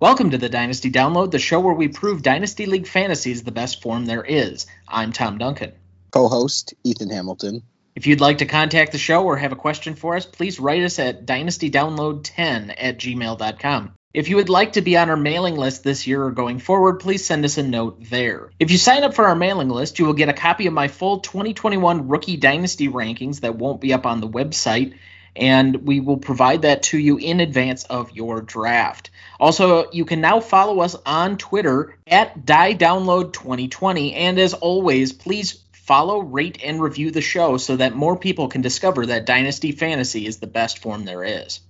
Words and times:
Welcome 0.00 0.30
to 0.30 0.38
the 0.38 0.48
Dynasty 0.48 0.90
Download, 0.90 1.30
the 1.30 1.38
show 1.38 1.60
where 1.60 1.74
we 1.74 1.88
prove 1.88 2.22
Dynasty 2.22 2.64
League 2.64 2.86
Fantasy 2.86 3.32
is 3.32 3.42
the 3.42 3.52
best 3.52 3.82
form 3.82 4.06
there 4.06 4.24
is. 4.24 4.66
I'm 4.88 5.12
Tom 5.12 5.36
Duncan. 5.36 5.72
Co 6.10 6.26
host 6.26 6.72
Ethan 6.82 7.10
Hamilton. 7.10 7.64
If 7.94 8.06
you'd 8.06 8.22
like 8.22 8.38
to 8.38 8.46
contact 8.46 8.92
the 8.92 8.98
show 8.98 9.26
or 9.26 9.36
have 9.36 9.52
a 9.52 9.56
question 9.56 9.96
for 9.96 10.16
us, 10.16 10.24
please 10.24 10.58
write 10.58 10.84
us 10.84 10.98
at 10.98 11.26
dynastydownload10 11.26 12.74
at 12.78 12.98
gmail.com. 12.98 13.92
If 14.14 14.30
you 14.30 14.36
would 14.36 14.48
like 14.48 14.72
to 14.72 14.80
be 14.80 14.96
on 14.96 15.10
our 15.10 15.18
mailing 15.18 15.56
list 15.56 15.84
this 15.84 16.06
year 16.06 16.24
or 16.24 16.30
going 16.30 16.60
forward, 16.60 17.00
please 17.00 17.26
send 17.26 17.44
us 17.44 17.58
a 17.58 17.62
note 17.62 18.02
there. 18.08 18.52
If 18.58 18.70
you 18.70 18.78
sign 18.78 19.04
up 19.04 19.12
for 19.12 19.26
our 19.26 19.36
mailing 19.36 19.68
list, 19.68 19.98
you 19.98 20.06
will 20.06 20.14
get 20.14 20.30
a 20.30 20.32
copy 20.32 20.66
of 20.66 20.72
my 20.72 20.88
full 20.88 21.20
2021 21.20 22.08
Rookie 22.08 22.38
Dynasty 22.38 22.88
rankings 22.88 23.40
that 23.40 23.56
won't 23.56 23.82
be 23.82 23.92
up 23.92 24.06
on 24.06 24.22
the 24.22 24.28
website, 24.28 24.94
and 25.36 25.86
we 25.86 26.00
will 26.00 26.16
provide 26.16 26.62
that 26.62 26.82
to 26.84 26.98
you 26.98 27.16
in 27.16 27.40
advance 27.40 27.84
of 27.84 28.12
your 28.12 28.40
draft. 28.40 29.10
Also, 29.38 29.90
you 29.90 30.04
can 30.04 30.20
now 30.20 30.40
follow 30.40 30.80
us 30.80 30.96
on 31.06 31.38
Twitter 31.38 31.96
at 32.06 32.44
DieDownload2020, 32.44 34.14
and 34.14 34.38
as 34.38 34.54
always, 34.54 35.12
please 35.12 35.64
follow, 35.72 36.20
rate, 36.20 36.62
and 36.64 36.80
review 36.80 37.10
the 37.10 37.20
show 37.20 37.56
so 37.56 37.76
that 37.76 37.94
more 37.94 38.16
people 38.16 38.48
can 38.48 38.60
discover 38.60 39.06
that 39.06 39.26
Dynasty 39.26 39.72
Fantasy 39.72 40.26
is 40.26 40.38
the 40.38 40.46
best 40.46 40.78
form 40.78 41.04
there 41.04 41.24
is. 41.24 41.60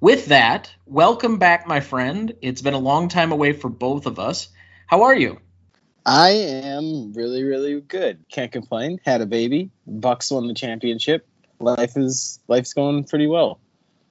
With 0.00 0.26
that, 0.26 0.70
welcome 0.84 1.38
back, 1.38 1.66
my 1.66 1.80
friend. 1.80 2.34
It's 2.42 2.60
been 2.60 2.74
a 2.74 2.78
long 2.78 3.08
time 3.08 3.32
away 3.32 3.52
for 3.54 3.70
both 3.70 4.06
of 4.06 4.18
us. 4.18 4.48
How 4.86 5.04
are 5.04 5.14
you? 5.14 5.40
I 6.04 6.30
am 6.30 7.14
really, 7.14 7.42
really 7.42 7.80
good. 7.80 8.26
Can't 8.30 8.52
complain. 8.52 9.00
Had 9.02 9.22
a 9.22 9.26
baby. 9.26 9.70
Bucks 9.86 10.30
won 10.30 10.46
the 10.46 10.52
championship. 10.52 11.26
Life 11.60 11.96
is 11.96 12.40
life's 12.48 12.72
going 12.72 13.04
pretty 13.04 13.26
well. 13.26 13.60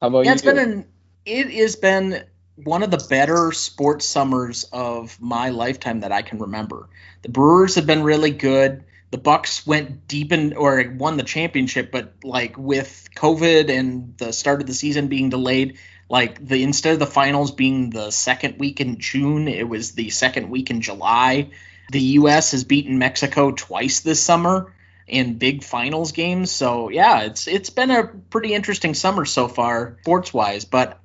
How 0.01 0.07
about 0.07 0.25
yeah, 0.25 0.31
you? 0.31 0.33
It's 0.33 0.41
been 0.41 0.57
an 0.57 0.85
it 1.25 1.49
has 1.51 1.75
been 1.75 2.23
one 2.55 2.83
of 2.83 2.91
the 2.91 3.05
better 3.09 3.51
sports 3.51 4.05
summers 4.05 4.65
of 4.71 5.19
my 5.19 5.49
lifetime 5.49 6.01
that 6.01 6.11
I 6.11 6.21
can 6.21 6.39
remember. 6.39 6.89
The 7.23 7.29
Brewers 7.29 7.75
have 7.75 7.87
been 7.87 8.03
really 8.03 8.31
good 8.31 8.83
the 9.13 9.19
Bucks 9.19 9.67
went 9.67 10.07
deep 10.07 10.31
in 10.31 10.53
or 10.53 10.83
won 10.97 11.17
the 11.17 11.23
championship, 11.23 11.91
but 11.91 12.15
like 12.23 12.57
with 12.57 13.09
COVID 13.15 13.69
and 13.69 14.17
the 14.17 14.33
start 14.33 14.59
of 14.59 14.65
the 14.65 14.73
season 14.73 15.07
being 15.07 15.29
delayed, 15.29 15.77
like 16.09 16.43
the 16.43 16.63
instead 16.63 16.93
of 16.93 16.99
the 16.99 17.05
finals 17.05 17.51
being 17.51 17.91
the 17.91 18.09
second 18.09 18.57
week 18.57 18.81
in 18.81 18.97
June, 18.97 19.47
it 19.47 19.69
was 19.69 19.91
the 19.91 20.09
second 20.09 20.49
week 20.49 20.71
in 20.71 20.81
July. 20.81 21.51
The 21.91 22.01
U.S. 22.17 22.53
has 22.53 22.63
beaten 22.63 22.97
Mexico 22.97 23.51
twice 23.51 23.99
this 23.99 24.19
summer 24.19 24.73
in 25.13 25.37
big 25.37 25.63
finals 25.63 26.11
games. 26.11 26.51
So 26.51 26.89
yeah, 26.89 27.21
it's 27.21 27.47
it's 27.47 27.69
been 27.69 27.91
a 27.91 28.07
pretty 28.07 28.53
interesting 28.53 28.95
summer 28.95 29.25
so 29.25 29.47
far, 29.47 29.97
sports 30.01 30.33
wise. 30.33 30.65
But 30.65 30.99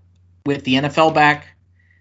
with 0.47 0.65
the 0.65 0.75
NFL 0.75 1.15
back, 1.15 1.47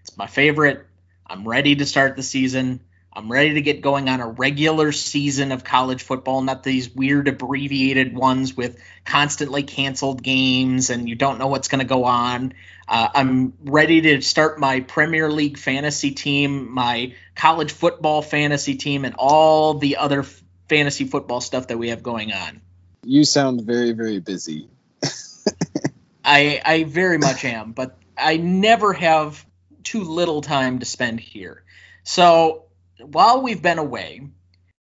it's 0.00 0.16
my 0.16 0.26
favorite. 0.26 0.86
I'm 1.26 1.46
ready 1.46 1.76
to 1.76 1.84
start 1.84 2.16
the 2.16 2.22
season. 2.22 2.80
I'm 3.12 3.30
ready 3.30 3.54
to 3.54 3.60
get 3.60 3.82
going 3.82 4.08
on 4.08 4.20
a 4.20 4.28
regular 4.28 4.92
season 4.92 5.52
of 5.52 5.64
college 5.64 6.02
football, 6.02 6.40
not 6.40 6.62
these 6.62 6.88
weird 6.88 7.28
abbreviated 7.28 8.16
ones 8.16 8.56
with 8.56 8.80
constantly 9.04 9.64
canceled 9.64 10.22
games 10.22 10.88
and 10.88 11.08
you 11.08 11.14
don't 11.14 11.38
know 11.38 11.48
what's 11.48 11.68
going 11.68 11.80
to 11.80 11.86
go 11.86 12.04
on. 12.04 12.54
Uh, 12.86 13.08
I'm 13.12 13.54
ready 13.64 14.00
to 14.02 14.22
start 14.22 14.58
my 14.58 14.80
Premier 14.80 15.30
League 15.30 15.58
fantasy 15.58 16.12
team, 16.12 16.72
my 16.72 17.14
college 17.34 17.72
football 17.72 18.22
fantasy 18.22 18.76
team, 18.76 19.04
and 19.04 19.16
all 19.18 19.74
the 19.74 19.96
other 19.96 20.24
fantasy 20.68 21.04
football 21.04 21.40
stuff 21.40 21.68
that 21.68 21.78
we 21.78 21.88
have 21.88 22.02
going 22.02 22.32
on. 22.32 22.60
You 23.04 23.24
sound 23.24 23.62
very, 23.62 23.92
very 23.92 24.20
busy. 24.20 24.68
I, 26.24 26.60
I 26.64 26.84
very 26.84 27.18
much 27.18 27.44
am, 27.44 27.72
but 27.72 27.96
I 28.16 28.36
never 28.36 28.92
have 28.92 29.44
too 29.82 30.02
little 30.02 30.42
time 30.42 30.80
to 30.80 30.84
spend 30.84 31.20
here. 31.20 31.62
So 32.02 32.64
while 33.00 33.42
we've 33.42 33.62
been 33.62 33.78
away, 33.78 34.28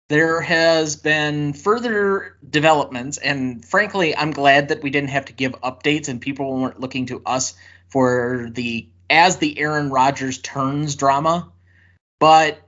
there 0.08 0.40
has 0.40 0.96
been 0.96 1.54
further 1.54 2.36
developments, 2.48 3.16
and 3.16 3.64
frankly, 3.64 4.14
I'm 4.14 4.32
glad 4.32 4.68
that 4.68 4.82
we 4.82 4.90
didn't 4.90 5.10
have 5.10 5.24
to 5.26 5.32
give 5.32 5.52
updates 5.62 6.08
and 6.08 6.20
people 6.20 6.54
weren't 6.54 6.80
looking 6.80 7.06
to 7.06 7.22
us 7.24 7.54
for 7.88 8.48
the 8.52 8.86
as 9.08 9.38
the 9.38 9.58
Aaron 9.58 9.90
Rodgers 9.90 10.38
turns 10.38 10.96
drama. 10.96 11.50
But 12.18 12.60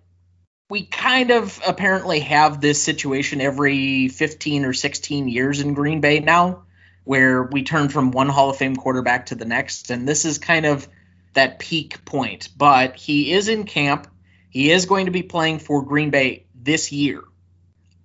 we 0.70 0.86
kind 0.86 1.30
of 1.30 1.60
apparently 1.66 2.20
have 2.20 2.60
this 2.60 2.82
situation 2.82 3.40
every 3.40 4.08
15 4.08 4.64
or 4.64 4.72
16 4.72 5.28
years 5.28 5.60
in 5.60 5.74
Green 5.74 6.00
Bay 6.00 6.20
now, 6.20 6.64
where 7.04 7.42
we 7.42 7.62
turn 7.62 7.88
from 7.88 8.10
one 8.10 8.28
Hall 8.28 8.50
of 8.50 8.56
Fame 8.56 8.76
quarterback 8.76 9.26
to 9.26 9.34
the 9.34 9.44
next, 9.44 9.90
and 9.90 10.08
this 10.08 10.24
is 10.24 10.38
kind 10.38 10.66
of 10.66 10.88
that 11.34 11.58
peak 11.58 12.04
point. 12.04 12.48
But 12.56 12.96
he 12.96 13.32
is 13.32 13.48
in 13.48 13.64
camp 13.64 14.08
he 14.54 14.70
is 14.70 14.86
going 14.86 15.06
to 15.06 15.12
be 15.12 15.24
playing 15.24 15.58
for 15.58 15.82
Green 15.82 16.10
Bay 16.10 16.46
this 16.54 16.92
year. 16.92 17.24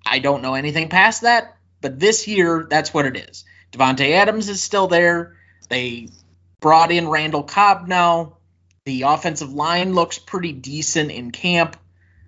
I 0.03 0.17
don't 0.17 0.41
know 0.41 0.55
anything 0.55 0.89
past 0.89 1.21
that, 1.21 1.55
but 1.79 1.99
this 1.99 2.27
year, 2.27 2.65
that's 2.67 2.91
what 2.91 3.05
it 3.05 3.15
is. 3.15 3.45
Davante 3.71 4.09
Adams 4.09 4.49
is 4.49 4.61
still 4.61 4.87
there. 4.87 5.37
They 5.69 6.09
brought 6.59 6.91
in 6.91 7.07
Randall 7.07 7.43
Cobb 7.43 7.87
now. 7.87 8.37
The 8.85 9.03
offensive 9.03 9.53
line 9.53 9.93
looks 9.93 10.17
pretty 10.17 10.51
decent 10.51 11.11
in 11.11 11.29
camp. 11.29 11.77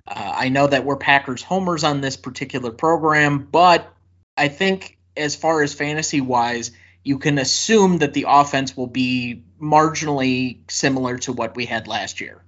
Uh, 0.08 0.34
I 0.36 0.50
know 0.50 0.68
that 0.68 0.86
we're 0.86 0.98
Packers 0.98 1.44
homers 1.44 1.84
on 1.84 2.02
this 2.02 2.18
particular 2.18 2.72
program, 2.72 3.48
but 3.52 3.94
I 4.36 4.48
think 4.48 4.98
as 5.16 5.36
far 5.36 5.62
as 5.62 5.74
fantasy 5.74 6.22
wise, 6.22 6.72
you 7.04 7.18
can 7.18 7.38
assume 7.38 8.00
that 8.00 8.14
the 8.14 8.26
offense 8.28 8.78
will 8.78 8.88
be 8.88 9.44
marginally 9.62 10.60
similar 10.70 11.18
to 11.20 11.34
what 11.34 11.56
we 11.56 11.66
had 11.66 11.88
last 11.88 12.22
year. 12.22 12.44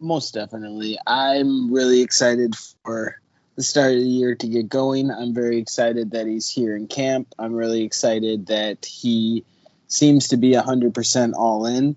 Most 0.00 0.34
definitely. 0.34 0.98
I'm 1.06 1.72
really 1.72 2.02
excited 2.02 2.54
for 2.84 3.20
the 3.56 3.64
start 3.64 3.94
of 3.94 4.00
the 4.00 4.06
year 4.06 4.36
to 4.36 4.46
get 4.46 4.68
going. 4.68 5.10
I'm 5.10 5.34
very 5.34 5.58
excited 5.58 6.12
that 6.12 6.28
he's 6.28 6.48
here 6.48 6.76
in 6.76 6.86
camp. 6.86 7.34
I'm 7.38 7.54
really 7.54 7.82
excited 7.82 8.46
that 8.46 8.84
he 8.84 9.44
seems 9.88 10.28
to 10.28 10.36
be 10.36 10.52
100% 10.52 11.32
all 11.34 11.66
in. 11.66 11.96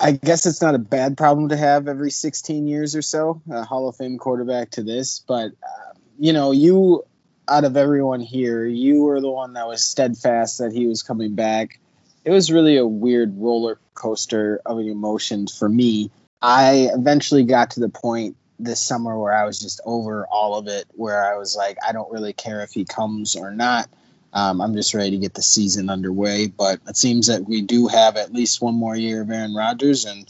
I 0.00 0.12
guess 0.12 0.46
it's 0.46 0.62
not 0.62 0.74
a 0.74 0.78
bad 0.78 1.16
problem 1.16 1.48
to 1.48 1.56
have 1.56 1.88
every 1.88 2.10
16 2.10 2.66
years 2.66 2.94
or 2.94 3.02
so, 3.02 3.42
a 3.50 3.64
Hall 3.64 3.88
of 3.88 3.96
Fame 3.96 4.18
quarterback 4.18 4.70
to 4.72 4.82
this. 4.82 5.24
But, 5.26 5.52
uh, 5.62 5.94
you 6.18 6.32
know, 6.32 6.52
you, 6.52 7.04
out 7.48 7.64
of 7.64 7.76
everyone 7.76 8.20
here, 8.20 8.64
you 8.64 9.02
were 9.02 9.20
the 9.20 9.30
one 9.30 9.54
that 9.54 9.66
was 9.66 9.82
steadfast 9.82 10.58
that 10.58 10.72
he 10.72 10.86
was 10.86 11.02
coming 11.02 11.34
back. 11.34 11.80
It 12.24 12.30
was 12.30 12.52
really 12.52 12.76
a 12.76 12.86
weird 12.86 13.36
roller 13.36 13.78
coaster 13.94 14.60
of 14.64 14.78
emotions 14.78 15.56
for 15.56 15.68
me 15.68 16.10
I 16.40 16.90
eventually 16.92 17.44
got 17.44 17.72
to 17.72 17.80
the 17.80 17.88
point 17.88 18.36
this 18.58 18.82
summer 18.82 19.18
where 19.18 19.32
I 19.32 19.44
was 19.44 19.58
just 19.58 19.80
over 19.84 20.26
all 20.26 20.56
of 20.56 20.68
it, 20.68 20.86
where 20.92 21.24
I 21.24 21.36
was 21.36 21.56
like, 21.56 21.78
I 21.86 21.92
don't 21.92 22.10
really 22.10 22.32
care 22.32 22.62
if 22.62 22.70
he 22.70 22.84
comes 22.84 23.36
or 23.36 23.50
not. 23.50 23.88
Um, 24.32 24.60
I'm 24.60 24.74
just 24.74 24.94
ready 24.94 25.12
to 25.12 25.18
get 25.18 25.34
the 25.34 25.42
season 25.42 25.90
underway. 25.90 26.48
But 26.48 26.80
it 26.86 26.96
seems 26.96 27.28
that 27.28 27.46
we 27.46 27.62
do 27.62 27.88
have 27.88 28.16
at 28.16 28.32
least 28.32 28.60
one 28.60 28.74
more 28.74 28.96
year 28.96 29.22
of 29.22 29.30
Aaron 29.30 29.54
Rodgers, 29.54 30.04
and 30.04 30.26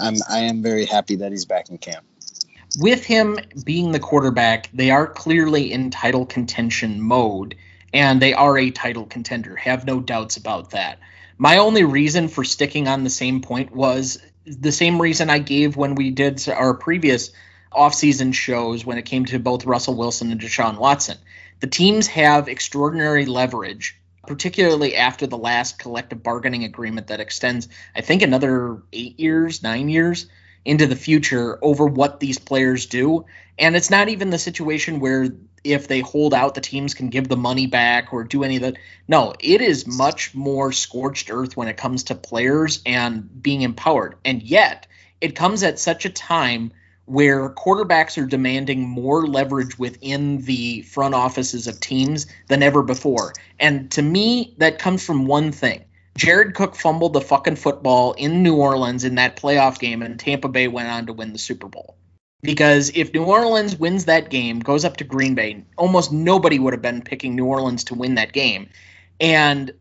I'm 0.00 0.16
I 0.28 0.40
am 0.40 0.62
very 0.62 0.84
happy 0.84 1.16
that 1.16 1.32
he's 1.32 1.44
back 1.44 1.70
in 1.70 1.78
camp. 1.78 2.04
With 2.78 3.04
him 3.04 3.38
being 3.64 3.92
the 3.92 3.98
quarterback, 3.98 4.70
they 4.72 4.90
are 4.90 5.06
clearly 5.06 5.72
in 5.72 5.90
title 5.90 6.26
contention 6.26 7.00
mode, 7.00 7.56
and 7.94 8.20
they 8.20 8.34
are 8.34 8.58
a 8.58 8.70
title 8.70 9.06
contender. 9.06 9.56
Have 9.56 9.86
no 9.86 10.00
doubts 10.00 10.36
about 10.36 10.70
that. 10.70 10.98
My 11.38 11.58
only 11.58 11.84
reason 11.84 12.28
for 12.28 12.44
sticking 12.44 12.88
on 12.88 13.04
the 13.04 13.10
same 13.10 13.40
point 13.40 13.74
was 13.74 14.18
the 14.44 14.72
same 14.72 15.00
reason 15.00 15.30
I 15.30 15.38
gave 15.38 15.76
when 15.76 15.94
we 15.94 16.10
did 16.10 16.46
our 16.48 16.74
previous 16.74 17.30
offseason 17.72 18.34
shows 18.34 18.84
when 18.84 18.98
it 18.98 19.04
came 19.04 19.24
to 19.26 19.38
both 19.38 19.64
Russell 19.64 19.94
Wilson 19.94 20.32
and 20.32 20.40
Deshaun 20.40 20.78
Watson. 20.78 21.18
The 21.60 21.66
teams 21.66 22.06
have 22.08 22.48
extraordinary 22.48 23.26
leverage, 23.26 23.98
particularly 24.26 24.96
after 24.96 25.26
the 25.26 25.38
last 25.38 25.78
collective 25.78 26.22
bargaining 26.22 26.64
agreement 26.64 27.08
that 27.08 27.20
extends, 27.20 27.68
I 27.96 28.00
think, 28.00 28.22
another 28.22 28.82
eight 28.92 29.18
years, 29.18 29.62
nine 29.62 29.88
years 29.88 30.26
into 30.64 30.86
the 30.86 30.96
future 30.96 31.58
over 31.62 31.86
what 31.86 32.20
these 32.20 32.38
players 32.38 32.86
do. 32.86 33.24
And 33.58 33.74
it's 33.74 33.90
not 33.90 34.08
even 34.08 34.30
the 34.30 34.38
situation 34.38 35.00
where 35.00 35.28
if 35.64 35.88
they 35.88 36.00
hold 36.00 36.34
out, 36.34 36.54
the 36.54 36.60
teams 36.60 36.94
can 36.94 37.08
give 37.08 37.28
the 37.28 37.36
money 37.36 37.66
back 37.66 38.12
or 38.12 38.24
do 38.24 38.44
any 38.44 38.56
of 38.56 38.62
that. 38.62 38.76
No, 39.08 39.34
it 39.40 39.60
is 39.60 39.86
much 39.86 40.34
more 40.34 40.72
scorched 40.72 41.30
earth 41.30 41.56
when 41.56 41.68
it 41.68 41.76
comes 41.76 42.04
to 42.04 42.14
players 42.14 42.80
and 42.86 43.42
being 43.42 43.62
empowered. 43.62 44.16
And 44.24 44.42
yet, 44.42 44.86
it 45.20 45.34
comes 45.34 45.62
at 45.62 45.78
such 45.78 46.04
a 46.04 46.10
time 46.10 46.72
where 47.08 47.48
quarterbacks 47.50 48.22
are 48.22 48.26
demanding 48.26 48.86
more 48.86 49.26
leverage 49.26 49.78
within 49.78 50.42
the 50.42 50.82
front 50.82 51.14
offices 51.14 51.66
of 51.66 51.80
teams 51.80 52.26
than 52.48 52.62
ever 52.62 52.82
before. 52.82 53.32
And 53.58 53.90
to 53.92 54.02
me, 54.02 54.54
that 54.58 54.78
comes 54.78 55.04
from 55.04 55.26
one 55.26 55.52
thing. 55.52 55.84
Jared 56.18 56.54
Cook 56.54 56.74
fumbled 56.74 57.12
the 57.12 57.20
fucking 57.20 57.56
football 57.56 58.12
in 58.14 58.42
New 58.42 58.56
Orleans 58.56 59.04
in 59.04 59.14
that 59.14 59.36
playoff 59.36 59.78
game, 59.78 60.02
and 60.02 60.18
Tampa 60.18 60.48
Bay 60.48 60.68
went 60.68 60.88
on 60.88 61.06
to 61.06 61.12
win 61.12 61.32
the 61.32 61.38
Super 61.38 61.68
Bowl. 61.68 61.96
Because 62.42 62.90
if 62.94 63.12
New 63.14 63.24
Orleans 63.24 63.76
wins 63.76 64.04
that 64.04 64.28
game, 64.28 64.60
goes 64.60 64.84
up 64.84 64.96
to 64.98 65.04
Green 65.04 65.34
Bay, 65.34 65.64
almost 65.76 66.12
nobody 66.12 66.58
would 66.58 66.72
have 66.72 66.82
been 66.82 67.02
picking 67.02 67.34
New 67.34 67.46
Orleans 67.46 67.84
to 67.84 67.94
win 67.94 68.16
that 68.16 68.32
game. 68.32 68.68
And 69.20 69.72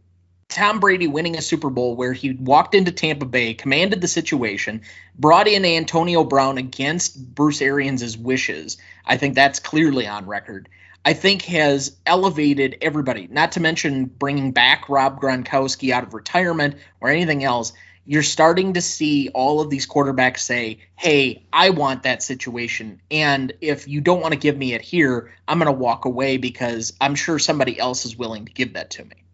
Tom 0.49 0.79
Brady 0.79 1.05
winning 1.05 1.37
a 1.37 1.41
Super 1.43 1.69
Bowl 1.69 1.95
where 1.95 2.13
he 2.13 2.31
walked 2.31 2.73
into 2.73 2.91
Tampa 2.91 3.25
Bay, 3.25 3.53
commanded 3.53 4.01
the 4.01 4.07
situation, 4.07 4.81
brought 5.15 5.47
in 5.47 5.63
Antonio 5.63 6.23
Brown 6.23 6.57
against 6.57 7.35
Bruce 7.35 7.61
Arians' 7.61 8.17
wishes. 8.17 8.77
I 9.05 9.17
think 9.17 9.35
that's 9.35 9.59
clearly 9.59 10.07
on 10.07 10.25
record. 10.25 10.67
I 11.05 11.13
think 11.13 11.43
has 11.43 11.95
elevated 12.07 12.77
everybody, 12.81 13.27
not 13.27 13.51
to 13.51 13.59
mention 13.59 14.05
bringing 14.05 14.51
back 14.51 14.89
Rob 14.89 15.21
Gronkowski 15.21 15.91
out 15.91 16.03
of 16.03 16.15
retirement 16.15 16.77
or 17.01 17.09
anything 17.09 17.43
else. 17.43 17.73
You're 18.05 18.23
starting 18.23 18.73
to 18.73 18.81
see 18.81 19.29
all 19.29 19.61
of 19.61 19.69
these 19.69 19.85
quarterbacks 19.85 20.39
say, 20.39 20.79
Hey, 20.95 21.45
I 21.53 21.69
want 21.69 22.01
that 22.03 22.23
situation. 22.23 22.99
And 23.11 23.53
if 23.61 23.87
you 23.87 24.01
don't 24.01 24.21
want 24.21 24.33
to 24.33 24.39
give 24.39 24.57
me 24.57 24.73
it 24.73 24.81
here, 24.81 25.31
I'm 25.47 25.59
going 25.59 25.67
to 25.67 25.71
walk 25.71 26.05
away 26.05 26.37
because 26.37 26.93
I'm 26.99 27.15
sure 27.15 27.37
somebody 27.37 27.77
else 27.79 28.05
is 28.05 28.17
willing 28.17 28.45
to 28.45 28.53
give 28.53 28.73
that 28.73 28.89
to 28.91 29.05
me. 29.05 29.26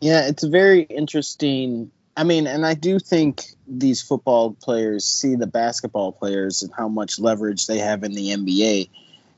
Yeah, 0.00 0.26
it's 0.26 0.44
very 0.44 0.82
interesting. 0.82 1.90
I 2.16 2.24
mean, 2.24 2.46
and 2.46 2.64
I 2.64 2.74
do 2.74 2.98
think 2.98 3.44
these 3.66 4.02
football 4.02 4.52
players 4.52 5.04
see 5.04 5.34
the 5.34 5.46
basketball 5.46 6.12
players 6.12 6.62
and 6.62 6.72
how 6.72 6.88
much 6.88 7.18
leverage 7.18 7.66
they 7.66 7.78
have 7.78 8.04
in 8.04 8.12
the 8.12 8.30
NBA, 8.30 8.88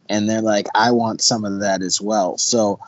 and 0.08 0.28
they're 0.28 0.42
like, 0.42 0.66
I 0.74 0.92
want 0.92 1.22
some 1.22 1.44
of 1.44 1.60
that 1.60 1.82
as 1.82 2.00
well. 2.00 2.38
So 2.38 2.80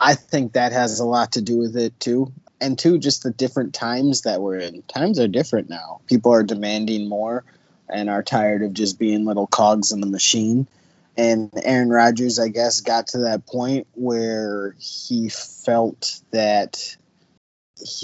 I 0.00 0.14
think 0.14 0.52
that 0.52 0.72
has 0.72 1.00
a 1.00 1.04
lot 1.04 1.32
to 1.32 1.42
do 1.42 1.58
with 1.58 1.76
it 1.76 1.98
too. 2.00 2.32
And 2.60 2.78
two, 2.78 2.98
just 2.98 3.24
the 3.24 3.30
different 3.32 3.74
times 3.74 4.22
that 4.22 4.40
we're 4.40 4.58
in. 4.58 4.82
Times 4.82 5.18
are 5.18 5.28
different 5.28 5.68
now. 5.68 6.00
People 6.06 6.32
are 6.32 6.44
demanding 6.44 7.08
more 7.08 7.44
and 7.88 8.08
are 8.08 8.22
tired 8.22 8.62
of 8.62 8.72
just 8.72 8.98
being 8.98 9.24
little 9.24 9.46
cogs 9.46 9.90
in 9.90 10.00
the 10.00 10.06
machine. 10.06 10.68
And 11.16 11.50
Aaron 11.62 11.90
Rodgers, 11.90 12.38
I 12.38 12.48
guess, 12.48 12.80
got 12.80 13.08
to 13.08 13.18
that 13.18 13.46
point 13.46 13.86
where 13.94 14.74
he 14.78 15.28
felt 15.28 16.20
that 16.30 16.96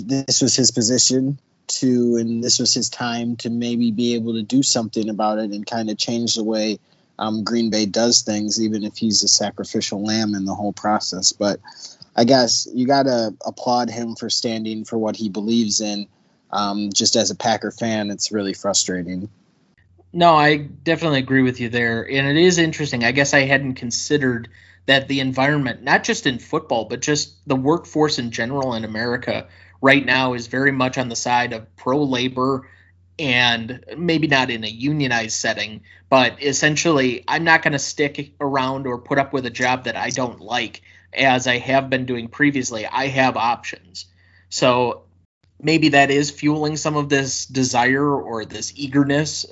this 0.04 0.42
was 0.42 0.54
his 0.54 0.70
position 0.70 1.38
to, 1.69 2.16
and 2.16 2.42
this 2.42 2.58
was 2.58 2.75
his 2.75 2.88
time 2.90 3.36
to 3.36 3.50
maybe 3.50 3.90
be 3.90 4.14
able 4.14 4.34
to 4.34 4.42
do 4.42 4.62
something 4.62 5.08
about 5.08 5.38
it 5.38 5.50
and 5.50 5.66
kind 5.66 5.90
of 5.90 5.98
change 5.98 6.34
the 6.34 6.44
way 6.44 6.78
um, 7.19 7.44
Green 7.44 7.70
Bay 7.70 7.86
does 7.86 8.22
things, 8.22 8.62
even 8.62 8.84
if 8.84 8.96
he's 8.96 9.22
a 9.22 9.28
sacrificial 9.28 10.04
lamb 10.04 10.34
in 10.34 10.44
the 10.44 10.54
whole 10.54 10.72
process. 10.72 11.32
But 11.32 11.60
I 12.14 12.25
guess 12.25 12.66
you 12.72 12.86
got 12.86 13.04
to 13.04 13.34
applaud 13.44 13.90
him 13.90 14.14
for 14.14 14.30
standing 14.30 14.84
for 14.84 14.98
what 14.98 15.16
he 15.16 15.28
believes 15.28 15.81
in. 15.81 16.08
Um, 16.50 16.90
just 16.92 17.16
as 17.16 17.31
a 17.31 17.34
Packer 17.34 17.70
fan, 17.70 18.10
it's 18.10 18.32
really 18.32 18.54
frustrating. 18.54 19.28
No, 20.12 20.34
I 20.34 20.56
definitely 20.56 21.19
agree 21.19 21.42
with 21.42 21.60
you 21.60 21.69
there. 21.69 22.08
And 22.08 22.26
it 22.26 22.36
is 22.36 22.58
interesting. 22.58 23.04
I 23.04 23.12
guess 23.12 23.34
I 23.34 23.40
hadn't 23.40 23.74
considered 23.74 24.48
that 24.86 25.06
the 25.06 25.20
environment, 25.20 25.82
not 25.82 26.04
just 26.04 26.26
in 26.26 26.38
football, 26.38 26.86
but 26.86 27.00
just 27.00 27.34
the 27.46 27.56
workforce 27.56 28.19
in 28.19 28.31
general 28.31 28.74
in 28.74 28.86
America 28.86 29.48
right 29.80 30.04
now 30.04 30.34
is 30.34 30.46
very 30.46 30.72
much 30.72 30.98
on 30.98 31.08
the 31.08 31.16
side 31.16 31.52
of 31.52 31.76
pro 31.76 32.02
labor 32.02 32.69
and 33.19 33.84
maybe 33.96 34.26
not 34.26 34.50
in 34.50 34.64
a 34.64 34.69
unionized 34.69 35.32
setting, 35.32 35.82
but 36.08 36.42
essentially, 36.42 37.25
I'm 37.26 37.44
not 37.44 37.62
going 37.62 37.72
to 37.72 37.78
stick 37.78 38.34
around 38.40 38.86
or 38.86 38.98
put 38.98 39.19
up 39.19 39.32
with 39.32 39.44
a 39.46 39.50
job 39.50 39.84
that 39.84 39.96
I 39.96 40.10
don't 40.10 40.40
like 40.40 40.82
as 41.12 41.46
I 41.46 41.58
have 41.58 41.90
been 41.90 42.06
doing 42.06 42.28
previously. 42.28 42.86
I 42.86 43.08
have 43.08 43.36
options. 43.36 44.06
So 44.50 45.02
maybe 45.60 45.90
that 45.90 46.10
is 46.10 46.31
fueling 46.31 46.76
some 46.76 46.96
of 46.96 47.08
this 47.08 47.46
desire 47.46 48.08
or 48.08 48.44
this 48.44 48.72
eagerness 48.76 49.46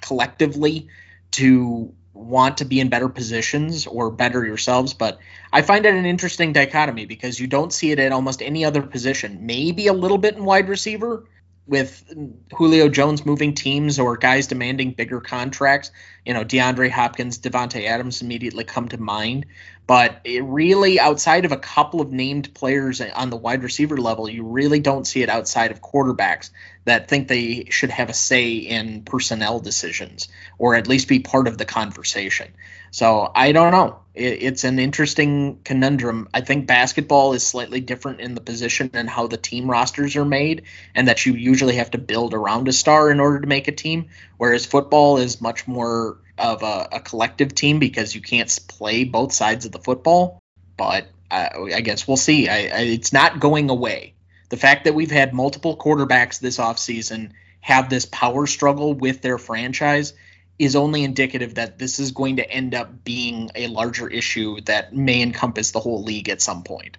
collectively 0.00 0.88
to 1.32 1.92
want 2.14 2.58
to 2.58 2.64
be 2.64 2.80
in 2.80 2.88
better 2.88 3.08
positions 3.08 3.86
or 3.86 4.10
better 4.10 4.44
yourselves. 4.44 4.94
But 4.94 5.18
I 5.52 5.62
find 5.62 5.84
it 5.84 5.94
an 5.94 6.06
interesting 6.06 6.52
dichotomy 6.52 7.06
because 7.06 7.40
you 7.40 7.46
don't 7.46 7.72
see 7.72 7.90
it 7.90 7.98
at 7.98 8.12
almost 8.12 8.42
any 8.42 8.64
other 8.64 8.82
position. 8.82 9.46
Maybe 9.46 9.88
a 9.88 9.92
little 9.92 10.18
bit 10.18 10.36
in 10.36 10.44
wide 10.44 10.68
receiver 10.68 11.24
with 11.66 12.04
Julio 12.52 12.88
Jones 12.88 13.24
moving 13.24 13.54
teams 13.54 13.98
or 13.98 14.16
guys 14.16 14.48
demanding 14.48 14.92
bigger 14.92 15.20
contracts. 15.20 15.92
You 16.26 16.34
know, 16.34 16.44
DeAndre 16.44 16.90
Hopkins, 16.90 17.38
Davante 17.38 17.86
Adams 17.86 18.22
immediately 18.22 18.64
come 18.64 18.88
to 18.88 18.98
mind. 18.98 19.46
But 19.86 20.20
it 20.24 20.42
really, 20.44 21.00
outside 21.00 21.44
of 21.44 21.52
a 21.52 21.56
couple 21.56 22.00
of 22.00 22.12
named 22.12 22.54
players 22.54 23.00
on 23.00 23.30
the 23.30 23.36
wide 23.36 23.62
receiver 23.62 23.96
level, 23.96 24.28
you 24.28 24.44
really 24.44 24.80
don't 24.80 25.06
see 25.06 25.22
it 25.22 25.28
outside 25.28 25.70
of 25.70 25.80
quarterbacks 25.80 26.50
that 26.84 27.08
think 27.08 27.28
they 27.28 27.66
should 27.70 27.90
have 27.90 28.08
a 28.08 28.14
say 28.14 28.54
in 28.54 29.02
personnel 29.02 29.60
decisions 29.60 30.28
or 30.58 30.74
at 30.74 30.88
least 30.88 31.08
be 31.08 31.20
part 31.20 31.46
of 31.46 31.58
the 31.58 31.64
conversation. 31.64 32.52
So 32.90 33.30
I 33.34 33.52
don't 33.52 33.72
know. 33.72 34.00
It, 34.14 34.42
it's 34.42 34.64
an 34.64 34.78
interesting 34.78 35.60
conundrum. 35.64 36.28
I 36.34 36.40
think 36.40 36.66
basketball 36.66 37.34
is 37.34 37.46
slightly 37.46 37.80
different 37.80 38.20
in 38.20 38.34
the 38.34 38.40
position 38.40 38.90
and 38.94 39.08
how 39.08 39.26
the 39.26 39.36
team 39.36 39.70
rosters 39.70 40.16
are 40.16 40.24
made, 40.24 40.62
and 40.94 41.08
that 41.08 41.24
you 41.26 41.34
usually 41.34 41.76
have 41.76 41.92
to 41.92 41.98
build 41.98 42.34
around 42.34 42.68
a 42.68 42.72
star 42.72 43.10
in 43.10 43.20
order 43.20 43.40
to 43.40 43.46
make 43.46 43.68
a 43.68 43.72
team, 43.72 44.08
whereas 44.38 44.66
football 44.66 45.18
is 45.18 45.40
much 45.40 45.68
more 45.68 46.18
of 46.38 46.62
a, 46.62 46.88
a 46.92 47.00
collective 47.00 47.54
team 47.54 47.78
because 47.78 48.14
you 48.14 48.20
can't 48.20 48.58
play 48.66 49.04
both 49.04 49.32
sides 49.32 49.66
of 49.66 49.72
the 49.72 49.78
football. 49.78 50.42
But 50.76 51.06
I, 51.30 51.50
I 51.74 51.80
guess 51.82 52.08
we'll 52.08 52.16
see. 52.16 52.48
I, 52.48 52.56
I, 52.56 52.80
it's 52.80 53.12
not 53.12 53.38
going 53.38 53.70
away. 53.70 54.14
The 54.50 54.56
fact 54.56 54.84
that 54.84 54.94
we've 54.94 55.10
had 55.10 55.32
multiple 55.32 55.76
quarterbacks 55.76 56.38
this 56.38 56.58
offseason 56.58 57.30
have 57.60 57.88
this 57.88 58.04
power 58.06 58.46
struggle 58.46 58.94
with 58.94 59.22
their 59.22 59.38
franchise 59.38 60.12
is 60.58 60.76
only 60.76 61.04
indicative 61.04 61.54
that 61.54 61.78
this 61.78 61.98
is 61.98 62.12
going 62.12 62.36
to 62.36 62.50
end 62.50 62.74
up 62.74 63.02
being 63.02 63.50
a 63.54 63.68
larger 63.68 64.08
issue 64.08 64.60
that 64.62 64.94
may 64.94 65.22
encompass 65.22 65.70
the 65.70 65.80
whole 65.80 66.02
league 66.02 66.28
at 66.28 66.42
some 66.42 66.62
point. 66.62 66.98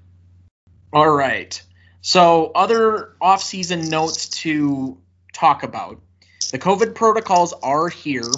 All 0.92 1.10
right. 1.10 1.62
So, 2.02 2.52
other 2.56 3.14
offseason 3.22 3.90
notes 3.90 4.30
to 4.30 4.98
talk 5.34 5.62
about. 5.62 6.02
The 6.52 6.58
COVID 6.58 6.96
protocols 6.96 7.54
are 7.62 7.88
here 7.88 8.32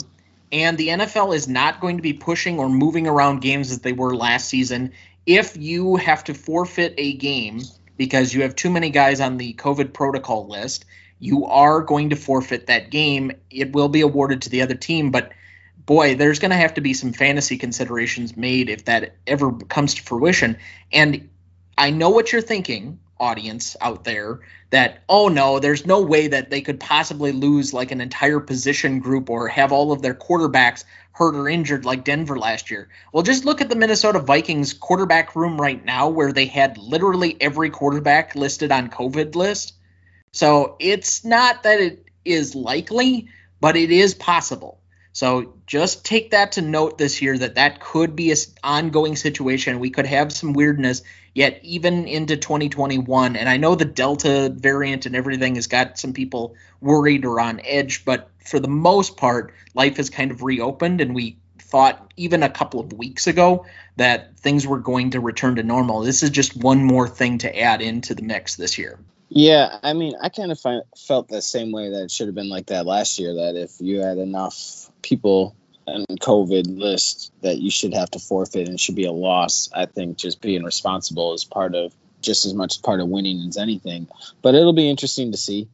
and 0.51 0.77
the 0.77 0.89
NFL 0.89 1.36
is 1.36 1.48
not 1.48 1.80
going 1.80 1.98
to 1.98 2.04
be 2.04 2.13
pushing 2.13 2.60
or 2.60 2.70
moving 2.70 3.08
around 3.08 3.41
games 3.41 3.72
as 3.72 3.79
they 3.79 3.93
were 3.93 4.15
last 4.15 4.50
season. 4.50 4.91
If 5.25 5.55
you 5.58 5.96
have 5.96 6.24
to 6.25 6.34
forfeit 6.34 6.93
a 6.98 7.13
game 7.13 7.62
because 7.98 8.34
you 8.34 8.42
have 8.42 8.56
too 8.56 8.70
many 8.70 8.90
guys 8.90 9.20
on 9.20 9.38
the 9.38 9.54
COVID 9.54 9.94
protocol 9.94 10.48
list, 10.48 10.86
you 11.20 11.46
are 11.46 11.82
going 11.82 12.10
to 12.10 12.16
forfeit 12.16 12.68
that 12.68 12.90
game. 12.90 13.32
It 13.50 13.74
will 13.74 13.90
be 13.90 14.02
awarded 14.02 14.42
to 14.44 14.50
the 14.50 14.62
other 14.62 14.76
team, 14.76 15.12
but 15.12 15.32
boy, 15.86 16.16
there's 16.16 16.40
going 16.40 16.52
to 16.52 16.58
have 16.58 16.74
to 16.76 16.82
be 16.82 16.94
some 16.94 17.14
fantasy 17.14 17.58
considerations 17.58 18.36
made 18.36 18.70
if 18.70 18.86
that 18.86 19.16
ever 19.28 19.52
comes 19.52 19.96
to 19.96 20.04
fruition. 20.04 20.58
And 20.92 21.30
I 21.78 21.92
know 21.92 22.10
what 22.10 22.32
you're 22.32 22.42
thinking 22.42 23.00
audience 23.24 23.77
out 23.80 24.03
there 24.03 24.42
that 24.70 25.01
oh 25.08 25.30
no 25.30 25.60
there's 25.60 25.86
no 25.86 26.01
way 26.01 26.27
that 26.27 26.50
they 26.50 26.60
could 26.62 26.80
possibly 26.80 27.32
lose 27.32 27.74
like 27.74 27.92
an 27.92 28.01
entire 28.01 28.42
position 28.42 29.00
group 29.00 29.30
or 29.30 29.48
have 29.48 29.72
all 29.72 29.94
of 29.94 30.01
their 30.01 30.13
quarterbacks 30.13 30.84
hurt 31.13 31.36
or 31.36 31.48
injured 31.48 31.86
like 31.86 32.03
Denver 32.03 32.38
last 32.38 32.70
year. 32.70 32.89
Well, 33.13 33.24
just 33.24 33.46
look 33.46 33.62
at 33.62 33.70
the 33.70 33.75
Minnesota 33.75 34.20
Vikings 34.20 34.74
quarterback 34.74 35.36
room 35.36 35.62
right 35.62 35.84
now 35.84 36.10
where 36.10 36.34
they 36.34 36.48
had 36.48 36.77
literally 36.77 37.38
every 37.39 37.70
quarterback 37.70 38.36
listed 38.36 38.72
on 38.72 38.89
COVID 38.89 39.36
list. 39.36 39.75
So, 40.32 40.75
it's 40.80 41.24
not 41.24 41.63
that 41.63 41.80
it 41.80 42.06
is 42.25 42.56
likely, 42.56 43.30
but 43.62 43.77
it 43.77 43.92
is 43.92 44.15
possible. 44.15 44.80
So 45.13 45.53
just 45.67 46.05
take 46.05 46.32
that 46.32 46.53
to 46.53 46.62
note 46.62 46.98
this 46.98 47.22
year 47.22 47.38
that 47.38 47.55
that 47.55 47.79
could 47.79 48.15
be 48.15 48.32
an 48.32 48.38
ongoing 48.63 49.15
situation. 49.15 49.79
We 49.79 49.91
could 49.91 50.08
have 50.08 50.34
some 50.34 50.53
weirdness 50.53 51.03
yet 51.36 51.60
even 51.63 52.08
into 52.08 52.36
2021. 52.36 53.36
And 53.36 53.48
I 53.48 53.58
know 53.58 53.75
the 53.75 53.86
Delta 53.86 54.50
variant 54.50 55.05
and 55.05 55.15
everything 55.15 55.55
has 55.55 55.67
got 55.67 56.00
some 56.00 56.13
people 56.13 56.55
worried 56.82 57.25
or 57.25 57.39
on 57.39 57.62
edge, 57.63 58.05
but 58.05 58.29
for 58.43 58.60
the 58.60 58.67
most 58.67 59.15
part, 59.15 59.53
life 59.74 59.98
has 59.98 60.10
kind 60.10 60.32
of 60.32 60.43
reopened, 60.43 61.00
and 61.00 61.15
we 61.15 61.38
thought 61.60 62.12
even 62.17 62.43
a 62.43 62.50
couple 62.50 62.79
of 62.79 62.93
weeks 62.93 63.27
ago 63.27 63.65
that 63.96 64.38
things 64.38 64.67
were 64.67 64.79
going 64.79 65.12
to 65.12 65.20
return 65.20 65.55
to 65.55 65.63
normal. 65.63 66.01
This 66.01 66.24
is 66.24 66.29
just 66.29 66.55
one 66.55 66.84
more 66.84 67.08
thing 67.08 67.39
to 67.39 67.60
add 67.60 67.82
into 67.82 68.13
the 68.13 68.22
mix 68.22 68.55
this 68.55 68.77
year. 68.77 69.00
Yeah, 69.29 69.79
I 69.82 69.93
mean, 69.93 70.13
I 70.22 70.29
kind 70.29 70.51
of 70.51 70.60
find, 70.60 70.84
felt 70.96 71.27
the 71.27 71.41
same 71.41 71.72
way 71.72 71.89
that 71.89 72.03
it 72.03 72.12
should 72.12 72.27
have 72.27 72.36
been 72.36 72.50
like 72.50 72.67
that 72.67 72.86
last 72.86 73.17
year. 73.17 73.34
That 73.34 73.55
if 73.55 73.72
you 73.79 74.01
had 74.01 74.20
enough 74.20 74.83
people 75.03 75.55
and 75.86 76.07
COVID 76.07 76.79
list 76.79 77.31
that 77.41 77.60
you 77.60 77.69
should 77.69 77.93
have 77.93 78.10
to 78.12 78.19
forfeit 78.19 78.67
and 78.67 78.79
should 78.79 78.95
be 78.95 79.05
a 79.05 79.12
loss. 79.12 79.69
I 79.74 79.86
think 79.86 80.17
just 80.17 80.41
being 80.41 80.63
responsible 80.63 81.33
is 81.33 81.45
part 81.45 81.75
of 81.75 81.93
just 82.22 82.45
as 82.45 82.53
much 82.53 82.81
part 82.81 83.01
of 83.01 83.10
winning 83.10 83.45
as 83.48 83.57
anything. 83.57 84.07
But 84.41 84.55
it'll 84.55 84.74
be 84.74 84.89
interesting 84.89 85.31
to 85.31 85.38
see. 85.38 85.67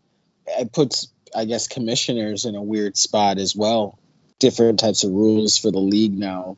It 0.47 0.73
puts, 0.73 1.07
I 1.35 1.45
guess, 1.45 1.67
commissioners 1.67 2.45
in 2.45 2.55
a 2.55 2.63
weird 2.63 2.97
spot 2.97 3.37
as 3.37 3.55
well. 3.55 3.99
Different 4.39 4.79
types 4.79 5.03
of 5.03 5.11
rules 5.11 5.57
for 5.57 5.69
the 5.69 5.79
league 5.79 6.17
now, 6.17 6.57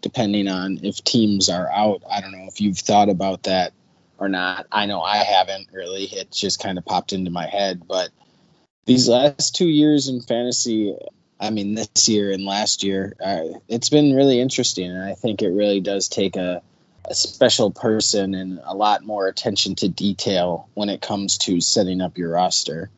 depending 0.00 0.48
on 0.48 0.80
if 0.84 1.02
teams 1.02 1.48
are 1.48 1.70
out. 1.70 2.02
I 2.08 2.20
don't 2.20 2.32
know 2.32 2.46
if 2.46 2.60
you've 2.60 2.78
thought 2.78 3.08
about 3.08 3.44
that 3.44 3.72
or 4.18 4.28
not. 4.28 4.66
I 4.70 4.86
know 4.86 5.00
I 5.00 5.16
haven't 5.16 5.68
really. 5.72 6.04
It 6.04 6.30
just 6.30 6.60
kind 6.60 6.78
of 6.78 6.84
popped 6.84 7.12
into 7.12 7.30
my 7.30 7.46
head. 7.46 7.82
But 7.88 8.10
these 8.84 9.08
last 9.08 9.56
two 9.56 9.68
years 9.68 10.08
in 10.08 10.20
fantasy, 10.20 10.94
I 11.42 11.50
mean, 11.50 11.74
this 11.74 12.08
year 12.08 12.30
and 12.32 12.44
last 12.44 12.84
year, 12.84 13.16
uh, 13.22 13.58
it's 13.68 13.90
been 13.90 14.14
really 14.14 14.40
interesting, 14.40 14.90
and 14.90 15.02
I 15.02 15.14
think 15.14 15.42
it 15.42 15.48
really 15.48 15.80
does 15.80 16.08
take 16.08 16.36
a 16.36 16.62
a 17.04 17.14
special 17.14 17.70
person 17.70 18.34
and 18.34 18.60
a 18.64 18.74
lot 18.74 19.04
more 19.04 19.26
attention 19.26 19.74
to 19.74 19.88
detail 19.88 20.68
when 20.74 20.88
it 20.88 21.00
comes 21.00 21.38
to 21.38 21.60
setting 21.60 22.00
up 22.00 22.16
your 22.16 22.30
roster. 22.30 22.90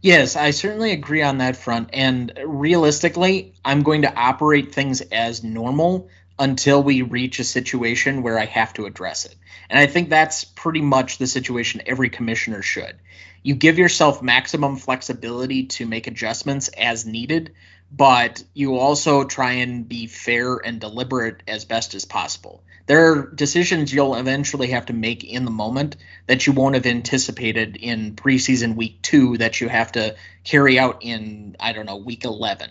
Yes, 0.00 0.34
I 0.34 0.50
certainly 0.50 0.90
agree 0.90 1.22
on 1.22 1.38
that 1.38 1.56
front. 1.56 1.90
And 1.92 2.32
realistically, 2.44 3.54
I'm 3.64 3.84
going 3.84 4.02
to 4.02 4.12
operate 4.12 4.74
things 4.74 5.00
as 5.00 5.44
normal 5.44 6.08
until 6.38 6.82
we 6.82 7.02
reach 7.02 7.38
a 7.38 7.44
situation 7.44 8.24
where 8.24 8.36
I 8.36 8.46
have 8.46 8.72
to 8.74 8.86
address 8.86 9.26
it. 9.26 9.36
And 9.70 9.78
I 9.78 9.86
think 9.86 10.10
that's 10.10 10.42
pretty 10.44 10.80
much 10.80 11.18
the 11.18 11.28
situation 11.28 11.82
every 11.86 12.10
commissioner 12.10 12.62
should. 12.62 12.96
You 13.44 13.54
give 13.54 13.78
yourself 13.78 14.22
maximum 14.22 14.76
flexibility 14.76 15.66
to 15.66 15.86
make 15.86 16.08
adjustments 16.08 16.68
as 16.68 17.06
needed, 17.06 17.52
but 17.94 18.42
you 18.54 18.78
also 18.78 19.24
try 19.24 19.52
and 19.52 19.86
be 19.86 20.06
fair 20.06 20.56
and 20.56 20.80
deliberate 20.80 21.42
as 21.46 21.66
best 21.66 21.94
as 21.94 22.06
possible. 22.06 22.64
There 22.86 23.12
are 23.12 23.26
decisions 23.26 23.92
you'll 23.92 24.14
eventually 24.14 24.68
have 24.68 24.86
to 24.86 24.94
make 24.94 25.24
in 25.24 25.44
the 25.44 25.50
moment 25.50 25.96
that 26.26 26.46
you 26.46 26.54
won't 26.54 26.74
have 26.74 26.86
anticipated 26.86 27.76
in 27.76 28.16
preseason 28.16 28.76
week 28.76 29.02
two 29.02 29.36
that 29.38 29.60
you 29.60 29.68
have 29.68 29.92
to 29.92 30.16
carry 30.42 30.78
out 30.78 30.98
in, 31.02 31.54
I 31.60 31.74
don't 31.74 31.86
know, 31.86 31.98
week 31.98 32.24
11. 32.24 32.70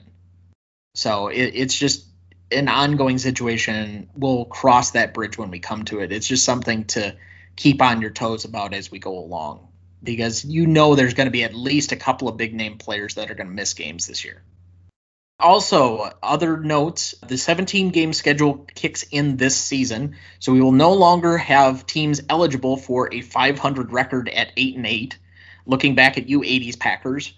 So 0.96 1.28
it, 1.28 1.52
it's 1.54 1.78
just 1.78 2.04
an 2.52 2.68
ongoing 2.68 3.20
situation. 3.20 4.10
We'll 4.16 4.46
cross 4.46 4.92
that 4.92 5.14
bridge 5.14 5.38
when 5.38 5.52
we 5.52 5.60
come 5.60 5.86
to 5.86 6.00
it. 6.00 6.12
It's 6.12 6.28
just 6.28 6.44
something 6.44 6.86
to 6.86 7.16
keep 7.56 7.82
on 7.82 8.02
your 8.02 8.10
toes 8.10 8.44
about 8.44 8.74
as 8.74 8.90
we 8.90 8.98
go 8.98 9.20
along 9.20 9.68
because 10.04 10.44
you 10.44 10.66
know 10.66 10.96
there's 10.96 11.14
going 11.14 11.28
to 11.28 11.32
be 11.32 11.44
at 11.44 11.54
least 11.54 11.92
a 11.92 11.96
couple 11.96 12.28
of 12.28 12.38
big 12.38 12.56
name 12.56 12.80
players 12.80 13.16
that 13.16 13.30
are 13.30 13.36
going 13.36 13.48
to 13.48 13.54
miss 13.54 13.76
games 13.76 14.08
this 14.08 14.26
year. 14.26 14.42
Also, 15.42 16.12
other 16.22 16.58
notes 16.58 17.16
the 17.28 17.38
17 17.38 17.90
game 17.90 18.14
schedule 18.14 18.66
kicks 18.76 19.04
in 19.04 19.38
this 19.38 19.58
season, 19.58 20.16
so 20.40 20.52
we 20.54 20.62
will 20.62 20.72
no 20.72 20.94
longer 20.94 21.38
have 21.38 21.88
teams 21.88 22.22
eligible 22.30 22.78
for 22.78 23.12
a 23.12 23.22
500 23.22 23.92
record 23.92 24.30
at 24.30 24.52
8 24.56 24.78
and 24.78 24.86
8, 24.86 25.18
looking 25.66 25.96
back 25.96 26.18
at 26.18 26.28
U80s 26.28 26.80
Packers. 26.80 27.34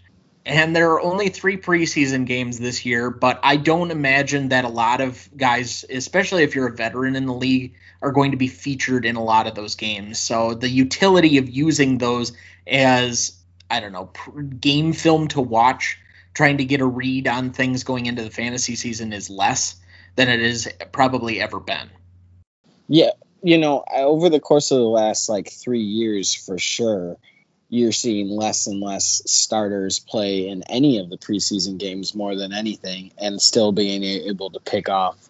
And 0.45 0.75
there 0.75 0.91
are 0.91 1.01
only 1.01 1.29
three 1.29 1.55
preseason 1.55 2.25
games 2.25 2.59
this 2.59 2.85
year, 2.85 3.09
but 3.09 3.39
I 3.41 3.55
don't 3.55 3.91
imagine 3.91 4.49
that 4.49 4.65
a 4.65 4.69
lot 4.69 4.99
of 4.99 5.29
guys, 5.37 5.85
especially 5.89 6.43
if 6.43 6.53
you're 6.53 6.67
a 6.67 6.75
veteran 6.75 7.15
in 7.15 7.25
the 7.25 7.33
league, 7.33 7.75
are 8.01 8.11
going 8.11 8.31
to 8.31 8.37
be 8.37 8.49
featured 8.49 9.05
in 9.05 9.15
a 9.15 9.23
lot 9.23 9.47
of 9.47 9.55
those 9.55 9.75
games. 9.75 10.19
So 10.19 10.53
the 10.53 10.67
utility 10.67 11.37
of 11.37 11.49
using 11.49 11.97
those 11.97 12.33
as, 12.67 13.37
I 13.71 13.79
don't 13.79 13.93
know, 13.93 14.11
game 14.59 14.91
film 14.91 15.29
to 15.29 15.39
watch 15.39 15.97
trying 16.33 16.57
to 16.57 16.65
get 16.65 16.81
a 16.81 16.85
read 16.85 17.27
on 17.27 17.51
things 17.51 17.83
going 17.83 18.05
into 18.05 18.23
the 18.23 18.29
fantasy 18.29 18.75
season 18.75 19.13
is 19.13 19.29
less 19.29 19.75
than 20.15 20.29
it 20.29 20.39
has 20.39 20.67
probably 20.91 21.41
ever 21.41 21.59
been. 21.59 21.89
Yeah, 22.87 23.11
you 23.41 23.57
know, 23.57 23.83
over 23.91 24.29
the 24.29 24.39
course 24.39 24.71
of 24.71 24.77
the 24.77 24.83
last 24.83 25.29
like 25.29 25.51
three 25.51 25.81
years, 25.81 26.33
for 26.33 26.57
sure, 26.57 27.17
you're 27.69 27.91
seeing 27.91 28.29
less 28.29 28.67
and 28.67 28.81
less 28.81 29.21
starters 29.25 29.99
play 29.99 30.47
in 30.47 30.63
any 30.63 30.99
of 30.99 31.09
the 31.09 31.17
preseason 31.17 31.77
games 31.77 32.13
more 32.13 32.35
than 32.35 32.53
anything, 32.53 33.11
and 33.17 33.41
still 33.41 33.71
being 33.71 34.03
able 34.03 34.51
to 34.51 34.59
pick 34.59 34.89
off, 34.89 35.29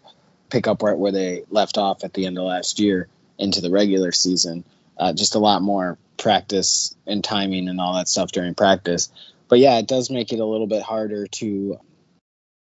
pick 0.49 0.67
up 0.67 0.83
right 0.83 0.97
where 0.97 1.11
they 1.11 1.43
left 1.49 1.77
off 1.77 2.03
at 2.03 2.13
the 2.13 2.25
end 2.25 2.37
of 2.37 2.43
last 2.43 2.79
year 2.79 3.07
into 3.37 3.61
the 3.61 3.71
regular 3.71 4.11
season. 4.11 4.63
Uh, 4.97 5.13
just 5.13 5.35
a 5.35 5.39
lot 5.39 5.61
more 5.61 5.97
practice 6.17 6.95
and 7.07 7.23
timing 7.23 7.67
and 7.67 7.79
all 7.79 7.95
that 7.95 8.07
stuff 8.07 8.31
during 8.31 8.53
practice 8.53 9.09
but 9.53 9.59
yeah, 9.59 9.77
it 9.77 9.87
does 9.87 10.09
make 10.09 10.33
it 10.33 10.39
a 10.39 10.45
little 10.45 10.65
bit 10.65 10.81
harder 10.81 11.27
to 11.27 11.77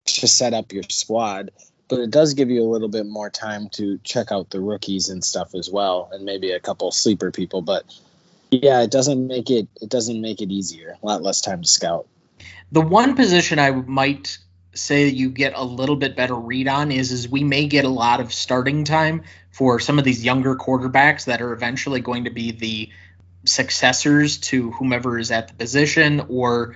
to 0.06 0.28
set 0.30 0.54
up 0.54 0.72
your 0.72 0.84
squad. 0.84 1.52
But 1.90 2.00
it 2.00 2.10
does 2.10 2.36
give 2.36 2.50
you 2.50 2.64
a 2.64 2.72
little 2.72 2.88
bit 2.88 3.06
more 3.06 3.30
time 3.30 3.68
to 3.74 4.00
check 4.06 4.32
out 4.32 4.50
the 4.50 4.62
rookies 4.62 5.10
and 5.10 5.22
stuff 5.22 5.56
as 5.56 5.70
well, 5.70 6.10
and 6.14 6.24
maybe 6.24 6.52
a 6.52 6.60
couple 6.62 6.90
sleeper 6.92 7.32
people. 7.32 7.62
But 7.62 7.84
yeah, 8.50 8.82
it 8.82 8.92
doesn't 8.92 9.28
make 9.28 9.50
it 9.50 9.68
it 9.82 9.90
doesn't 9.90 10.22
make 10.22 10.42
it 10.42 10.52
easier. 10.52 10.96
A 11.04 11.06
lot 11.06 11.22
less 11.22 11.42
time 11.42 11.64
to 11.64 11.68
scout. 11.68 12.08
The 12.72 12.80
one 12.80 13.14
position 13.14 13.60
I 13.60 13.72
might 13.72 14.38
say 14.74 15.10
you 15.10 15.32
get 15.32 15.52
a 15.58 15.66
little 15.66 15.98
bit 15.98 16.16
better 16.16 16.36
read 16.36 16.70
on 16.70 16.94
is 16.94 17.12
is 17.12 17.28
we 17.28 17.44
may 17.44 17.68
get 17.68 17.84
a 17.84 17.90
lot 17.90 18.22
of 18.22 18.32
starting 18.32 18.86
time 18.86 19.24
for 19.52 19.82
some 19.82 20.00
of 20.00 20.06
these 20.06 20.24
younger 20.24 20.56
quarterbacks 20.56 21.26
that 21.26 21.42
are 21.42 21.52
eventually 21.52 22.00
going 22.00 22.24
to 22.24 22.30
be 22.30 22.52
the 22.52 22.90
successors 23.46 24.38
to 24.38 24.72
whomever 24.72 25.18
is 25.18 25.32
at 25.32 25.48
the 25.48 25.54
position, 25.54 26.26
or 26.30 26.76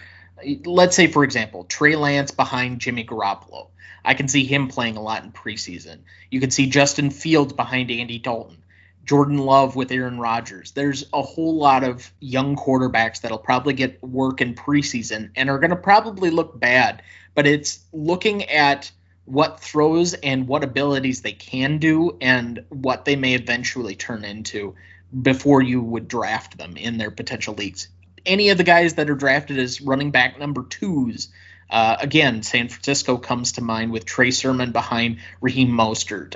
let's 0.65 0.96
say, 0.96 1.08
for 1.08 1.24
example, 1.24 1.63
Trey 1.65 1.96
Lance 1.96 2.32
behind 2.32 2.79
Jimmy 2.79 3.05
Garoppolo. 3.05 3.70
I 4.05 4.13
can 4.13 4.27
see 4.27 4.46
him 4.46 4.67
playing 4.67 4.98
a 4.98 5.01
lot 5.01 5.24
in 5.24 5.32
preseason. 5.32 6.00
You 6.29 6.39
can 6.39 6.51
see 6.51 6.67
Justin 6.67 7.10
Fields 7.10 7.53
behind 7.53 7.89
Andy 7.89 8.20
Dalton, 8.20 8.58
Jordan 9.05 9.38
Love 9.38 9.75
with 9.75 9.91
Aaron 9.91 10.20
Rodgers. 10.20 10.72
There's 10.72 11.05
a 11.13 11.22
whole 11.22 11.55
lot 11.55 11.84
of 11.84 12.12
young 12.20 12.55
quarterbacks 12.55 13.22
that'll 13.22 13.38
probably 13.38 13.74
get 13.74 14.03
work 14.03 14.41
in 14.41 14.55
preseason 14.55 15.32
and 15.36 15.50
are 15.50 15.60
going 15.60 15.70
to 15.70 15.77
probably 15.77 16.32
look 16.32 16.60
bad, 16.60 17.01
but 17.34 17.48
it's 17.48 17.79
looking 17.93 18.43
at 18.50 18.91
what 19.25 19.62
throws 19.62 20.13
and 20.15 20.48
what 20.48 20.63
abilities 20.63 21.22
they 21.22 21.32
can 21.32 21.77
do 21.77 22.17
and 22.20 22.65
what 22.70 23.05
they 23.05 23.15
may 23.15 23.36
eventually 23.36 23.96
turn 23.96 24.25
into 24.25 24.75
before 25.22 25.62
you 25.62 25.82
would 25.82 26.08
draft 26.08 26.58
them 26.58 26.77
in 26.77 26.98
their 26.98 27.12
potential 27.12 27.53
leagues. 27.53 27.88
Any 28.25 28.50
of 28.50 28.58
the 28.58 28.63
guys 28.63 28.96
that 28.96 29.10
are 29.10 29.15
drafted 29.15 29.60
as 29.60 29.82
running 29.82 30.12
back 30.12 30.39
number 30.39 30.63
twos, 30.63 31.29
uh, 31.70 31.98
again, 32.00 32.43
San 32.43 32.70
Francisco 32.70 33.17
comes 33.17 33.53
to 33.53 33.62
mind 33.62 33.91
with 33.91 34.05
Trey 34.05 34.32
Sermon 34.32 34.72
behind 34.72 35.17
Raheem 35.41 35.70
Mostert. 35.70 36.36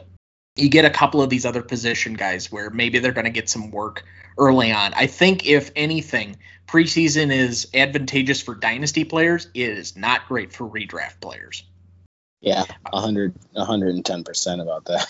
You 0.56 0.70
get 0.70 0.86
a 0.86 0.90
couple 0.90 1.22
of 1.22 1.30
these 1.30 1.46
other 1.46 1.62
position 1.62 2.16
guys 2.16 2.52
where 2.52 2.70
maybe 2.70 3.00
they're 3.00 3.12
going 3.12 3.26
to 3.26 3.32
get 3.32 3.50
some 3.50 3.72
work 3.72 4.04
early 4.38 4.72
on. 4.72 4.94
I 4.94 5.08
think, 5.08 5.46
if 5.46 5.72
anything, 5.76 6.38
preseason 6.68 7.32
is 7.32 7.68
advantageous 7.74 8.42
for 8.42 8.56
dynasty 8.56 9.04
players. 9.04 9.48
It 9.54 9.70
is 9.70 9.96
not 9.96 10.28
great 10.28 10.52
for 10.52 10.68
redraft 10.68 11.22
players. 11.22 11.64
Yeah, 12.42 12.66
100, 12.90 13.34
110% 13.56 14.62
about 14.62 14.86
that. 14.86 15.08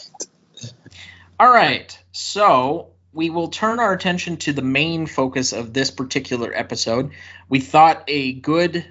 All 1.39 1.51
right. 1.51 1.97
So 2.11 2.93
we 3.17 3.31
will 3.31 3.47
turn 3.47 3.79
our 3.79 3.93
attention 3.93 4.37
to 4.37 4.53
the 4.53 4.61
main 4.61 5.07
focus 5.07 5.51
of 5.51 5.73
this 5.73 5.89
particular 5.89 6.53
episode. 6.53 7.13
We 7.49 7.59
thought 7.59 8.03
a 8.07 8.33
good 8.33 8.85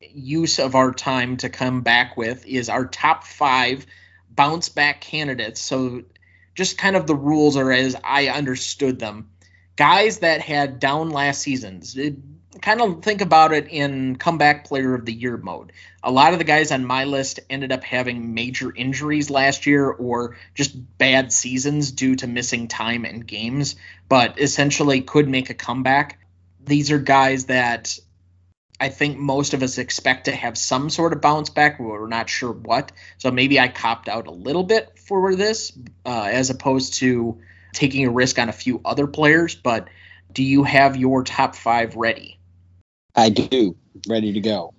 use 0.00 0.58
of 0.58 0.74
our 0.74 0.92
time 0.92 1.36
to 1.36 1.50
come 1.50 1.82
back 1.82 2.16
with 2.16 2.46
is 2.46 2.70
our 2.70 2.86
top 2.86 3.24
five 3.24 3.84
bounce 4.30 4.70
back 4.70 5.02
candidates. 5.02 5.60
So, 5.60 6.04
just 6.54 6.78
kind 6.78 6.96
of 6.96 7.06
the 7.06 7.14
rules 7.14 7.58
are 7.58 7.70
as 7.70 7.94
I 8.02 8.28
understood 8.28 8.98
them. 8.98 9.28
Guys 9.76 10.20
that 10.20 10.40
had 10.40 10.80
down 10.80 11.10
last 11.10 11.42
seasons, 11.42 11.98
kind 12.62 12.80
of 12.80 13.02
think 13.02 13.20
about 13.20 13.52
it 13.52 13.68
in 13.68 14.16
comeback 14.16 14.66
player 14.66 14.94
of 14.94 15.04
the 15.04 15.12
year 15.12 15.36
mode. 15.36 15.72
A 16.02 16.10
lot 16.10 16.32
of 16.32 16.38
the 16.38 16.44
guys 16.44 16.72
on 16.72 16.84
my 16.84 17.04
list 17.04 17.40
ended 17.50 17.72
up 17.72 17.84
having 17.84 18.34
major 18.34 18.74
injuries 18.74 19.30
last 19.30 19.66
year 19.66 19.88
or 19.88 20.36
just 20.54 20.74
bad 20.98 21.32
seasons 21.32 21.92
due 21.92 22.16
to 22.16 22.26
missing 22.26 22.68
time 22.68 23.04
and 23.04 23.26
games, 23.26 23.76
but 24.08 24.40
essentially 24.40 25.00
could 25.00 25.28
make 25.28 25.50
a 25.50 25.54
comeback. 25.54 26.18
These 26.64 26.90
are 26.90 26.98
guys 26.98 27.46
that 27.46 27.98
I 28.78 28.90
think 28.90 29.16
most 29.16 29.54
of 29.54 29.62
us 29.62 29.78
expect 29.78 30.26
to 30.26 30.32
have 30.32 30.58
some 30.58 30.90
sort 30.90 31.12
of 31.12 31.20
bounce 31.20 31.50
back. 31.50 31.80
We're 31.80 32.08
not 32.08 32.28
sure 32.28 32.52
what. 32.52 32.92
So 33.18 33.30
maybe 33.30 33.58
I 33.58 33.68
copped 33.68 34.08
out 34.08 34.26
a 34.26 34.32
little 34.32 34.64
bit 34.64 34.98
for 34.98 35.34
this 35.34 35.72
uh, 36.04 36.28
as 36.30 36.50
opposed 36.50 36.94
to 36.94 37.38
taking 37.72 38.06
a 38.06 38.10
risk 38.10 38.38
on 38.38 38.48
a 38.48 38.52
few 38.52 38.80
other 38.84 39.06
players. 39.06 39.54
But 39.54 39.88
do 40.32 40.42
you 40.42 40.64
have 40.64 40.96
your 40.96 41.24
top 41.24 41.54
five 41.54 41.96
ready? 41.96 42.38
I 43.16 43.30
do. 43.30 43.76
Ready 44.06 44.34
to 44.34 44.40
go. 44.40 44.74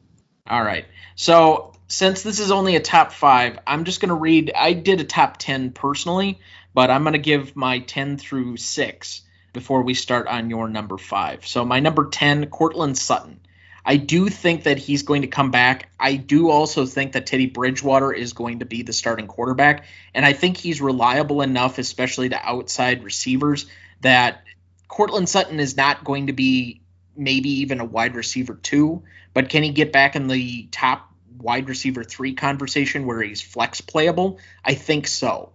All 0.48 0.64
right. 0.64 0.86
So 1.16 1.74
since 1.88 2.22
this 2.22 2.40
is 2.40 2.52
only 2.52 2.76
a 2.76 2.80
top 2.80 3.12
five, 3.12 3.60
I'm 3.66 3.84
just 3.84 4.00
going 4.00 4.10
to 4.10 4.16
read. 4.16 4.52
I 4.56 4.74
did 4.74 5.02
a 5.02 5.06
top 5.06 5.38
10 5.38 5.72
personally, 5.72 6.40
but 6.74 6.92
I'm 6.92 7.04
going 7.04 7.14
to 7.14 7.20
give 7.20 7.56
my 7.56 7.80
10 7.80 8.18
through 8.18 8.58
6 8.58 9.22
before 9.54 9.82
we 9.82 9.94
start 9.94 10.28
on 10.28 10.50
your 10.50 10.70
number 10.70 10.98
five. 10.98 11.48
So 11.48 11.66
my 11.66 11.80
number 11.80 12.10
10, 12.10 12.50
Courtland 12.50 12.98
Sutton. 12.98 13.40
I 13.84 13.96
do 13.96 14.28
think 14.28 14.64
that 14.64 14.78
he's 14.78 15.04
going 15.04 15.22
to 15.22 15.30
come 15.30 15.50
back. 15.50 15.90
I 15.98 16.18
do 16.18 16.50
also 16.50 16.86
think 16.86 17.14
that 17.14 17.26
Teddy 17.26 17.46
Bridgewater 17.48 18.12
is 18.12 18.34
going 18.34 18.60
to 18.60 18.66
be 18.66 18.84
the 18.84 18.92
starting 18.92 19.28
quarterback. 19.28 19.86
And 20.14 20.26
I 20.26 20.34
think 20.34 20.58
he's 20.58 20.82
reliable 20.82 21.42
enough, 21.42 21.78
especially 21.78 22.30
to 22.30 22.36
outside 22.36 23.06
receivers, 23.06 23.66
that 24.02 24.44
Courtland 24.90 25.30
Sutton 25.30 25.62
is 25.62 25.78
not 25.78 26.04
going 26.04 26.28
to 26.28 26.34
be 26.34 26.82
maybe 27.18 27.62
even 27.62 27.80
a 27.80 27.86
wide 27.86 28.16
receiver 28.16 28.56
two, 28.56 29.04
but 29.34 29.50
can 29.50 29.64
he 29.64 29.72
get 29.72 29.92
back 29.92 30.16
in 30.16 30.28
the 30.28 30.68
top 30.72 31.12
wide 31.38 31.70
receiver 31.70 32.04
three 32.04 32.34
conversation 32.34 33.06
where 33.06 33.22
he's 33.22 33.42
flex 33.42 33.82
playable? 33.82 34.40
I 34.64 34.74
think 34.74 35.08
so. 35.08 35.52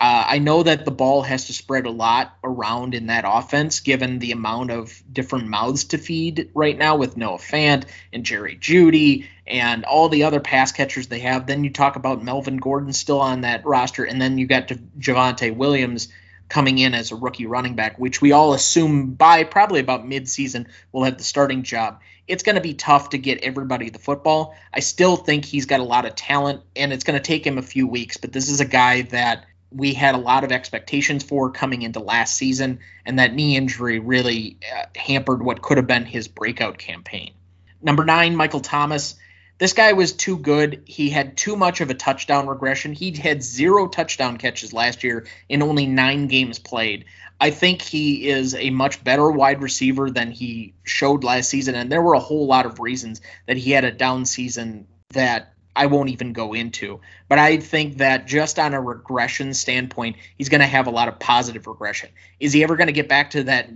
Uh, 0.00 0.24
I 0.26 0.38
know 0.40 0.64
that 0.64 0.84
the 0.84 0.90
ball 0.90 1.22
has 1.22 1.46
to 1.46 1.52
spread 1.52 1.86
a 1.86 1.90
lot 1.90 2.36
around 2.42 2.94
in 2.94 3.06
that 3.06 3.24
offense, 3.26 3.78
given 3.78 4.18
the 4.18 4.32
amount 4.32 4.72
of 4.72 5.02
different 5.12 5.46
mouths 5.46 5.84
to 5.84 5.98
feed 5.98 6.50
right 6.52 6.76
now 6.76 6.96
with 6.96 7.16
Noah 7.16 7.38
Fant 7.38 7.84
and 8.12 8.24
Jerry 8.24 8.56
Jeudy 8.56 9.28
and 9.46 9.84
all 9.84 10.08
the 10.08 10.24
other 10.24 10.40
pass 10.40 10.72
catchers 10.72 11.06
they 11.06 11.20
have. 11.20 11.46
Then 11.46 11.62
you 11.62 11.70
talk 11.70 11.94
about 11.94 12.24
Melvin 12.24 12.56
Gordon 12.56 12.92
still 12.92 13.20
on 13.20 13.42
that 13.42 13.64
roster, 13.64 14.04
and 14.04 14.20
then 14.20 14.36
you 14.36 14.48
got 14.48 14.66
Javonte 14.98 15.54
Williams 15.54 16.08
coming 16.48 16.78
in 16.78 16.94
as 16.94 17.10
a 17.10 17.16
rookie 17.16 17.46
running 17.46 17.74
back, 17.74 17.98
which 17.98 18.20
we 18.20 18.32
all 18.32 18.52
assume 18.52 19.12
by 19.12 19.44
probably 19.44 19.80
about 19.80 20.06
midseason 20.06 20.66
will 20.92 21.04
have 21.04 21.18
the 21.18 21.24
starting 21.24 21.62
job. 21.62 22.00
It's 22.26 22.42
going 22.42 22.56
to 22.56 22.62
be 22.62 22.74
tough 22.74 23.10
to 23.10 23.18
get 23.18 23.42
everybody 23.42 23.90
the 23.90 23.98
football. 23.98 24.54
I 24.72 24.80
still 24.80 25.16
think 25.16 25.44
he's 25.44 25.66
got 25.66 25.80
a 25.80 25.84
lot 25.84 26.06
of 26.06 26.14
talent, 26.14 26.62
and 26.74 26.92
it's 26.92 27.04
going 27.04 27.18
to 27.18 27.22
take 27.22 27.46
him 27.46 27.58
a 27.58 27.62
few 27.62 27.86
weeks, 27.86 28.16
but 28.16 28.32
this 28.32 28.48
is 28.48 28.60
a 28.60 28.64
guy 28.64 29.02
that 29.02 29.44
we 29.70 29.92
had 29.92 30.14
a 30.14 30.18
lot 30.18 30.44
of 30.44 30.52
expectations 30.52 31.24
for 31.24 31.50
coming 31.50 31.82
into 31.82 31.98
last 32.00 32.36
season, 32.36 32.78
and 33.04 33.18
that 33.18 33.34
knee 33.34 33.56
injury 33.56 33.98
really 33.98 34.58
uh, 34.74 34.84
hampered 34.96 35.42
what 35.42 35.62
could 35.62 35.76
have 35.76 35.86
been 35.86 36.06
his 36.06 36.28
breakout 36.28 36.78
campaign. 36.78 37.34
Number 37.82 38.04
nine, 38.04 38.36
Michael 38.36 38.60
Thomas. 38.60 39.16
This 39.58 39.72
guy 39.72 39.92
was 39.92 40.12
too 40.12 40.36
good. 40.36 40.82
He 40.84 41.10
had 41.10 41.36
too 41.36 41.56
much 41.56 41.80
of 41.80 41.90
a 41.90 41.94
touchdown 41.94 42.48
regression. 42.48 42.92
He 42.92 43.12
had 43.12 43.42
zero 43.42 43.86
touchdown 43.86 44.36
catches 44.36 44.72
last 44.72 45.04
year 45.04 45.26
in 45.48 45.62
only 45.62 45.86
nine 45.86 46.26
games 46.26 46.58
played. 46.58 47.04
I 47.40 47.50
think 47.50 47.82
he 47.82 48.28
is 48.28 48.54
a 48.54 48.70
much 48.70 49.02
better 49.04 49.30
wide 49.30 49.62
receiver 49.62 50.10
than 50.10 50.30
he 50.30 50.74
showed 50.82 51.24
last 51.24 51.48
season, 51.50 51.74
and 51.74 51.90
there 51.90 52.02
were 52.02 52.14
a 52.14 52.20
whole 52.20 52.46
lot 52.46 52.66
of 52.66 52.80
reasons 52.80 53.20
that 53.46 53.56
he 53.56 53.70
had 53.70 53.84
a 53.84 53.92
down 53.92 54.24
season 54.24 54.86
that 55.10 55.54
I 55.76 55.86
won't 55.86 56.10
even 56.10 56.32
go 56.32 56.52
into. 56.52 57.00
But 57.28 57.38
I 57.38 57.58
think 57.58 57.98
that 57.98 58.26
just 58.26 58.58
on 58.58 58.74
a 58.74 58.80
regression 58.80 59.54
standpoint, 59.54 60.16
he's 60.36 60.48
going 60.48 60.60
to 60.60 60.66
have 60.66 60.86
a 60.86 60.90
lot 60.90 61.08
of 61.08 61.18
positive 61.18 61.66
regression. 61.66 62.10
Is 62.40 62.52
he 62.52 62.62
ever 62.62 62.76
going 62.76 62.86
to 62.86 62.92
get 62.92 63.08
back 63.08 63.30
to 63.30 63.44
that 63.44 63.70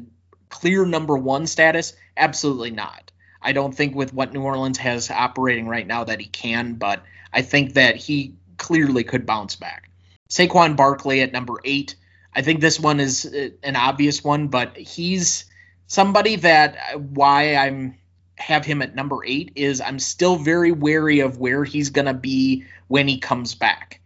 clear 0.48 0.84
number 0.86 1.16
one 1.16 1.46
status? 1.46 1.94
Absolutely 2.16 2.70
not. 2.70 3.10
I 3.40 3.52
don't 3.52 3.74
think 3.74 3.94
with 3.94 4.12
what 4.12 4.32
New 4.32 4.42
Orleans 4.42 4.78
has 4.78 5.10
operating 5.10 5.68
right 5.68 5.86
now 5.86 6.04
that 6.04 6.20
he 6.20 6.26
can, 6.26 6.74
but 6.74 7.02
I 7.32 7.42
think 7.42 7.74
that 7.74 7.96
he 7.96 8.34
clearly 8.56 9.04
could 9.04 9.26
bounce 9.26 9.56
back. 9.56 9.90
Saquon 10.28 10.76
Barkley 10.76 11.22
at 11.22 11.32
number 11.32 11.54
eight. 11.64 11.94
I 12.34 12.42
think 12.42 12.60
this 12.60 12.78
one 12.78 13.00
is 13.00 13.24
uh, 13.26 13.50
an 13.62 13.76
obvious 13.76 14.22
one, 14.22 14.48
but 14.48 14.76
he's 14.76 15.44
somebody 15.86 16.36
that 16.36 16.76
uh, 16.94 16.98
why 16.98 17.54
I'm 17.56 17.96
have 18.36 18.64
him 18.64 18.82
at 18.82 18.94
number 18.94 19.24
eight 19.24 19.52
is 19.56 19.80
I'm 19.80 19.98
still 19.98 20.36
very 20.36 20.70
wary 20.70 21.20
of 21.20 21.38
where 21.38 21.64
he's 21.64 21.90
going 21.90 22.06
to 22.06 22.14
be 22.14 22.64
when 22.86 23.08
he 23.08 23.18
comes 23.18 23.54
back 23.56 24.00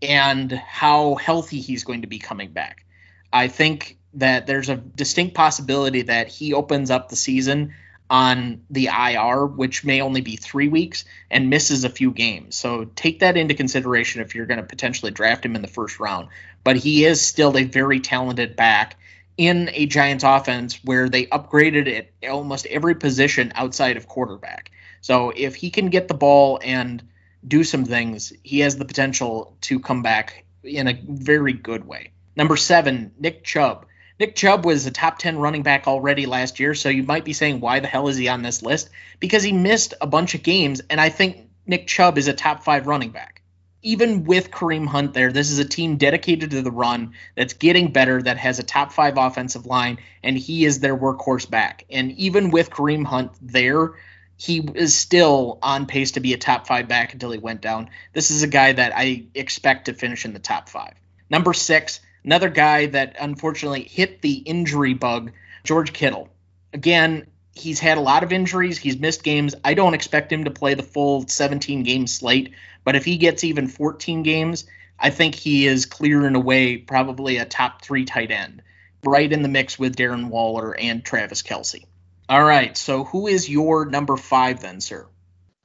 and 0.00 0.50
how 0.52 1.16
healthy 1.16 1.60
he's 1.60 1.84
going 1.84 2.00
to 2.00 2.06
be 2.06 2.18
coming 2.18 2.52
back. 2.52 2.84
I 3.32 3.48
think 3.48 3.98
that 4.14 4.46
there's 4.46 4.68
a 4.68 4.76
distinct 4.76 5.34
possibility 5.34 6.02
that 6.02 6.28
he 6.28 6.54
opens 6.54 6.90
up 6.90 7.08
the 7.08 7.16
season 7.16 7.74
on 8.10 8.62
the 8.70 8.86
IR, 8.86 9.46
which 9.46 9.84
may 9.84 10.00
only 10.00 10.20
be 10.20 10.36
three 10.36 10.68
weeks, 10.68 11.04
and 11.30 11.50
misses 11.50 11.84
a 11.84 11.88
few 11.88 12.10
games. 12.10 12.54
So 12.54 12.84
take 12.96 13.20
that 13.20 13.36
into 13.36 13.54
consideration 13.54 14.20
if 14.20 14.34
you're 14.34 14.46
going 14.46 14.60
to 14.60 14.66
potentially 14.66 15.10
draft 15.10 15.44
him 15.44 15.56
in 15.56 15.62
the 15.62 15.68
first 15.68 15.98
round. 15.98 16.28
But 16.62 16.76
he 16.76 17.04
is 17.04 17.20
still 17.20 17.56
a 17.56 17.64
very 17.64 18.00
talented 18.00 18.56
back 18.56 18.96
in 19.36 19.70
a 19.72 19.86
Giants 19.86 20.24
offense 20.24 20.78
where 20.84 21.08
they 21.08 21.26
upgraded 21.26 22.06
at 22.22 22.28
almost 22.28 22.66
every 22.66 22.94
position 22.94 23.52
outside 23.54 23.96
of 23.96 24.06
quarterback. 24.06 24.70
So 25.00 25.32
if 25.34 25.54
he 25.54 25.70
can 25.70 25.88
get 25.88 26.08
the 26.08 26.14
ball 26.14 26.60
and 26.62 27.02
do 27.46 27.64
some 27.64 27.84
things, 27.84 28.32
he 28.42 28.60
has 28.60 28.76
the 28.76 28.84
potential 28.84 29.56
to 29.62 29.80
come 29.80 30.02
back 30.02 30.44
in 30.62 30.88
a 30.88 30.98
very 31.06 31.52
good 31.52 31.86
way. 31.86 32.12
Number 32.36 32.56
seven, 32.56 33.12
Nick 33.18 33.44
Chubb. 33.44 33.86
Nick 34.20 34.36
Chubb 34.36 34.64
was 34.64 34.86
a 34.86 34.90
top 34.90 35.18
10 35.18 35.38
running 35.38 35.62
back 35.62 35.86
already 35.86 36.26
last 36.26 36.60
year, 36.60 36.74
so 36.74 36.88
you 36.88 37.02
might 37.02 37.24
be 37.24 37.32
saying, 37.32 37.60
why 37.60 37.80
the 37.80 37.88
hell 37.88 38.08
is 38.08 38.16
he 38.16 38.28
on 38.28 38.42
this 38.42 38.62
list? 38.62 38.90
Because 39.20 39.42
he 39.42 39.52
missed 39.52 39.94
a 40.00 40.06
bunch 40.06 40.34
of 40.34 40.42
games, 40.42 40.80
and 40.88 41.00
I 41.00 41.08
think 41.08 41.48
Nick 41.66 41.86
Chubb 41.86 42.18
is 42.18 42.28
a 42.28 42.32
top 42.32 42.62
five 42.62 42.86
running 42.86 43.10
back 43.10 43.42
even 43.84 44.24
with 44.24 44.50
Kareem 44.50 44.86
Hunt 44.86 45.12
there, 45.12 45.30
this 45.30 45.50
is 45.50 45.58
a 45.58 45.64
team 45.64 45.96
dedicated 45.96 46.50
to 46.50 46.62
the 46.62 46.70
run 46.70 47.12
that's 47.36 47.52
getting 47.52 47.92
better, 47.92 48.20
that 48.22 48.38
has 48.38 48.58
a 48.58 48.62
top 48.62 48.92
five 48.92 49.18
offensive 49.18 49.66
line, 49.66 49.98
and 50.22 50.36
he 50.36 50.64
is 50.64 50.80
their 50.80 50.96
workhorse 50.96 51.48
back. 51.48 51.84
And 51.90 52.12
even 52.12 52.50
with 52.50 52.70
Kareem 52.70 53.04
Hunt 53.04 53.32
there, 53.42 53.92
he 54.36 54.66
is 54.74 54.96
still 54.96 55.58
on 55.62 55.86
pace 55.86 56.12
to 56.12 56.20
be 56.20 56.32
a 56.32 56.38
top 56.38 56.66
five 56.66 56.88
back 56.88 57.12
until 57.12 57.30
he 57.30 57.38
went 57.38 57.60
down. 57.60 57.90
This 58.14 58.30
is 58.30 58.42
a 58.42 58.48
guy 58.48 58.72
that 58.72 58.92
I 58.96 59.26
expect 59.34 59.84
to 59.84 59.92
finish 59.92 60.24
in 60.24 60.32
the 60.32 60.38
top 60.38 60.70
five. 60.70 60.94
Number 61.28 61.52
six, 61.52 62.00
another 62.24 62.48
guy 62.48 62.86
that 62.86 63.16
unfortunately 63.20 63.84
hit 63.84 64.22
the 64.22 64.34
injury 64.34 64.94
bug, 64.94 65.32
George 65.62 65.92
Kittle. 65.92 66.28
Again, 66.72 67.26
he's 67.54 67.78
had 67.78 67.98
a 67.98 68.00
lot 68.00 68.22
of 68.22 68.32
injuries. 68.32 68.78
He's 68.78 68.98
missed 68.98 69.22
games. 69.22 69.54
I 69.64 69.74
don't 69.74 69.94
expect 69.94 70.32
him 70.32 70.44
to 70.44 70.50
play 70.50 70.74
the 70.74 70.82
full 70.82 71.26
17 71.28 71.82
game 71.84 72.06
slate 72.06 72.52
but 72.84 72.96
if 72.96 73.04
he 73.04 73.16
gets 73.16 73.42
even 73.42 73.66
14 73.66 74.22
games, 74.22 74.66
I 74.98 75.10
think 75.10 75.34
he 75.34 75.66
is 75.66 75.86
clear 75.86 76.20
clearing 76.20 76.36
away 76.36 76.76
probably 76.76 77.38
a 77.38 77.44
top 77.44 77.82
three 77.82 78.04
tight 78.04 78.30
end, 78.30 78.62
right 79.02 79.32
in 79.32 79.42
the 79.42 79.48
mix 79.48 79.78
with 79.78 79.96
Darren 79.96 80.28
Waller 80.28 80.76
and 80.78 81.04
Travis 81.04 81.42
Kelce. 81.42 81.84
All 82.28 82.44
right, 82.44 82.76
so 82.76 83.04
who 83.04 83.26
is 83.26 83.48
your 83.48 83.86
number 83.86 84.16
five 84.16 84.60
then, 84.60 84.80
sir? 84.80 85.06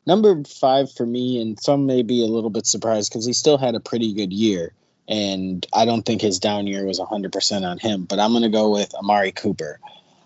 Number 0.06 0.44
five 0.44 0.92
for 0.92 1.06
me, 1.06 1.42
and 1.42 1.60
some 1.60 1.86
may 1.86 2.02
be 2.02 2.24
a 2.24 2.28
little 2.28 2.50
bit 2.50 2.66
surprised 2.66 3.12
because 3.12 3.26
he 3.26 3.34
still 3.34 3.58
had 3.58 3.76
a 3.76 3.80
pretty 3.80 4.14
good 4.14 4.34
year, 4.34 4.74
and 5.10 5.66
I 5.74 5.86
don't 5.86 6.04
think 6.04 6.22
his 6.22 6.40
down 6.40 6.68
year 6.68 6.86
was 6.86 7.00
100% 7.00 7.70
on 7.70 7.80
him, 7.80 8.06
but 8.06 8.20
I'm 8.20 8.32
going 8.32 8.44
to 8.44 8.50
go 8.50 8.70
with 8.70 8.94
Amari 8.94 9.32
Cooper. 9.32 9.80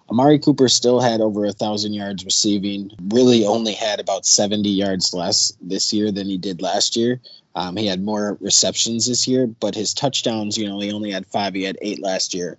Amari 0.10 0.40
Cooper 0.40 0.68
still 0.68 1.00
had 1.00 1.22
over 1.22 1.46
a 1.46 1.54
thousand 1.54 1.94
yards 1.94 2.26
receiving. 2.26 2.92
Really, 3.08 3.46
only 3.46 3.74
had 3.74 4.02
about 4.02 4.26
70 4.26 4.70
yards 4.70 5.14
less 5.14 5.54
this 5.62 5.94
year 5.94 6.12
than 6.12 6.28
he 6.28 6.38
did 6.38 6.62
last 6.62 6.98
year. 6.98 7.22
Um, 7.56 7.78
he 7.78 7.88
had 7.88 8.04
more 8.04 8.38
receptions 8.42 9.08
this 9.08 9.26
year, 9.26 9.48
but 9.48 9.74
his 9.74 9.94
touchdowns, 9.94 10.58
you 10.58 10.68
know, 10.68 10.80
he 10.80 10.92
only 10.92 11.12
had 11.12 11.26
five. 11.28 11.54
He 11.54 11.64
had 11.64 11.78
eight 11.82 12.02
last 12.02 12.34
year. 12.34 12.58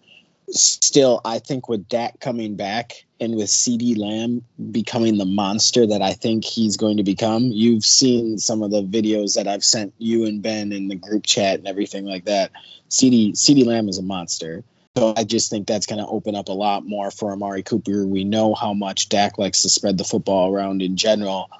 Still, 0.50 1.20
I 1.24 1.38
think 1.38 1.68
with 1.68 1.88
Dak 1.88 2.20
coming 2.20 2.56
back 2.56 3.04
and 3.18 3.34
with 3.34 3.48
CeeDee 3.48 3.96
Lamb 3.96 4.44
becoming 4.70 5.16
the 5.16 5.24
monster 5.24 5.86
that 5.86 6.02
I 6.02 6.12
think 6.12 6.44
he's 6.44 6.76
going 6.76 6.98
to 6.98 7.02
become, 7.02 7.44
you've 7.44 7.84
seen 7.84 8.38
some 8.38 8.62
of 8.62 8.70
the 8.70 8.82
videos 8.82 9.36
that 9.36 9.48
I've 9.48 9.64
sent 9.64 9.94
you 9.98 10.26
and 10.26 10.42
Ben 10.42 10.72
in 10.72 10.88
the 10.88 10.96
group 10.96 11.24
chat 11.24 11.58
and 11.58 11.66
everything 11.66 12.04
like 12.04 12.26
that. 12.26 12.52
CD 12.88 13.32
CeeDee 13.32 13.64
Lamb 13.64 13.88
is 13.88 13.98
a 13.98 14.02
monster. 14.02 14.64
So 14.96 15.12
I 15.16 15.24
just 15.24 15.50
think 15.50 15.66
that's 15.66 15.86
going 15.86 15.98
to 15.98 16.06
open 16.06 16.36
up 16.36 16.48
a 16.48 16.52
lot 16.52 16.86
more 16.86 17.10
for 17.10 17.32
Amari 17.32 17.64
Cooper. 17.64 18.06
We 18.06 18.22
know 18.22 18.54
how 18.54 18.74
much 18.74 19.08
Dak 19.08 19.38
likes 19.38 19.62
to 19.62 19.68
spread 19.68 19.98
the 19.98 20.04
football 20.04 20.54
around 20.54 20.82
in 20.82 20.96
general. 20.96 21.50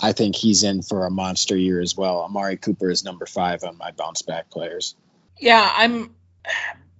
I 0.00 0.12
think 0.12 0.36
he's 0.36 0.62
in 0.62 0.82
for 0.82 1.04
a 1.04 1.10
monster 1.10 1.56
year 1.56 1.80
as 1.80 1.96
well. 1.96 2.20
Amari 2.20 2.58
Cooper 2.58 2.90
is 2.90 3.02
number 3.02 3.26
five 3.26 3.64
on 3.64 3.76
my 3.76 3.90
bounce 3.90 4.22
back 4.22 4.50
players. 4.50 4.94
Yeah, 5.38 5.68
I'm 5.74 6.14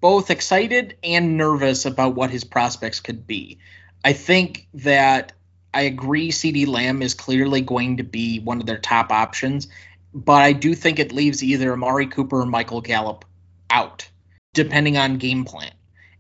both 0.07 0.31
excited 0.31 0.97
and 1.03 1.37
nervous 1.37 1.85
about 1.85 2.15
what 2.15 2.31
his 2.31 2.45
prospects 2.45 3.01
could 3.01 3.27
be. 3.27 3.59
I 4.05 4.13
think 4.13 4.69
that 4.75 5.33
I 5.75 5.81
agree 5.81 6.31
CeeDee 6.31 6.69
Lamb 6.69 7.03
is 7.03 7.13
clearly 7.13 7.61
going 7.61 7.97
to 7.97 8.05
be 8.05 8.39
one 8.39 8.61
of 8.61 8.67
their 8.67 8.79
top 8.79 9.11
options, 9.11 9.67
but 10.15 10.43
I 10.43 10.53
do 10.53 10.77
think 10.77 11.01
it 11.01 11.11
leaves 11.11 11.43
either 11.43 11.73
Amari 11.73 12.07
Cooper 12.07 12.43
or 12.43 12.47
Michael 12.47 12.83
Gallup 12.83 13.25
out 13.69 14.09
depending 14.55 14.97
on 14.97 15.19
game 15.19 15.45
plan. 15.45 15.73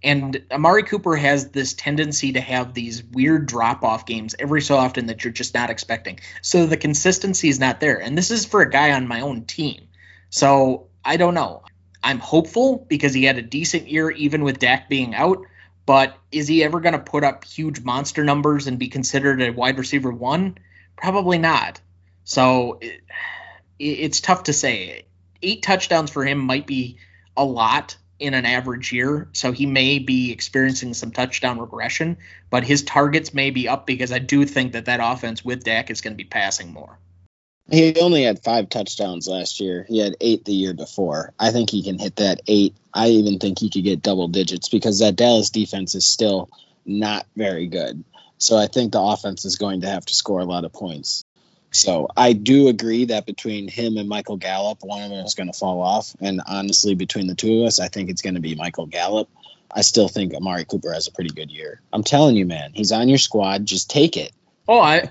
And 0.02 0.42
Amari 0.50 0.82
Cooper 0.82 1.14
has 1.14 1.50
this 1.50 1.72
tendency 1.72 2.32
to 2.32 2.40
have 2.40 2.74
these 2.74 3.04
weird 3.04 3.46
drop 3.46 3.84
off 3.84 4.04
games 4.04 4.34
every 4.36 4.62
so 4.62 4.74
often 4.74 5.06
that 5.06 5.22
you're 5.22 5.32
just 5.32 5.54
not 5.54 5.70
expecting. 5.70 6.18
So 6.42 6.66
the 6.66 6.76
consistency 6.76 7.48
is 7.48 7.60
not 7.60 7.78
there. 7.78 8.02
And 8.02 8.18
this 8.18 8.32
is 8.32 8.46
for 8.46 8.62
a 8.62 8.68
guy 8.68 8.90
on 8.90 9.06
my 9.06 9.20
own 9.20 9.44
team. 9.44 9.86
So 10.28 10.88
I 11.04 11.18
don't 11.18 11.34
know. 11.34 11.62
I'm 12.06 12.20
hopeful 12.20 12.86
because 12.88 13.12
he 13.12 13.24
had 13.24 13.36
a 13.36 13.42
decent 13.42 13.88
year 13.88 14.12
even 14.12 14.44
with 14.44 14.60
Dak 14.60 14.88
being 14.88 15.12
out. 15.12 15.44
But 15.86 16.16
is 16.30 16.46
he 16.46 16.62
ever 16.62 16.78
going 16.78 16.92
to 16.92 17.00
put 17.00 17.24
up 17.24 17.42
huge 17.44 17.80
monster 17.80 18.22
numbers 18.22 18.68
and 18.68 18.78
be 18.78 18.86
considered 18.86 19.42
a 19.42 19.50
wide 19.50 19.76
receiver 19.76 20.12
one? 20.12 20.56
Probably 20.96 21.38
not. 21.38 21.80
So 22.22 22.78
it, 22.80 23.00
it's 23.80 24.20
tough 24.20 24.44
to 24.44 24.52
say. 24.52 25.06
Eight 25.42 25.62
touchdowns 25.62 26.12
for 26.12 26.24
him 26.24 26.38
might 26.38 26.68
be 26.68 26.98
a 27.36 27.44
lot 27.44 27.96
in 28.20 28.34
an 28.34 28.46
average 28.46 28.92
year, 28.92 29.28
so 29.32 29.50
he 29.50 29.66
may 29.66 29.98
be 29.98 30.30
experiencing 30.30 30.94
some 30.94 31.10
touchdown 31.10 31.58
regression, 31.58 32.18
but 32.50 32.62
his 32.62 32.84
targets 32.84 33.34
may 33.34 33.50
be 33.50 33.68
up 33.68 33.84
because 33.84 34.12
I 34.12 34.20
do 34.20 34.44
think 34.44 34.72
that 34.72 34.84
that 34.84 35.00
offense 35.02 35.44
with 35.44 35.64
Dak 35.64 35.90
is 35.90 36.00
going 36.00 36.14
to 36.14 36.16
be 36.16 36.24
passing 36.24 36.72
more. 36.72 36.98
He 37.70 37.98
only 38.00 38.22
had 38.22 38.44
five 38.44 38.68
touchdowns 38.68 39.26
last 39.26 39.58
year. 39.58 39.84
He 39.88 39.98
had 39.98 40.16
eight 40.20 40.44
the 40.44 40.52
year 40.52 40.72
before. 40.72 41.32
I 41.38 41.50
think 41.50 41.70
he 41.70 41.82
can 41.82 41.98
hit 41.98 42.16
that 42.16 42.40
eight. 42.46 42.74
I 42.94 43.08
even 43.08 43.38
think 43.38 43.58
he 43.58 43.70
could 43.70 43.82
get 43.82 44.02
double 44.02 44.28
digits 44.28 44.68
because 44.68 45.00
that 45.00 45.16
Dallas 45.16 45.50
defense 45.50 45.94
is 45.94 46.06
still 46.06 46.48
not 46.84 47.26
very 47.34 47.66
good. 47.66 48.04
So 48.38 48.56
I 48.56 48.66
think 48.68 48.92
the 48.92 49.00
offense 49.00 49.44
is 49.44 49.56
going 49.56 49.80
to 49.80 49.88
have 49.88 50.06
to 50.06 50.14
score 50.14 50.40
a 50.40 50.44
lot 50.44 50.64
of 50.64 50.72
points. 50.72 51.24
So 51.72 52.08
I 52.16 52.32
do 52.32 52.68
agree 52.68 53.06
that 53.06 53.26
between 53.26 53.68
him 53.68 53.96
and 53.96 54.08
Michael 54.08 54.36
Gallup, 54.36 54.82
one 54.82 55.02
of 55.02 55.10
them 55.10 55.26
is 55.26 55.34
going 55.34 55.52
to 55.52 55.58
fall 55.58 55.82
off. 55.82 56.14
And 56.20 56.40
honestly, 56.46 56.94
between 56.94 57.26
the 57.26 57.34
two 57.34 57.60
of 57.60 57.66
us, 57.66 57.80
I 57.80 57.88
think 57.88 58.08
it's 58.08 58.22
going 58.22 58.34
to 58.34 58.40
be 58.40 58.54
Michael 58.54 58.86
Gallup. 58.86 59.28
I 59.70 59.80
still 59.82 60.08
think 60.08 60.32
Amari 60.32 60.64
Cooper 60.64 60.92
has 60.92 61.08
a 61.08 61.12
pretty 61.12 61.30
good 61.30 61.50
year. 61.50 61.80
I'm 61.92 62.04
telling 62.04 62.36
you, 62.36 62.46
man, 62.46 62.70
he's 62.72 62.92
on 62.92 63.08
your 63.08 63.18
squad. 63.18 63.66
Just 63.66 63.90
take 63.90 64.16
it. 64.16 64.32
Oh, 64.68 64.80
I 64.80 65.10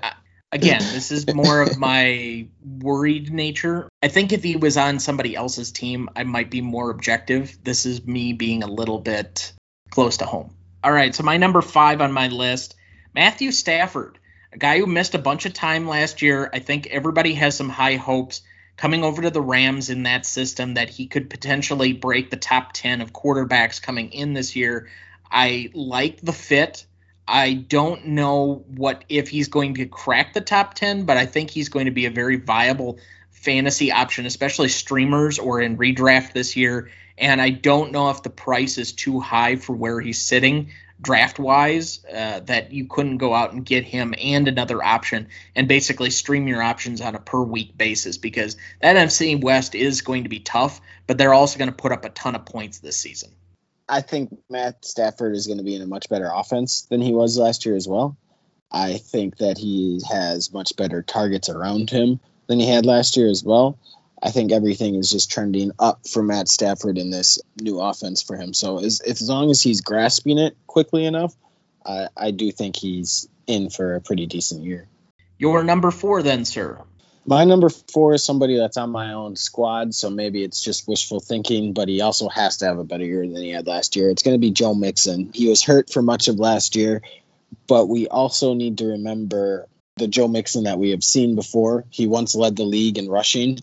again, 0.51 0.79
this 0.93 1.11
is 1.11 1.33
more 1.33 1.61
of 1.61 1.77
my 1.77 2.47
worried 2.63 3.31
nature. 3.31 3.89
I 4.01 4.07
think 4.07 4.33
if 4.33 4.43
he 4.43 4.55
was 4.55 4.77
on 4.77 4.99
somebody 4.99 5.35
else's 5.35 5.71
team, 5.71 6.09
I 6.15 6.23
might 6.23 6.49
be 6.49 6.61
more 6.61 6.89
objective. 6.89 7.57
This 7.63 7.85
is 7.85 8.05
me 8.05 8.33
being 8.33 8.63
a 8.63 8.67
little 8.67 8.99
bit 8.99 9.53
close 9.89 10.17
to 10.17 10.25
home. 10.25 10.55
All 10.83 10.91
right, 10.91 11.15
so 11.15 11.23
my 11.23 11.37
number 11.37 11.61
five 11.61 12.01
on 12.01 12.11
my 12.11 12.27
list, 12.27 12.75
Matthew 13.13 13.51
Stafford, 13.51 14.19
a 14.53 14.57
guy 14.57 14.77
who 14.79 14.85
missed 14.85 15.15
a 15.15 15.19
bunch 15.19 15.45
of 15.45 15.53
time 15.53 15.87
last 15.87 16.21
year. 16.21 16.49
I 16.53 16.59
think 16.59 16.87
everybody 16.87 17.33
has 17.33 17.57
some 17.57 17.69
high 17.69 17.95
hopes 17.95 18.41
coming 18.77 19.03
over 19.03 19.21
to 19.21 19.29
the 19.29 19.41
Rams 19.41 19.89
in 19.89 20.03
that 20.03 20.25
system 20.25 20.75
that 20.75 20.89
he 20.89 21.07
could 21.07 21.29
potentially 21.29 21.93
break 21.93 22.29
the 22.29 22.37
top 22.37 22.73
10 22.73 23.01
of 23.01 23.13
quarterbacks 23.13 23.81
coming 23.81 24.11
in 24.11 24.33
this 24.33 24.55
year. 24.55 24.89
I 25.31 25.71
like 25.73 26.21
the 26.21 26.33
fit. 26.33 26.85
I 27.27 27.53
don't 27.53 28.07
know 28.07 28.63
what 28.67 29.03
if 29.09 29.29
he's 29.29 29.47
going 29.47 29.75
to 29.75 29.85
crack 29.85 30.33
the 30.33 30.41
top 30.41 30.75
10, 30.75 31.05
but 31.05 31.17
I 31.17 31.25
think 31.25 31.49
he's 31.49 31.69
going 31.69 31.85
to 31.85 31.91
be 31.91 32.05
a 32.05 32.11
very 32.11 32.35
viable 32.35 32.99
fantasy 33.31 33.91
option, 33.91 34.25
especially 34.25 34.69
streamers 34.69 35.39
or 35.39 35.61
in 35.61 35.77
redraft 35.77 36.33
this 36.33 36.55
year. 36.55 36.91
And 37.17 37.41
I 37.41 37.49
don't 37.49 37.91
know 37.91 38.09
if 38.09 38.23
the 38.23 38.29
price 38.29 38.77
is 38.77 38.91
too 38.91 39.19
high 39.19 39.55
for 39.55 39.73
where 39.73 39.99
he's 39.99 40.21
sitting 40.21 40.71
draft 41.01 41.39
wise 41.39 42.05
uh, 42.05 42.39
that 42.41 42.71
you 42.71 42.87
couldn't 42.87 43.17
go 43.17 43.33
out 43.33 43.51
and 43.51 43.65
get 43.65 43.83
him 43.83 44.13
and 44.19 44.47
another 44.47 44.81
option 44.83 45.27
and 45.55 45.67
basically 45.67 46.09
stream 46.09 46.47
your 46.47 46.61
options 46.61 47.01
on 47.01 47.15
a 47.15 47.19
per 47.19 47.41
week 47.41 47.77
basis 47.77 48.17
because 48.17 48.55
that 48.81 48.95
NFC 48.95 49.41
West 49.41 49.75
is 49.75 50.01
going 50.01 50.23
to 50.23 50.29
be 50.29 50.39
tough, 50.39 50.79
but 51.05 51.17
they're 51.17 51.33
also 51.33 51.57
going 51.57 51.69
to 51.69 51.75
put 51.75 51.91
up 51.91 52.05
a 52.05 52.09
ton 52.09 52.35
of 52.35 52.45
points 52.45 52.79
this 52.79 52.97
season. 52.97 53.31
I 53.87 54.01
think 54.01 54.35
Matt 54.49 54.83
Stafford 54.83 55.35
is 55.35 55.47
going 55.47 55.59
to 55.59 55.63
be 55.63 55.75
in 55.75 55.81
a 55.81 55.87
much 55.87 56.09
better 56.09 56.29
offense 56.33 56.83
than 56.83 57.01
he 57.01 57.13
was 57.13 57.37
last 57.37 57.65
year 57.65 57.75
as 57.75 57.87
well. 57.87 58.17
I 58.71 58.97
think 58.97 59.37
that 59.37 59.57
he 59.57 60.01
has 60.09 60.51
much 60.51 60.75
better 60.75 61.01
targets 61.01 61.49
around 61.49 61.89
him 61.89 62.19
than 62.47 62.59
he 62.59 62.67
had 62.67 62.85
last 62.85 63.15
year 63.15 63.27
as 63.27 63.43
well. 63.43 63.77
I 64.21 64.31
think 64.31 64.51
everything 64.51 64.95
is 64.95 65.11
just 65.11 65.29
trending 65.29 65.71
up 65.77 66.07
for 66.07 66.23
Matt 66.23 66.47
Stafford 66.47 66.97
in 66.97 67.11
this 67.11 67.39
new 67.61 67.79
offense 67.79 68.23
for 68.23 68.35
him. 68.35 68.53
So 68.53 68.79
as, 68.79 69.01
as 69.01 69.29
long 69.29 69.51
as 69.51 69.61
he's 69.61 69.81
grasping 69.81 70.39
it 70.39 70.57
quickly 70.65 71.05
enough, 71.05 71.35
I, 71.85 72.07
I 72.17 72.31
do 72.31 72.51
think 72.51 72.75
he's 72.75 73.27
in 73.45 73.69
for 73.69 73.95
a 73.95 74.01
pretty 74.01 74.25
decent 74.25 74.63
year. 74.63 74.87
Your 75.37 75.63
number 75.63 75.91
four, 75.91 76.23
then, 76.23 76.45
sir. 76.45 76.81
My 77.27 77.43
number 77.43 77.69
four 77.69 78.13
is 78.13 78.23
somebody 78.23 78.55
that's 78.55 78.77
on 78.77 78.91
my 78.91 79.13
own 79.13 79.35
squad, 79.35 79.95
so 79.95 80.11
maybe 80.11 80.43
it's 80.43 80.61
just 80.61 80.87
wishful 80.87 81.19
thinking, 81.19 81.73
but 81.73 81.87
he 81.87 82.01
also 82.01 82.29
has 82.29 82.57
to 82.57 82.65
have 82.65 82.77
a 82.77 82.83
better 82.83 83.03
year 83.03 83.21
than 83.21 83.37
he 83.37 83.49
had 83.49 83.65
last 83.65 83.95
year. 83.95 84.11
It's 84.11 84.21
going 84.21 84.35
to 84.35 84.39
be 84.39 84.51
Joe 84.51 84.75
Mixon. 84.75 85.31
He 85.33 85.49
was 85.49 85.63
hurt 85.63 85.91
for 85.91 86.03
much 86.03 86.27
of 86.27 86.37
last 86.37 86.75
year, 86.75 87.01
but 87.67 87.87
we 87.87 88.07
also 88.07 88.53
need 88.53 88.77
to 88.77 88.85
remember 88.85 89.67
the 89.97 90.07
Joe 90.07 90.27
Mixon 90.27 90.65
that 90.65 90.77
we 90.77 90.91
have 90.91 91.03
seen 91.03 91.35
before. 91.35 91.85
He 91.89 92.05
once 92.05 92.35
led 92.35 92.55
the 92.57 92.63
league 92.63 92.99
in 92.99 93.09
rushing. 93.09 93.59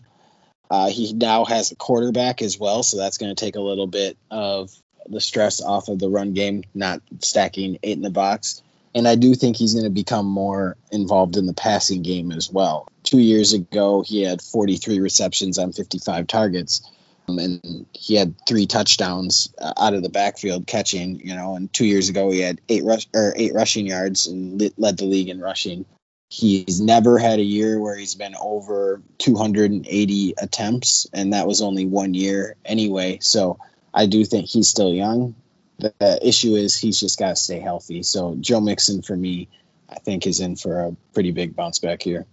Uh, 0.69 0.89
he 0.89 1.13
now 1.13 1.45
has 1.45 1.71
a 1.71 1.75
quarterback 1.75 2.41
as 2.41 2.59
well, 2.59 2.83
so 2.83 2.97
that's 2.97 3.17
going 3.17 3.33
to 3.33 3.45
take 3.45 3.55
a 3.55 3.61
little 3.61 3.87
bit 3.87 4.17
of 4.29 4.71
the 5.05 5.21
stress 5.21 5.61
off 5.61 5.87
of 5.87 5.99
the 5.99 6.09
run 6.09 6.33
game, 6.33 6.63
not 6.73 7.01
stacking 7.21 7.77
eight 7.81 7.95
in 7.95 8.01
the 8.01 8.09
box. 8.09 8.61
And 8.93 9.07
I 9.07 9.15
do 9.15 9.35
think 9.35 9.55
he's 9.55 9.73
going 9.73 9.85
to 9.85 9.89
become 9.89 10.25
more 10.25 10.75
involved 10.91 11.37
in 11.37 11.45
the 11.45 11.53
passing 11.53 12.01
game 12.01 12.31
as 12.31 12.51
well. 12.51 12.87
Two 13.03 13.19
years 13.19 13.53
ago, 13.53 14.03
he 14.05 14.23
had 14.23 14.41
43 14.41 14.99
receptions 14.99 15.57
on 15.57 15.73
55 15.73 16.27
targets. 16.27 16.89
Um, 17.27 17.39
and 17.39 17.85
he 17.93 18.15
had 18.15 18.35
three 18.47 18.65
touchdowns 18.65 19.53
uh, 19.57 19.73
out 19.77 19.93
of 19.93 20.03
the 20.03 20.09
backfield 20.09 20.67
catching, 20.67 21.19
you 21.19 21.35
know. 21.35 21.55
And 21.55 21.71
two 21.71 21.85
years 21.85 22.09
ago, 22.09 22.29
he 22.31 22.39
had 22.39 22.59
eight 22.67 22.83
rush 22.83 23.07
or 23.13 23.33
eight 23.37 23.53
rushing 23.53 23.87
yards 23.87 24.27
and 24.27 24.61
led 24.77 24.97
the 24.97 25.05
league 25.05 25.29
in 25.29 25.39
rushing. 25.39 25.85
He's 26.29 26.81
never 26.81 27.17
had 27.19 27.39
a 27.39 27.43
year 27.43 27.79
where 27.79 27.95
he's 27.95 28.15
been 28.15 28.35
over 28.35 29.01
280 29.19 30.33
attempts, 30.37 31.07
and 31.13 31.33
that 31.33 31.47
was 31.47 31.61
only 31.61 31.85
one 31.85 32.13
year 32.13 32.55
anyway. 32.65 33.19
So 33.21 33.59
I 33.93 34.07
do 34.07 34.25
think 34.25 34.47
he's 34.47 34.67
still 34.67 34.93
young 34.93 35.35
the, 35.79 35.93
the 35.99 36.27
issue 36.27 36.55
is 36.55 36.77
he's 36.77 36.99
just 36.99 37.19
got 37.19 37.29
to 37.29 37.35
stay 37.35 37.59
healthy. 37.59 38.03
So 38.03 38.35
Joe 38.39 38.61
Mixon 38.61 39.01
for 39.01 39.15
me, 39.15 39.49
I 39.89 39.99
think 39.99 40.25
is 40.25 40.39
in 40.39 40.55
for 40.55 40.81
a 40.81 40.95
pretty 41.13 41.31
big 41.31 41.55
bounce 41.55 41.79
back 41.79 42.01
here. 42.01 42.25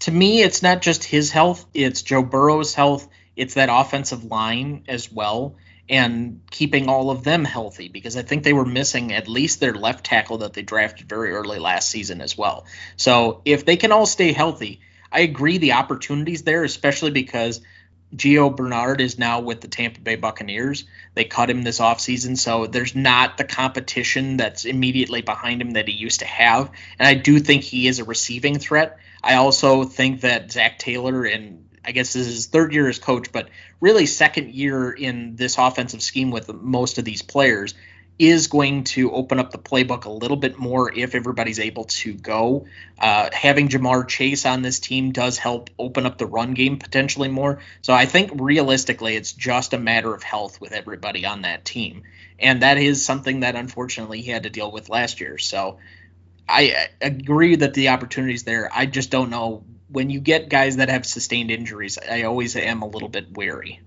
To 0.00 0.12
me, 0.12 0.42
it's 0.42 0.62
not 0.62 0.82
just 0.82 1.04
his 1.04 1.30
health; 1.30 1.64
it's 1.72 2.02
Joe 2.02 2.22
Burrow's 2.22 2.74
health. 2.74 3.08
It's 3.34 3.54
that 3.54 3.68
offensive 3.70 4.24
line 4.24 4.84
as 4.88 5.10
well, 5.12 5.56
and 5.88 6.40
keeping 6.50 6.88
all 6.88 7.10
of 7.10 7.24
them 7.24 7.44
healthy 7.44 7.88
because 7.88 8.16
I 8.16 8.22
think 8.22 8.42
they 8.42 8.52
were 8.52 8.64
missing 8.64 9.12
at 9.12 9.28
least 9.28 9.60
their 9.60 9.74
left 9.74 10.04
tackle 10.04 10.38
that 10.38 10.52
they 10.52 10.62
drafted 10.62 11.08
very 11.08 11.32
early 11.32 11.58
last 11.58 11.90
season 11.90 12.20
as 12.20 12.36
well. 12.36 12.66
So 12.96 13.42
if 13.44 13.64
they 13.64 13.76
can 13.76 13.92
all 13.92 14.06
stay 14.06 14.32
healthy, 14.32 14.80
I 15.12 15.20
agree 15.20 15.58
the 15.58 15.72
opportunities 15.72 16.42
there, 16.42 16.64
especially 16.64 17.10
because 17.10 17.60
Gio 18.14 18.54
Bernard 18.54 19.00
is 19.00 19.18
now 19.18 19.40
with 19.40 19.60
the 19.60 19.68
Tampa 19.68 20.00
Bay 20.00 20.16
Buccaneers. 20.16 20.84
They 21.14 21.24
cut 21.24 21.50
him 21.50 21.62
this 21.62 21.80
offseason, 21.80 22.38
so 22.38 22.66
there's 22.66 22.94
not 22.94 23.36
the 23.36 23.44
competition 23.44 24.36
that's 24.36 24.64
immediately 24.64 25.22
behind 25.22 25.60
him 25.60 25.72
that 25.72 25.88
he 25.88 25.94
used 25.94 26.20
to 26.20 26.26
have. 26.26 26.70
And 26.98 27.06
I 27.06 27.14
do 27.14 27.38
think 27.40 27.62
he 27.62 27.88
is 27.88 27.98
a 27.98 28.04
receiving 28.04 28.58
threat. 28.58 28.98
I 29.26 29.34
also 29.36 29.84
think 29.84 30.20
that 30.20 30.52
Zac 30.52 30.78
Taylor, 30.78 31.24
and 31.24 31.68
I 31.84 31.90
guess 31.90 32.12
this 32.12 32.26
is 32.28 32.34
his 32.34 32.46
third 32.46 32.72
year 32.72 32.88
as 32.88 33.00
coach, 33.00 33.32
but 33.32 33.48
really 33.80 34.06
second 34.06 34.54
year 34.54 34.90
in 34.90 35.34
this 35.34 35.58
offensive 35.58 36.00
scheme 36.00 36.30
with 36.30 36.52
most 36.52 36.98
of 36.98 37.04
these 37.04 37.22
players, 37.22 37.74
is 38.18 38.46
going 38.46 38.84
to 38.84 39.12
open 39.12 39.38
up 39.38 39.50
the 39.50 39.58
playbook 39.58 40.04
a 40.04 40.10
little 40.10 40.36
bit 40.36 40.58
more 40.58 40.90
if 40.92 41.14
everybody's 41.14 41.60
able 41.60 41.84
to 41.84 42.14
go. 42.14 42.66
Uh, 42.98 43.28
having 43.32 43.68
Ja'Marr 43.68 44.08
Chase 44.08 44.46
on 44.46 44.62
this 44.62 44.80
team 44.80 45.12
does 45.12 45.36
help 45.36 45.68
open 45.78 46.06
up 46.06 46.16
the 46.16 46.26
run 46.26 46.54
game 46.54 46.78
potentially 46.78 47.28
more. 47.28 47.58
So 47.82 47.92
I 47.92 48.06
think 48.06 48.30
realistically, 48.34 49.16
it's 49.16 49.32
just 49.32 49.74
a 49.74 49.78
matter 49.78 50.14
of 50.14 50.22
health 50.22 50.60
with 50.60 50.72
everybody 50.72 51.26
on 51.26 51.42
that 51.42 51.64
team. 51.64 52.04
And 52.38 52.62
that 52.62 52.78
is 52.78 53.04
something 53.04 53.40
that 53.40 53.54
unfortunately 53.54 54.22
he 54.22 54.30
had 54.30 54.44
to 54.44 54.50
deal 54.50 54.70
with 54.70 54.88
last 54.88 55.20
year. 55.20 55.36
So 55.36 55.78
I 56.48 56.88
agree 57.00 57.56
that 57.56 57.74
the 57.74 57.88
opportunity's 57.88 58.44
there. 58.44 58.70
I 58.72 58.86
just 58.86 59.10
don't 59.10 59.30
know. 59.30 59.64
When 59.88 60.10
you 60.10 60.20
get 60.20 60.48
guys 60.48 60.76
that 60.76 60.88
have 60.88 61.06
sustained 61.06 61.50
injuries, 61.50 61.98
I 61.98 62.22
always 62.22 62.56
am 62.56 62.82
a 62.82 62.86
little 62.88 63.08
bit 63.08 63.36
wary. 63.36 63.80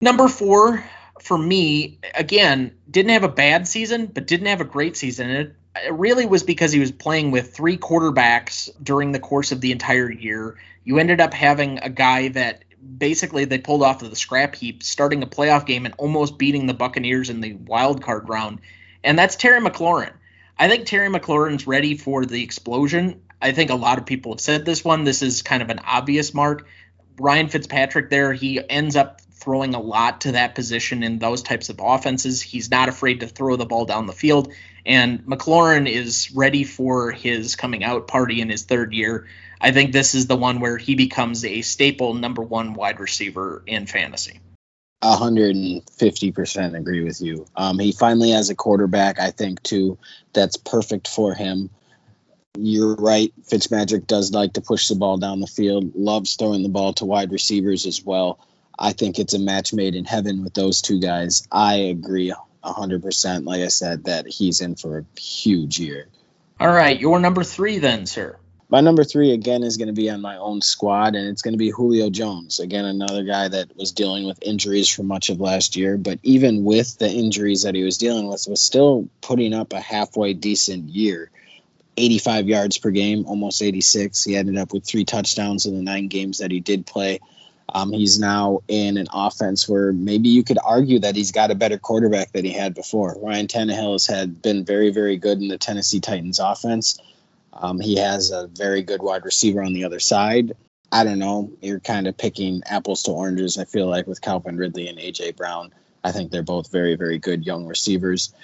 Number 0.00 0.28
four, 0.28 0.84
for 1.20 1.36
me, 1.36 1.98
again, 2.14 2.74
didn't 2.90 3.10
have 3.10 3.24
a 3.24 3.28
bad 3.28 3.68
season, 3.68 4.06
but 4.06 4.26
didn't 4.26 4.46
have 4.46 4.60
a 4.60 4.64
great 4.64 4.96
season. 4.96 5.30
It, 5.30 5.56
it 5.76 5.92
really 5.92 6.26
was 6.26 6.42
because 6.42 6.72
he 6.72 6.80
was 6.80 6.92
playing 6.92 7.30
with 7.30 7.54
three 7.54 7.76
quarterbacks 7.76 8.70
during 8.82 9.12
the 9.12 9.18
course 9.18 9.52
of 9.52 9.60
the 9.60 9.72
entire 9.72 10.10
year. 10.10 10.58
You 10.84 10.98
ended 10.98 11.20
up 11.20 11.34
having 11.34 11.78
a 11.78 11.90
guy 11.90 12.28
that 12.28 12.64
basically 12.98 13.44
they 13.44 13.58
pulled 13.58 13.82
off 13.82 14.02
of 14.02 14.10
the 14.10 14.16
scrap 14.16 14.54
heap, 14.54 14.82
starting 14.82 15.22
a 15.22 15.26
playoff 15.26 15.66
game 15.66 15.84
and 15.84 15.94
almost 15.98 16.38
beating 16.38 16.66
the 16.66 16.74
Buccaneers 16.74 17.30
in 17.30 17.40
the 17.40 17.54
wild 17.54 18.02
card 18.02 18.28
round. 18.28 18.60
And 19.04 19.18
that's 19.18 19.36
Terry 19.36 19.60
McLaurin. 19.60 20.12
I 20.60 20.68
think 20.68 20.84
Terry 20.84 21.08
McLaurin's 21.08 21.66
ready 21.66 21.96
for 21.96 22.26
the 22.26 22.42
explosion. 22.42 23.22
I 23.40 23.52
think 23.52 23.70
a 23.70 23.74
lot 23.74 23.96
of 23.96 24.04
people 24.04 24.32
have 24.32 24.42
said 24.42 24.66
this 24.66 24.84
one. 24.84 25.04
This 25.04 25.22
is 25.22 25.40
kind 25.40 25.62
of 25.62 25.70
an 25.70 25.78
obvious 25.78 26.34
mark. 26.34 26.66
Ryan 27.18 27.48
Fitzpatrick 27.48 28.10
there, 28.10 28.34
he 28.34 28.60
ends 28.68 28.94
up 28.94 29.22
throwing 29.32 29.74
a 29.74 29.80
lot 29.80 30.20
to 30.20 30.32
that 30.32 30.54
position 30.54 31.02
in 31.02 31.18
those 31.18 31.42
types 31.42 31.70
of 31.70 31.80
offenses. 31.82 32.42
He's 32.42 32.70
not 32.70 32.90
afraid 32.90 33.20
to 33.20 33.26
throw 33.26 33.56
the 33.56 33.64
ball 33.64 33.86
down 33.86 34.06
the 34.06 34.12
field. 34.12 34.52
And 34.84 35.20
McLaurin 35.24 35.88
is 35.88 36.30
ready 36.32 36.64
for 36.64 37.10
his 37.10 37.56
coming 37.56 37.82
out 37.82 38.06
party 38.06 38.42
in 38.42 38.50
his 38.50 38.64
third 38.64 38.92
year. 38.92 39.28
I 39.62 39.72
think 39.72 39.92
this 39.92 40.14
is 40.14 40.26
the 40.26 40.36
one 40.36 40.60
where 40.60 40.76
he 40.76 40.94
becomes 40.94 41.42
a 41.42 41.62
staple 41.62 42.12
number 42.12 42.42
one 42.42 42.74
wide 42.74 43.00
receiver 43.00 43.62
in 43.66 43.86
fantasy. 43.86 44.40
150% 45.02 46.76
agree 46.76 47.02
with 47.02 47.20
you. 47.20 47.46
Um, 47.56 47.78
he 47.78 47.92
finally 47.92 48.30
has 48.30 48.50
a 48.50 48.54
quarterback, 48.54 49.18
I 49.18 49.30
think, 49.30 49.62
too, 49.62 49.98
that's 50.32 50.56
perfect 50.56 51.08
for 51.08 51.34
him. 51.34 51.70
You're 52.58 52.96
right. 52.96 53.32
Fitzmagic 53.42 54.06
does 54.06 54.32
like 54.32 54.54
to 54.54 54.60
push 54.60 54.88
the 54.88 54.96
ball 54.96 55.16
down 55.16 55.40
the 55.40 55.46
field, 55.46 55.94
loves 55.94 56.34
throwing 56.34 56.62
the 56.62 56.68
ball 56.68 56.92
to 56.94 57.06
wide 57.06 57.32
receivers 57.32 57.86
as 57.86 58.04
well. 58.04 58.38
I 58.78 58.92
think 58.92 59.18
it's 59.18 59.34
a 59.34 59.38
match 59.38 59.72
made 59.72 59.94
in 59.94 60.04
heaven 60.04 60.42
with 60.42 60.54
those 60.54 60.82
two 60.82 61.00
guys. 61.00 61.46
I 61.52 61.74
agree 61.76 62.34
100%, 62.64 63.44
like 63.44 63.60
I 63.60 63.68
said, 63.68 64.04
that 64.04 64.26
he's 64.26 64.60
in 64.60 64.74
for 64.74 64.98
a 64.98 65.20
huge 65.20 65.78
year. 65.78 66.08
All 66.58 66.68
right, 66.68 66.98
your 66.98 67.20
number 67.20 67.44
three 67.44 67.78
then, 67.78 68.06
sir. 68.06 68.36
My 68.70 68.80
number 68.80 69.02
three, 69.02 69.32
again, 69.32 69.64
is 69.64 69.76
going 69.76 69.88
to 69.88 69.92
be 69.92 70.08
on 70.10 70.20
my 70.20 70.36
own 70.36 70.62
squad, 70.62 71.16
and 71.16 71.26
it's 71.28 71.42
going 71.42 71.54
to 71.54 71.58
be 71.58 71.70
Julio 71.70 72.08
Jones. 72.08 72.60
Again, 72.60 72.84
another 72.84 73.24
guy 73.24 73.48
that 73.48 73.76
was 73.76 73.90
dealing 73.90 74.26
with 74.26 74.38
injuries 74.42 74.88
for 74.88 75.02
much 75.02 75.28
of 75.28 75.40
last 75.40 75.74
year, 75.74 75.96
but 75.96 76.20
even 76.22 76.62
with 76.62 76.96
the 76.98 77.10
injuries 77.10 77.62
that 77.62 77.74
he 77.74 77.82
was 77.82 77.98
dealing 77.98 78.28
with, 78.28 78.46
was 78.48 78.62
still 78.62 79.08
putting 79.22 79.54
up 79.54 79.72
a 79.72 79.80
halfway 79.80 80.34
decent 80.34 80.88
year. 80.88 81.32
85 81.96 82.48
yards 82.48 82.78
per 82.78 82.90
game, 82.90 83.26
almost 83.26 83.60
86. 83.60 84.22
He 84.22 84.36
ended 84.36 84.56
up 84.56 84.72
with 84.72 84.86
three 84.86 85.04
touchdowns 85.04 85.66
in 85.66 85.74
the 85.74 85.82
nine 85.82 86.06
games 86.06 86.38
that 86.38 86.52
he 86.52 86.60
did 86.60 86.86
play. 86.86 87.18
Um, 87.74 87.92
he's 87.92 88.20
now 88.20 88.60
in 88.68 88.96
an 88.96 89.08
offense 89.12 89.68
where 89.68 89.92
maybe 89.92 90.28
you 90.28 90.44
could 90.44 90.58
argue 90.64 91.00
that 91.00 91.16
he's 91.16 91.32
got 91.32 91.50
a 91.50 91.56
better 91.56 91.76
quarterback 91.76 92.30
than 92.30 92.44
he 92.44 92.52
had 92.52 92.74
before. 92.74 93.16
Ryan 93.20 93.48
Tannehill 93.48 93.92
has 93.92 94.06
had 94.06 94.40
been 94.40 94.64
very, 94.64 94.90
very 94.90 95.16
good 95.16 95.38
in 95.38 95.48
the 95.48 95.58
Tennessee 95.58 96.00
Titans 96.00 96.38
offense. 96.38 97.00
Um, 97.60 97.78
he 97.78 97.96
has 97.96 98.30
a 98.30 98.48
very 98.48 98.82
good 98.82 99.02
wide 99.02 99.24
receiver 99.24 99.62
on 99.62 99.74
the 99.74 99.84
other 99.84 100.00
side. 100.00 100.54
I 100.90 101.04
don't 101.04 101.18
know. 101.18 101.52
You're 101.60 101.78
kind 101.78 102.08
of 102.08 102.16
picking 102.16 102.62
apples 102.66 103.04
to 103.04 103.12
oranges. 103.12 103.58
I 103.58 103.64
feel 103.64 103.86
like 103.86 104.06
with 104.06 104.20
Calvin 104.20 104.56
Ridley 104.56 104.88
and 104.88 104.98
AJ 104.98 105.36
Brown, 105.36 105.72
I 106.02 106.10
think 106.10 106.32
they're 106.32 106.42
both 106.42 106.72
very, 106.72 106.96
very 106.96 107.18
good 107.18 107.46
young 107.46 107.66
receivers. 107.66 108.34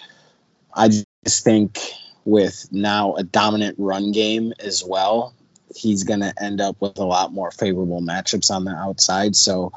I 0.73 0.89
just 0.89 1.43
think 1.43 1.81
with 2.25 2.69
now 2.71 3.15
a 3.15 3.23
dominant 3.23 3.77
run 3.79 4.13
game 4.13 4.53
as 4.61 4.85
well, 4.85 5.35
he's 5.75 6.05
going 6.05 6.21
to 6.21 6.33
end 6.41 6.61
up 6.61 6.77
with 6.81 6.99
a 6.99 7.05
lot 7.05 7.33
more 7.33 7.51
favorable 7.51 8.03
matchups 8.03 8.51
on 8.51 8.65
the 8.65 8.73
outside. 8.73 9.35
So, 9.35 9.73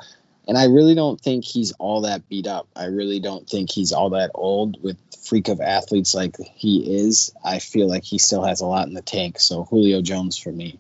and 0.50 0.58
I 0.58 0.66
really 0.66 0.96
don't 0.96 1.22
think 1.22 1.46
he's 1.46 1.74
all 1.74 2.02
that 2.02 2.28
beat 2.28 2.48
up. 2.48 2.68
I 2.76 2.86
really 2.86 3.20
don't 3.20 3.48
think 3.48 3.70
he's 3.70 3.94
all 3.94 4.10
that 4.10 4.32
old 4.34 4.82
with 4.82 4.98
freak 5.24 5.48
of 5.48 5.62
athletes 5.62 6.16
like 6.16 6.38
he 6.56 7.02
is. 7.02 7.32
I 7.46 7.60
feel 7.60 7.88
like 7.88 8.04
he 8.04 8.18
still 8.18 8.44
has 8.44 8.62
a 8.62 8.66
lot 8.66 8.88
in 8.88 8.96
the 8.96 9.04
tank. 9.04 9.40
So, 9.40 9.66
Julio 9.66 10.02
Jones 10.02 10.40
for 10.40 10.52
me. 10.52 10.80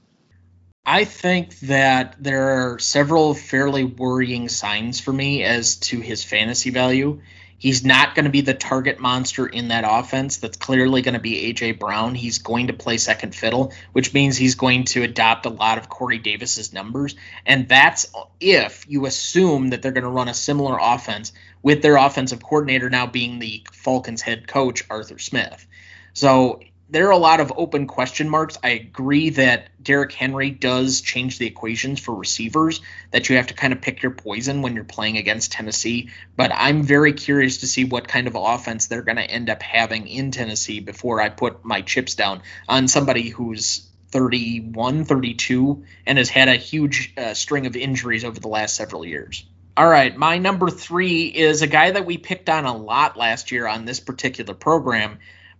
I 0.87 1.05
think 1.05 1.59
that 1.59 2.15
there 2.19 2.71
are 2.71 2.79
several 2.79 3.35
fairly 3.35 3.83
worrying 3.83 4.49
signs 4.49 4.99
for 4.99 5.13
me 5.13 5.43
as 5.43 5.75
to 5.75 5.99
his 5.99 6.23
fantasy 6.23 6.71
value. 6.71 7.21
He's 7.59 7.83
not 7.83 8.15
going 8.15 8.23
to 8.23 8.31
be 8.31 8.41
the 8.41 8.53
target 8.53 8.99
monster 8.99 9.45
in 9.45 9.67
that 9.67 9.83
offense. 9.85 10.37
That's 10.37 10.57
clearly 10.57 11.01
going 11.01 11.13
to 11.13 11.19
be 11.19 11.53
AJ 11.53 11.77
Brown. 11.77 12.15
He's 12.15 12.39
going 12.39 12.67
to 12.67 12.73
play 12.73 12.97
second 12.97 13.35
fiddle, 13.35 13.73
which 13.91 14.13
means 14.13 14.37
he's 14.37 14.55
going 14.55 14.85
to 14.85 15.03
adopt 15.03 15.45
a 15.45 15.49
lot 15.49 15.77
of 15.77 15.89
Corey 15.89 16.19
Davis's 16.19 16.71
numbers. 16.71 17.15
And 17.45 17.67
that's 17.67 18.11
if 18.39 18.85
you 18.87 19.05
assume 19.05 19.69
that 19.69 19.81
they're 19.81 19.91
going 19.91 20.03
to 20.05 20.09
run 20.09 20.29
a 20.29 20.33
similar 20.33 20.77
offense 20.81 21.33
with 21.61 21.81
their 21.81 21.97
offensive 21.97 22.41
coordinator 22.41 22.89
now 22.89 23.05
being 23.05 23.39
the 23.39 23.63
Falcons 23.73 24.21
head 24.21 24.47
coach, 24.47 24.85
Arthur 24.89 25.19
Smith. 25.19 25.67
So 26.13 26.61
there 26.91 27.07
are 27.07 27.11
a 27.11 27.17
lot 27.17 27.39
of 27.39 27.53
open 27.55 27.85
question 27.85 28.27
marks. 28.29 28.57
I 28.63 28.69
agree 28.69 29.29
that 29.31 29.69
Derrick 29.81 30.11
Henry 30.11 30.49
does 30.49 31.01
change 31.01 31.37
the 31.37 31.45
equations 31.45 31.99
for 31.99 32.15
receivers, 32.15 32.81
that 33.11 33.29
you 33.29 33.37
have 33.37 33.47
to 33.47 33.53
kind 33.53 33.73
of 33.73 33.81
pick 33.81 34.01
your 34.01 34.11
poison 34.11 34.61
when 34.61 34.73
you're 34.73 34.83
playing 34.83 35.17
against 35.17 35.51
Tennessee. 35.51 36.09
But 36.35 36.51
I'm 36.53 36.83
very 36.83 37.13
curious 37.13 37.57
to 37.57 37.67
see 37.67 37.85
what 37.85 38.07
kind 38.07 38.27
of 38.27 38.35
offense 38.35 38.87
they're 38.87 39.03
going 39.03 39.17
to 39.17 39.23
end 39.23 39.49
up 39.49 39.61
having 39.61 40.07
in 40.07 40.31
Tennessee 40.31 40.79
before 40.79 41.21
I 41.21 41.29
put 41.29 41.63
my 41.63 41.81
chips 41.81 42.15
down 42.15 42.41
on 42.67 42.87
somebody 42.87 43.29
who's 43.29 43.87
31, 44.11 45.05
32, 45.05 45.83
and 46.07 46.17
has 46.17 46.29
had 46.29 46.47
a 46.47 46.55
huge 46.55 47.13
uh, 47.15 47.35
string 47.35 47.67
of 47.67 47.75
injuries 47.75 48.25
over 48.25 48.39
the 48.39 48.47
last 48.47 48.75
several 48.75 49.05
years. 49.05 49.45
All 49.77 49.87
right, 49.87 50.17
my 50.17 50.39
number 50.39 50.69
three 50.69 51.27
is 51.27 51.61
a 51.61 51.67
guy 51.67 51.91
that 51.91 52.05
we 52.05 52.17
picked 52.17 52.49
on 52.49 52.65
a 52.65 52.75
lot 52.75 53.15
last 53.15 53.51
year 53.51 53.67
on 53.67 53.85
this 53.85 53.99
particular 53.99 54.53
program 54.53 55.19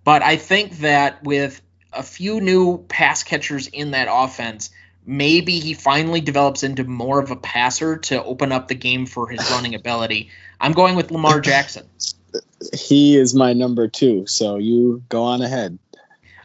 but 0.09 0.23
I 0.23 0.37
think 0.37 0.79
that 0.79 1.23
with 1.23 1.61
a 1.93 2.01
few 2.01 2.41
new 2.41 2.79
pass 2.79 3.21
catchers 3.21 3.67
in 3.67 3.91
that 3.91 4.07
offense, 4.09 4.71
maybe 5.05 5.59
he 5.59 5.75
finally 5.75 6.19
develops 6.19 6.63
into 6.63 6.83
more 6.83 7.19
of 7.19 7.29
a 7.29 7.35
passer 7.35 7.97
to 7.97 8.23
open 8.23 8.51
up 8.51 8.69
the 8.69 8.73
game 8.73 9.05
for 9.05 9.27
his 9.29 9.39
running 9.51 9.75
ability. 9.75 10.31
I'm 10.59 10.71
going 10.71 10.95
with 10.95 11.11
Lamar 11.11 11.39
Jackson. 11.51 11.87
He 12.73 13.17
is 13.17 13.35
my 13.35 13.53
number 13.53 13.87
two, 13.87 14.25
so 14.25 14.55
you 14.55 15.03
go 15.09 15.25
on 15.25 15.43
ahead. 15.43 15.77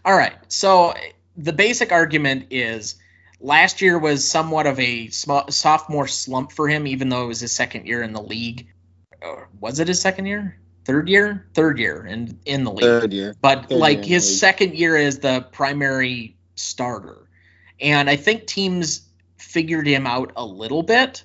All 0.04 0.14
right. 0.14 0.34
So 0.48 0.92
the 1.38 1.54
basic 1.54 1.90
argument 1.90 2.48
is 2.50 2.96
last 3.40 3.80
year 3.80 3.98
was 3.98 4.30
somewhat 4.30 4.66
of 4.66 4.78
a 4.78 5.08
sophomore 5.08 6.06
slump 6.06 6.52
for 6.52 6.68
him, 6.68 6.86
even 6.86 7.08
though 7.08 7.24
it 7.24 7.28
was 7.28 7.40
his 7.40 7.52
second 7.52 7.86
year 7.86 8.02
in 8.02 8.12
the 8.12 8.20
league. 8.20 8.66
Or 9.22 9.48
was 9.58 9.80
it 9.80 9.88
his 9.88 10.02
second 10.02 10.26
year? 10.26 10.58
Third 10.84 11.08
year, 11.08 11.46
third 11.54 11.78
year 11.78 12.04
in 12.04 12.38
in 12.44 12.64
the 12.64 12.70
league. 12.70 12.84
Third 12.84 13.12
year, 13.12 13.34
but 13.40 13.68
third 13.68 13.78
like 13.78 13.98
year 13.98 14.16
his 14.16 14.40
second 14.40 14.74
year 14.74 14.96
as 14.96 15.18
the 15.18 15.46
primary 15.52 16.36
starter, 16.54 17.28
and 17.80 18.08
I 18.08 18.16
think 18.16 18.46
teams 18.46 19.02
figured 19.36 19.86
him 19.86 20.06
out 20.06 20.32
a 20.36 20.44
little 20.44 20.82
bit 20.82 21.24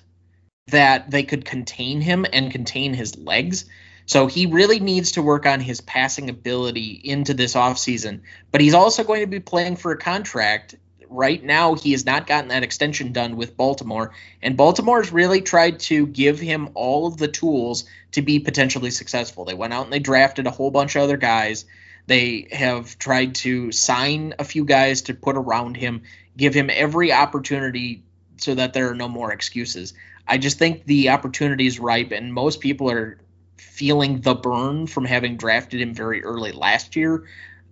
that 0.68 1.10
they 1.10 1.22
could 1.22 1.44
contain 1.44 2.00
him 2.00 2.26
and 2.32 2.50
contain 2.50 2.94
his 2.94 3.16
legs. 3.18 3.64
So 4.06 4.26
he 4.26 4.46
really 4.46 4.80
needs 4.80 5.12
to 5.12 5.22
work 5.22 5.46
on 5.46 5.60
his 5.60 5.80
passing 5.80 6.30
ability 6.30 7.00
into 7.04 7.34
this 7.34 7.54
offseason. 7.54 8.22
But 8.50 8.60
he's 8.60 8.74
also 8.74 9.04
going 9.04 9.20
to 9.20 9.26
be 9.26 9.40
playing 9.40 9.76
for 9.76 9.92
a 9.92 9.96
contract 9.96 10.74
right 11.10 11.42
now 11.42 11.74
he 11.74 11.92
has 11.92 12.06
not 12.06 12.26
gotten 12.26 12.48
that 12.48 12.62
extension 12.62 13.12
done 13.12 13.36
with 13.36 13.56
Baltimore, 13.56 14.12
and 14.42 14.56
Baltimore 14.56 15.02
has 15.02 15.12
really 15.12 15.40
tried 15.40 15.80
to 15.80 16.06
give 16.06 16.38
him 16.38 16.70
all 16.74 17.06
of 17.06 17.16
the 17.16 17.28
tools 17.28 17.84
to 18.12 18.22
be 18.22 18.38
potentially 18.38 18.90
successful. 18.90 19.44
They 19.44 19.54
went 19.54 19.72
out 19.72 19.84
and 19.84 19.92
they 19.92 19.98
drafted 19.98 20.46
a 20.46 20.50
whole 20.50 20.70
bunch 20.70 20.96
of 20.96 21.02
other 21.02 21.16
guys. 21.16 21.64
They 22.06 22.48
have 22.52 22.98
tried 22.98 23.34
to 23.36 23.72
sign 23.72 24.34
a 24.38 24.44
few 24.44 24.64
guys 24.64 25.02
to 25.02 25.14
put 25.14 25.36
around 25.36 25.76
him, 25.76 26.02
give 26.36 26.54
him 26.54 26.70
every 26.72 27.12
opportunity 27.12 28.02
so 28.36 28.54
that 28.54 28.72
there 28.72 28.90
are 28.90 28.94
no 28.94 29.08
more 29.08 29.32
excuses. 29.32 29.92
I 30.26 30.38
just 30.38 30.58
think 30.58 30.86
the 30.86 31.10
opportunity 31.10 31.66
is 31.66 31.78
ripe, 31.78 32.12
and 32.12 32.32
most 32.32 32.60
people 32.60 32.90
are 32.90 33.18
feeling 33.58 34.20
the 34.20 34.34
burn 34.34 34.86
from 34.86 35.04
having 35.04 35.36
drafted 35.36 35.80
him 35.80 35.94
very 35.94 36.22
early 36.24 36.52
last 36.52 36.96
year. 36.96 37.24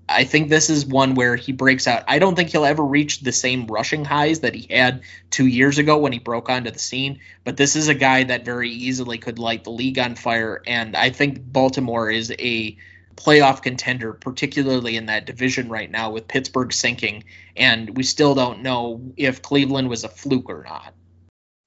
I 0.09 0.25
think 0.25 0.49
this 0.49 0.71
is 0.71 0.87
one 0.87 1.15
where 1.15 1.37
he 1.37 1.53
breaks 1.53 1.87
out. 1.87 2.05
I 2.09 2.19
don't 2.19 2.35
think 2.35 2.49
he'll 2.49 2.65
ever 2.65 2.85
reach 2.85 3.21
the 3.21 3.33
same 3.33 3.67
rushing 3.67 4.05
highs 4.05 4.41
that 4.41 4.55
he 4.55 4.75
had 4.75 5.03
two 5.31 5.47
years 5.47 5.79
ago 5.79 5.99
when 5.99 6.13
he 6.13 6.19
broke 6.19 6.49
onto 6.49 6.71
the 6.71 6.79
scene, 6.79 7.21
but 7.45 7.57
this 7.57 7.77
is 7.77 7.89
a 7.89 7.95
guy 7.95 8.25
that 8.25 8.45
very 8.45 8.71
easily 8.71 9.19
could 9.19 9.39
light 9.39 9.65
the 9.65 9.71
league 9.71 9.99
on 9.99 10.15
fire. 10.15 10.63
And 10.67 10.97
I 10.97 11.11
think 11.11 11.41
Baltimore 11.41 12.11
is 12.11 12.33
a 12.39 12.77
playoff 13.17 13.63
contender, 13.63 14.13
particularly 14.13 14.97
in 14.97 15.07
that 15.07 15.27
division 15.27 15.69
right 15.69 15.91
now 15.91 16.11
with 16.13 16.29
Pittsburgh 16.29 16.73
sinking. 16.73 17.25
And 17.57 17.97
we 17.97 18.03
still 18.03 18.35
don't 18.35 18.63
know 18.63 19.13
if 19.17 19.43
Cleveland 19.43 19.91
was 19.91 20.05
a 20.05 20.09
fluke 20.09 20.49
or 20.49 20.65
not. 20.67 20.95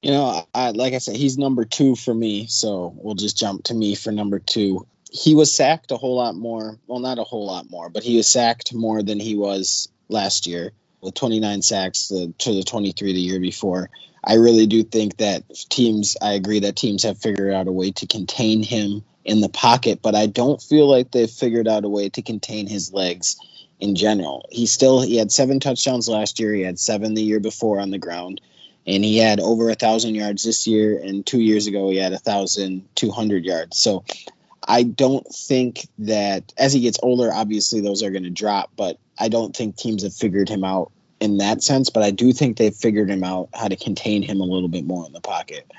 You 0.01 0.11
know, 0.11 0.47
I, 0.53 0.71
like 0.71 0.93
I 0.93 0.97
said, 0.97 1.15
he's 1.15 1.37
number 1.37 1.63
two 1.63 1.95
for 1.95 2.13
me. 2.13 2.47
So 2.47 2.91
we'll 2.95 3.13
just 3.13 3.37
jump 3.37 3.65
to 3.65 3.75
me 3.75 3.93
for 3.93 4.11
number 4.11 4.39
two 4.39 4.87
he 5.11 5.35
was 5.35 5.53
sacked 5.53 5.91
a 5.91 5.97
whole 5.97 6.15
lot 6.15 6.35
more. 6.35 6.79
Well, 6.87 6.99
not 6.99 7.19
a 7.19 7.23
whole 7.23 7.45
lot 7.45 7.69
more, 7.69 7.89
but 7.89 8.01
he 8.01 8.15
was 8.15 8.27
sacked 8.27 8.73
more 8.73 9.03
than 9.03 9.19
he 9.19 9.35
was 9.35 9.89
last 10.07 10.47
year 10.47 10.71
with 11.01 11.13
29 11.15 11.61
sacks 11.61 12.07
to, 12.07 12.33
to 12.37 12.53
the 12.53 12.63
23 12.63 13.11
the 13.11 13.19
year 13.19 13.39
before. 13.39 13.89
I 14.23 14.35
really 14.35 14.67
do 14.67 14.83
think 14.83 15.17
that 15.17 15.43
teams, 15.69 16.15
I 16.21 16.33
agree 16.33 16.61
that 16.61 16.77
teams 16.77 17.03
have 17.03 17.17
figured 17.17 17.53
out 17.53 17.67
a 17.67 17.71
way 17.71 17.91
to 17.91 18.07
contain 18.07 18.63
him 18.63 19.03
in 19.25 19.41
the 19.41 19.49
pocket, 19.49 19.99
but 20.01 20.15
I 20.15 20.27
don't 20.27 20.61
feel 20.61 20.89
like 20.89 21.11
they've 21.11 21.29
figured 21.29 21.67
out 21.67 21.85
a 21.85 21.89
way 21.89 22.09
to 22.09 22.21
contain 22.21 22.67
his 22.67 22.93
legs 22.93 23.35
in 23.79 23.95
general. 23.95 24.47
He 24.49 24.65
still 24.65 25.01
he 25.01 25.17
had 25.17 25.31
seven 25.31 25.59
touchdowns 25.59 26.07
last 26.07 26.39
year. 26.39 26.53
He 26.53 26.61
had 26.61 26.79
seven 26.79 27.15
the 27.15 27.23
year 27.23 27.39
before 27.39 27.79
on 27.79 27.89
the 27.89 27.97
ground, 27.97 28.39
and 28.87 29.03
he 29.03 29.17
had 29.17 29.39
over 29.39 29.69
a 29.69 29.75
thousand 29.75 30.15
yards 30.15 30.43
this 30.43 30.67
year. 30.67 30.99
And 31.03 31.25
two 31.25 31.41
years 31.41 31.67
ago 31.67 31.89
he 31.89 31.97
had 31.97 32.13
a 32.13 32.19
thousand 32.19 32.87
two 32.95 33.11
hundred 33.11 33.43
yards. 33.43 33.77
So 33.77 34.03
I 34.67 34.83
don't 34.83 35.27
think 35.27 35.87
that 35.99 36.53
as 36.57 36.73
he 36.73 36.81
gets 36.81 36.99
older, 37.01 37.31
obviously 37.33 37.81
those 37.81 38.03
are 38.03 38.11
going 38.11 38.23
to 38.23 38.29
drop, 38.29 38.71
but 38.75 38.97
I 39.17 39.29
don't 39.29 39.55
think 39.55 39.75
teams 39.75 40.03
have 40.03 40.13
figured 40.13 40.49
him 40.49 40.63
out 40.63 40.91
in 41.19 41.37
that 41.37 41.63
sense. 41.63 41.89
But 41.89 42.03
I 42.03 42.11
do 42.11 42.31
think 42.31 42.57
they've 42.57 42.75
figured 42.75 43.09
him 43.09 43.23
out 43.23 43.49
how 43.53 43.67
to 43.67 43.75
contain 43.75 44.21
him 44.21 44.39
a 44.39 44.45
little 44.45 44.69
bit 44.69 44.85
more 44.85 45.05
in 45.05 45.13
the 45.13 45.21
pocket. 45.21 45.69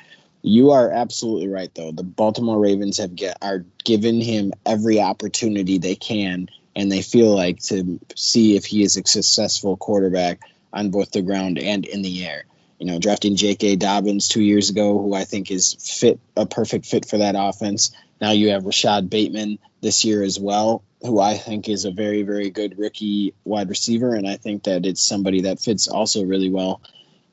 You 0.42 0.72
are 0.72 0.90
absolutely 0.90 1.48
right, 1.48 1.72
though. 1.74 1.92
The 1.92 2.02
Baltimore 2.02 2.58
Ravens 2.58 2.98
have 2.98 3.14
get 3.14 3.38
are 3.40 3.64
given 3.84 4.20
him 4.20 4.52
every 4.66 5.00
opportunity 5.00 5.78
they 5.78 5.94
can, 5.94 6.48
and 6.74 6.90
they 6.90 7.02
feel 7.02 7.34
like 7.34 7.60
to 7.64 8.00
see 8.16 8.56
if 8.56 8.64
he 8.64 8.82
is 8.82 8.96
a 8.96 9.06
successful 9.06 9.76
quarterback 9.76 10.40
on 10.72 10.90
both 10.90 11.12
the 11.12 11.22
ground 11.22 11.58
and 11.58 11.86
in 11.86 12.02
the 12.02 12.26
air. 12.26 12.44
You 12.80 12.86
know, 12.86 12.98
drafting 12.98 13.36
J.K. 13.36 13.76
Dobbins 13.76 14.28
two 14.28 14.42
years 14.42 14.70
ago, 14.70 14.98
who 14.98 15.14
I 15.14 15.22
think 15.22 15.52
is 15.52 15.74
fit 15.74 16.18
a 16.36 16.46
perfect 16.46 16.86
fit 16.86 17.06
for 17.06 17.18
that 17.18 17.36
offense 17.38 17.92
now 18.22 18.30
you 18.30 18.50
have 18.50 18.64
Rashod 18.64 19.10
Bateman 19.10 19.58
this 19.80 20.04
year 20.04 20.22
as 20.22 20.38
well, 20.38 20.84
who 21.00 21.18
I 21.18 21.36
think 21.36 21.68
is 21.68 21.84
a 21.84 21.90
very, 21.90 22.22
very 22.22 22.50
good 22.50 22.78
rookie 22.78 23.34
wide 23.44 23.68
receiver. 23.68 24.14
And 24.14 24.28
I 24.28 24.36
think 24.36 24.62
that 24.62 24.86
it's 24.86 25.02
somebody 25.02 25.42
that 25.42 25.58
fits 25.58 25.88
also 25.88 26.24
really 26.24 26.48
well 26.48 26.80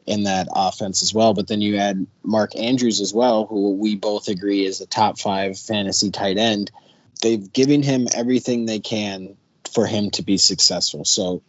in 0.08 0.24
that 0.24 0.48
offense 0.52 1.04
as 1.04 1.14
well. 1.14 1.36
But 1.36 1.48
then 1.48 1.62
you 1.62 1.78
add 1.78 2.08
Mark 2.24 2.58
Andrews 2.58 3.02
as 3.02 3.14
well, 3.14 3.46
who 3.46 3.76
we 3.76 3.98
both 3.98 4.30
agree 4.30 4.66
is 4.66 4.82
a 4.82 4.88
top 4.88 5.20
five 5.20 5.60
fantasy 5.60 6.10
tight 6.10 6.40
end. 6.40 6.72
They've 7.22 7.54
given 7.54 7.84
him 7.84 8.08
everything 8.12 8.66
they 8.66 8.80
can 8.80 9.38
for 9.72 9.86
him 9.86 10.10
to 10.12 10.24
be 10.24 10.38
successful. 10.38 11.06
So 11.06 11.44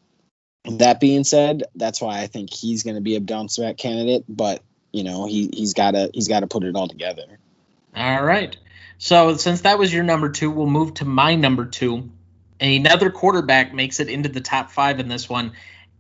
that 0.67 1.01
being 1.01 1.25
said, 1.25 1.63
that's 1.75 2.03
why 2.03 2.21
I 2.21 2.27
think 2.27 2.53
he's 2.53 2.83
going 2.83 2.97
to 2.97 3.01
be 3.01 3.17
a 3.17 3.23
bounce 3.23 3.57
back 3.57 3.79
candidate. 3.79 4.25
But 4.29 4.63
you 4.93 5.03
know, 5.03 5.25
he 5.25 5.49
he's 5.51 5.73
got 5.73 5.93
to 5.93 6.11
he's 6.13 6.29
got 6.29 6.41
to 6.41 6.47
put 6.47 6.65
it 6.65 6.77
all 6.77 6.89
together. 6.89 7.39
All 7.97 8.23
right. 8.23 8.55
So 9.03 9.35
since 9.39 9.63
that 9.63 9.79
was 9.79 9.91
your 9.91 10.05
number 10.05 10.29
two, 10.29 10.51
we'll 10.51 10.67
move 10.67 10.93
to 10.95 11.07
my 11.07 11.35
number 11.35 11.65
two. 11.65 12.11
Another 12.61 13.09
quarterback 13.09 13.73
makes 13.73 13.99
it 13.99 14.11
into 14.11 14.29
the 14.29 14.43
top 14.43 14.71
five 14.71 15.01
in 15.01 15.09
this 15.09 15.27
one. 15.27 15.53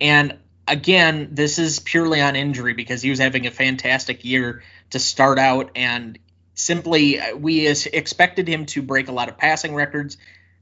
And 0.02 0.36
again, 0.68 1.30
this 1.32 1.58
is 1.58 1.78
purely 1.78 2.20
on 2.20 2.36
injury 2.36 2.74
because 2.74 3.00
he 3.00 3.08
was 3.08 3.18
having 3.18 3.46
a 3.46 3.50
fantastic 3.50 4.22
year 4.26 4.62
to 4.90 4.98
start 4.98 5.38
out. 5.38 5.70
And 5.76 6.18
simply, 6.52 7.18
uh, 7.18 7.36
we 7.36 7.66
expected 7.66 8.46
him 8.46 8.66
to 8.66 8.82
break 8.82 9.08
a 9.08 9.12
lot 9.12 9.30
of 9.30 9.38
passing 9.38 9.74
records. 9.74 10.18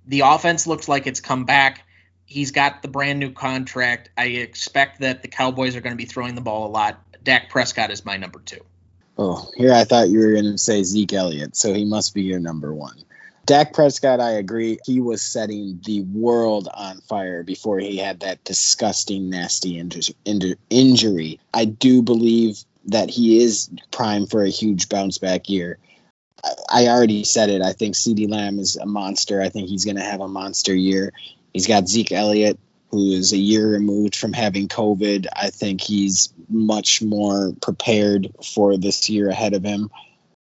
The 0.06 0.20
offense 0.20 0.64
looks 0.68 0.86
like 0.86 1.08
it's 1.08 1.20
come 1.20 1.44
back. 1.44 1.84
He's 2.24 2.52
got 2.52 2.82
the 2.82 2.88
brand 2.88 3.18
new 3.18 3.32
contract. 3.32 4.10
I 4.16 4.26
expect 4.26 5.00
that 5.00 5.22
the 5.22 5.28
Cowboys 5.28 5.74
are 5.74 5.80
going 5.80 5.92
to 5.92 6.00
be 6.00 6.06
throwing 6.06 6.36
the 6.36 6.40
ball 6.40 6.68
a 6.68 6.70
lot. 6.70 7.02
Dak 7.24 7.50
Prescott 7.50 7.90
is 7.90 8.04
my 8.04 8.16
number 8.16 8.38
two. 8.38 8.60
Oh, 9.18 9.50
here 9.56 9.72
I 9.72 9.82
thought 9.84 10.10
you 10.10 10.20
were 10.20 10.32
going 10.32 10.44
to 10.44 10.58
say 10.58 10.84
Zeke 10.84 11.12
Elliott, 11.12 11.56
so 11.56 11.74
he 11.74 11.84
must 11.84 12.14
be 12.14 12.22
your 12.22 12.38
number 12.38 12.72
one. 12.72 12.96
Dak 13.46 13.72
Prescott, 13.72 14.20
I 14.20 14.32
agree. 14.32 14.78
He 14.84 15.00
was 15.00 15.22
setting 15.22 15.80
the 15.84 16.02
world 16.02 16.68
on 16.72 17.00
fire 17.00 17.42
before 17.42 17.78
he 17.80 17.96
had 17.96 18.20
that 18.20 18.44
disgusting, 18.44 19.30
nasty 19.30 19.78
injury. 20.70 21.40
I 21.52 21.64
do 21.64 22.02
believe 22.02 22.62
that 22.86 23.10
he 23.10 23.42
is 23.42 23.70
prime 23.90 24.26
for 24.26 24.44
a 24.44 24.50
huge 24.50 24.88
bounce 24.88 25.18
back 25.18 25.48
year. 25.48 25.78
I 26.70 26.86
already 26.86 27.24
said 27.24 27.50
it. 27.50 27.62
I 27.62 27.72
think 27.72 27.94
CeeDee 27.94 28.30
Lamb 28.30 28.58
is 28.58 28.76
a 28.76 28.86
monster. 28.86 29.42
I 29.42 29.48
think 29.48 29.68
he's 29.68 29.84
going 29.84 29.96
to 29.96 30.02
have 30.02 30.20
a 30.20 30.28
monster 30.28 30.74
year. 30.74 31.12
He's 31.52 31.66
got 31.66 31.88
Zeke 31.88 32.12
Elliott, 32.12 32.58
who 32.90 33.12
is 33.12 33.32
a 33.32 33.38
year 33.38 33.70
removed 33.70 34.16
from 34.16 34.32
having 34.32 34.68
COVID. 34.68 35.26
I 35.34 35.50
think 35.50 35.80
he's 35.80 36.32
much 36.48 37.02
more 37.02 37.52
prepared 37.60 38.32
for 38.44 38.76
this 38.76 39.08
year 39.08 39.28
ahead 39.28 39.54
of 39.54 39.62
him. 39.62 39.90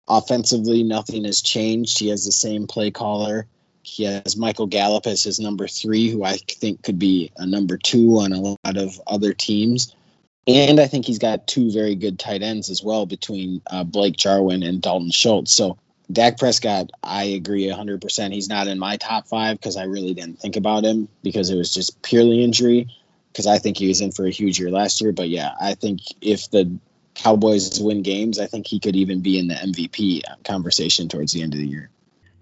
Offensively, 0.08 0.82
nothing 0.82 1.24
has 1.24 1.42
changed. 1.42 1.98
He 1.98 2.08
has 2.08 2.24
the 2.24 2.32
same 2.32 2.66
play 2.66 2.90
caller. 2.90 3.46
He 3.82 4.04
has 4.04 4.36
Michael 4.36 4.66
Gallup 4.66 5.06
as 5.06 5.22
his 5.22 5.38
number 5.38 5.68
three, 5.68 6.10
who 6.10 6.24
I 6.24 6.36
think 6.36 6.82
could 6.82 6.98
be 6.98 7.30
a 7.36 7.46
number 7.46 7.76
two 7.76 8.18
on 8.18 8.32
a 8.32 8.40
lot 8.40 8.76
of 8.76 9.00
other 9.06 9.32
teams. 9.32 9.94
And 10.46 10.80
I 10.80 10.86
think 10.86 11.06
he's 11.06 11.18
got 11.18 11.46
two 11.46 11.70
very 11.70 11.94
good 11.94 12.18
tight 12.18 12.42
ends 12.42 12.70
as 12.70 12.82
well 12.82 13.06
between 13.06 13.62
uh, 13.70 13.84
Blake 13.84 14.16
Jarwin 14.16 14.62
and 14.62 14.82
Dalton 14.82 15.10
Schultz. 15.10 15.52
So 15.52 15.78
Dak 16.10 16.38
Prescott, 16.38 16.90
I 17.02 17.24
agree 17.24 17.66
100%. 17.66 18.32
He's 18.32 18.48
not 18.48 18.66
in 18.66 18.78
my 18.78 18.96
top 18.96 19.28
five 19.28 19.58
because 19.58 19.76
I 19.76 19.84
really 19.84 20.14
didn't 20.14 20.40
think 20.40 20.56
about 20.56 20.84
him 20.84 21.08
because 21.22 21.50
it 21.50 21.56
was 21.56 21.72
just 21.72 22.02
purely 22.02 22.42
injury. 22.42 22.88
Because 23.32 23.46
I 23.46 23.58
think 23.58 23.76
he 23.76 23.86
was 23.86 24.00
in 24.00 24.10
for 24.10 24.26
a 24.26 24.30
huge 24.30 24.58
year 24.58 24.70
last 24.70 25.00
year. 25.00 25.12
But 25.12 25.28
yeah, 25.28 25.52
I 25.60 25.74
think 25.74 26.00
if 26.20 26.50
the 26.50 26.78
Cowboys 27.14 27.78
win 27.80 28.02
games, 28.02 28.40
I 28.40 28.46
think 28.46 28.66
he 28.66 28.80
could 28.80 28.96
even 28.96 29.20
be 29.20 29.38
in 29.38 29.46
the 29.46 29.54
MVP 29.54 30.22
conversation 30.44 31.08
towards 31.08 31.32
the 31.32 31.42
end 31.42 31.54
of 31.54 31.60
the 31.60 31.66
year. 31.66 31.90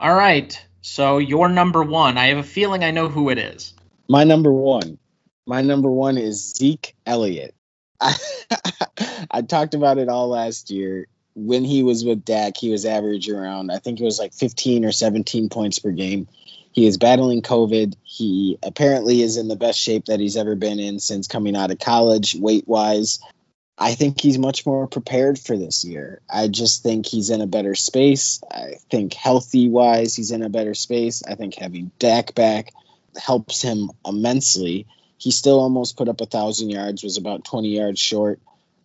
All 0.01 0.15
right. 0.15 0.59
So 0.81 1.19
your 1.19 1.49
number 1.49 1.83
one, 1.83 2.17
I 2.17 2.29
have 2.29 2.39
a 2.39 2.43
feeling 2.43 2.85
I 2.85 2.91
know 2.91 3.09
who 3.09 3.29
it 3.29 3.39
is. 3.39 3.75
My 4.09 4.25
number 4.25 4.53
one. 4.53 4.99
My 5.47 5.61
number 5.63 5.91
one 5.91 6.17
is 6.17 6.55
Zeke 6.55 6.95
Elliott. 7.05 7.55
I, 8.01 8.15
I 9.31 9.43
talked 9.43 9.75
about 9.75 9.99
it 9.99 10.09
all 10.09 10.29
last 10.29 10.71
year. 10.71 11.07
When 11.41 11.65
he 11.65 11.85
was 11.85 12.05
with 12.05 12.25
Dak, 12.25 12.57
he 12.57 12.71
was 12.71 12.85
average 12.85 13.29
around, 13.29 13.71
I 13.71 13.79
think 13.79 14.01
it 14.01 14.05
was 14.05 14.19
like 14.19 14.35
15 14.35 14.85
or 14.85 14.91
17 14.91 15.49
points 15.49 15.79
per 15.79 15.93
game. 15.93 16.27
He 16.73 16.87
is 16.87 16.99
battling 16.99 17.43
COVID. 17.43 17.95
He 18.03 18.59
apparently 18.63 19.23
is 19.23 19.37
in 19.37 19.47
the 19.47 19.57
best 19.57 19.79
shape 19.79 20.07
that 20.07 20.21
he's 20.21 20.37
ever 20.37 20.57
been 20.57 20.81
in 20.81 20.99
since 20.99 21.29
coming 21.29 21.57
out 21.57 21.71
of 21.71 21.79
college, 21.79 22.35
weight 22.35 22.67
wise. 22.67 23.21
I 23.79 23.95
think 23.95 24.21
he's 24.21 24.39
much 24.39 24.67
more 24.67 24.89
prepared 24.89 25.39
for 25.39 25.57
this 25.57 25.85
year. 25.85 26.21
I 26.29 26.49
just 26.49 26.83
think 26.83 27.07
he's 27.07 27.31
in 27.31 27.41
a 27.41 27.47
better 27.47 27.77
space. 27.77 28.41
I 28.51 28.75
think 28.91 29.15
healthy 29.15 29.69
wise, 29.69 30.17
he's 30.17 30.33
in 30.33 30.43
a 30.43 30.49
better 30.49 30.75
space. 30.75 31.23
I 31.23 31.37
think 31.37 31.55
having 31.55 31.93
Dak 32.01 32.35
back 32.35 32.73
helps 33.17 33.63
him 33.63 33.91
immensely. 34.05 34.87
He 35.17 35.31
still 35.31 35.61
almost 35.61 35.97
put 35.97 36.09
up 36.09 36.21
a 36.21 36.27
thousand 36.27 36.71
yards, 36.71 37.05
was 37.05 37.17
about 37.17 37.45
20 37.45 37.69
yards 37.69 38.01
short. 38.01 38.41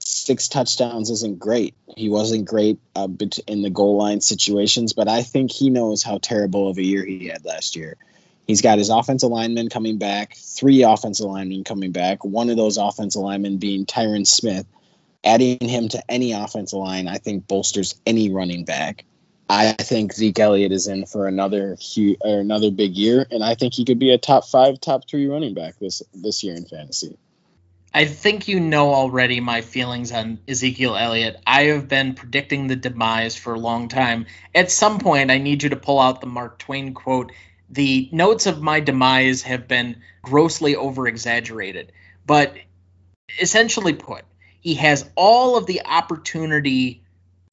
Six 0.06 0.48
touchdowns 0.48 1.10
isn't 1.10 1.39
great. 1.39 1.76
He 1.96 2.10
wasn't 2.10 2.46
great 2.46 2.80
uh, 2.96 3.08
in 3.48 3.62
the 3.62 3.70
goal 3.70 3.98
line 3.98 4.22
situations, 4.22 4.94
but 4.94 5.08
I 5.08 5.24
think 5.24 5.52
he 5.52 5.70
knows 5.70 6.04
how 6.04 6.18
terrible 6.18 6.70
of 6.70 6.78
a 6.78 6.84
year 6.84 7.06
he 7.06 7.28
had 7.28 7.46
last 7.46 7.76
year. 7.76 7.98
He's 8.46 8.62
got 8.62 8.78
his 8.78 8.89
offensive 8.89 9.30
linemen 9.30 9.70
coming 9.70 9.98
back, 9.98 10.36
three 10.36 10.84
offensive 10.84 11.26
linemen 11.26 11.63
coming 11.63 11.92
back, 11.92 12.26
one 12.26 12.50
of 12.50 12.58
those 12.58 12.78
offensive 12.78 13.22
linemen 13.22 13.58
being 13.58 13.86
Tyron 13.86 14.28
Smith, 14.28 14.66
adding 15.24 15.58
him 15.62 15.88
to 15.89 16.04
any 16.12 16.34
offensive 16.34 16.80
line, 16.80 17.08
I 17.08 17.18
think 17.18 17.48
bolsters 17.48 17.96
any 18.06 18.30
running 18.30 18.66
back. 18.66 19.06
I 19.50 19.74
think 19.74 20.13
Zeke 20.13 20.39
Elliott 20.39 20.72
is 20.72 20.88
in 20.88 21.06
for 21.06 21.28
another 21.28 21.76
huge, 21.76 22.18
or 22.22 22.39
another 22.39 22.72
big 22.72 22.96
year, 22.96 23.26
and 23.30 23.44
I 23.44 23.56
think 23.56 23.74
he 23.74 23.86
could 23.86 24.00
be 24.00 24.12
a 24.12 24.18
top 24.18 24.46
five, 24.46 24.82
top 24.82 25.08
three 25.08 25.28
running 25.28 25.54
back 25.54 25.78
this 25.80 26.02
this 26.13 26.44
year 26.44 26.56
in 26.56 26.66
fantasy. 26.66 27.18
I 27.95 28.06
think 28.06 28.47
you 28.47 28.60
know 28.60 28.91
already 28.91 29.39
my 29.39 29.62
feelings 29.62 30.12
on 30.12 30.39
Ezekiel 30.47 30.95
Elliott. 30.95 31.39
I 31.45 31.65
have 31.65 31.88
been 31.88 32.15
predicting 32.15 32.65
the 32.65 32.75
demise 32.75 33.36
for 33.36 33.53
a 33.53 33.60
long 33.60 33.88
time. 33.88 34.25
At 34.56 34.71
some 34.71 34.97
point, 34.97 35.29
I 35.29 35.38
need 35.38 35.62
you 35.62 35.69
to 35.69 35.75
pull 35.75 35.99
out 35.99 36.19
the 36.19 36.27
Mark 36.27 36.58
Twain 36.58 36.95
quote. 36.95 37.32
The 37.69 38.10
notes 38.12 38.47
of 38.47 38.63
my 38.63 38.79
demise 38.79 39.43
have 39.43 39.67
been 39.67 40.01
grossly 40.23 40.75
over 40.75 41.08
exaggerated, 41.08 41.91
but 42.25 42.56
essentially 43.39 43.93
put, 43.93 44.23
he 44.60 44.75
has 44.75 45.08
all 45.15 45.56
of 45.56 45.67
the 45.67 45.82
opportunity 45.86 47.03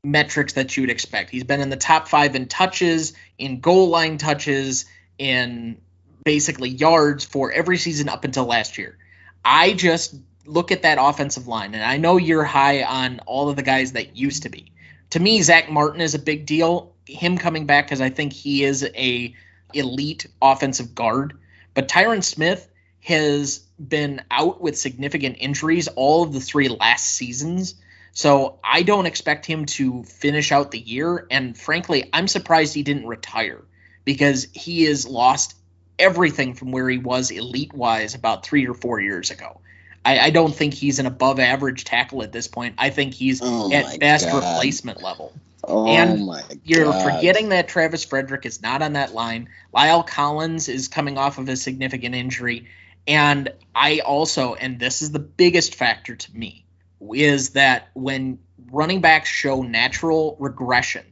metrics 0.03 0.55
that 0.55 0.75
you 0.75 0.85
would 0.85 0.91
expect. 0.91 1.29
He's 1.31 1.45
been 1.45 1.61
in 1.61 1.69
the 1.69 1.77
top 1.77 2.09
five 2.09 2.35
in 2.35 2.49
touches, 2.49 3.13
in 3.37 3.61
goal 3.61 3.89
line 3.89 4.17
touches, 4.17 4.87
in 5.19 5.83
basically 6.25 6.71
yards 6.71 7.27
for 7.27 7.53
every 7.53 7.77
season 7.77 8.09
up 8.09 8.25
until 8.25 8.47
last 8.47 8.79
year. 8.79 8.97
I 9.45 9.73
just 9.73 10.15
look 10.47 10.73
at 10.73 10.83
that 10.83 10.99
offensive 11.01 11.47
line, 11.47 11.75
and 11.75 11.85
I 11.85 11.97
know 11.97 12.17
you're 12.17 12.45
high 12.45 12.83
on 12.83 13.21
all 13.27 13.49
of 13.49 13.57
the 13.57 13.63
guys 13.63 13.93
that 13.93 14.17
used 14.17 14.45
to 14.45 14.49
be. 14.49 14.73
To 15.11 15.21
me, 15.21 15.43
Zack 15.43 15.71
Martin 15.71 16.01
is 16.01 16.15
a 16.15 16.19
big 16.19 16.47
deal. 16.47 16.95
Him 17.07 17.39
coming 17.39 17.67
back 17.67 17.87
because 17.87 18.01
I 18.01 18.11
think 18.11 18.33
he 18.33 18.65
is 18.65 18.85
a 18.85 19.35
elite 19.75 20.27
offensive 20.41 20.95
guard. 20.95 21.39
But 21.75 21.89
Tyron 21.89 22.23
Smith 22.23 22.69
has 23.03 23.59
been 23.79 24.23
out 24.31 24.61
with 24.61 24.79
significant 24.79 25.37
injuries 25.41 25.89
all 25.89 26.23
of 26.23 26.33
the 26.33 26.41
three 26.41 26.69
last 26.69 27.07
seasons. 27.07 27.75
So 28.13 28.59
I 28.63 28.83
don't 28.83 29.07
expect 29.07 29.47
him 29.47 29.67
to 29.67 30.03
finish 30.03 30.53
out 30.53 30.71
the 30.71 30.79
year. 30.79 31.27
And 31.31 31.57
frankly, 31.57 32.11
I'm 32.13 32.29
surprised 32.29 32.75
he 32.75 32.83
didn't 32.83 33.07
retire 33.07 33.63
because 34.05 34.49
he 34.53 34.85
has 34.85 35.07
lost 35.07 35.57
everything 35.99 36.55
from 36.55 36.73
where 36.73 36.89
he 36.89 36.99
was 36.99 37.31
elite 37.31 37.73
wise 37.73 38.15
about 38.15 38.45
three 38.45 38.67
or 38.67 38.75
four 38.75 39.01
years 39.01 39.31
ago. 39.31 39.61
I, 40.05 40.19
I, 40.19 40.31
don't 40.31 40.55
think 40.55 40.73
he's 40.73 40.99
an 40.99 41.07
above 41.07 41.39
average 41.39 41.85
tackle 41.85 42.23
at 42.23 42.33
this 42.33 42.49
point. 42.49 42.75
I 42.79 42.91
think 42.91 43.13
he's 43.13 43.41
oh 43.43 43.71
at 43.73 44.01
best 44.01 44.27
God. 44.27 44.37
replacement 44.37 45.03
level. 45.03 45.33
Oh 45.65 45.87
and 45.87 46.31
you're 46.65 46.93
forgetting 46.93 47.51
that 47.51 47.69
Travis 47.69 48.05
Frederick 48.05 48.47
is 48.47 48.63
not 48.63 48.81
on 48.81 48.95
that 48.95 49.13
line. 49.13 49.49
La'el 49.75 50.07
Collins 50.07 50.69
is 50.69 50.89
coming 50.89 51.19
off 51.19 51.39
of 51.39 51.49
a 51.49 51.57
significant 51.57 52.15
injury. 52.15 52.67
And 53.07 53.53
I 53.75 54.01
also, 54.01 54.55
and 54.55 54.79
this 54.79 55.03
is 55.03 55.11
the 55.11 55.19
biggest 55.19 55.75
factor 55.75 56.17
to 56.17 56.37
me, 56.37 56.65
is 57.13 57.51
that 57.51 57.89
when 57.95 58.39
running 58.71 59.01
backs 59.01 59.29
show 59.29 59.63
natural 59.63 60.37
regression, 60.39 61.05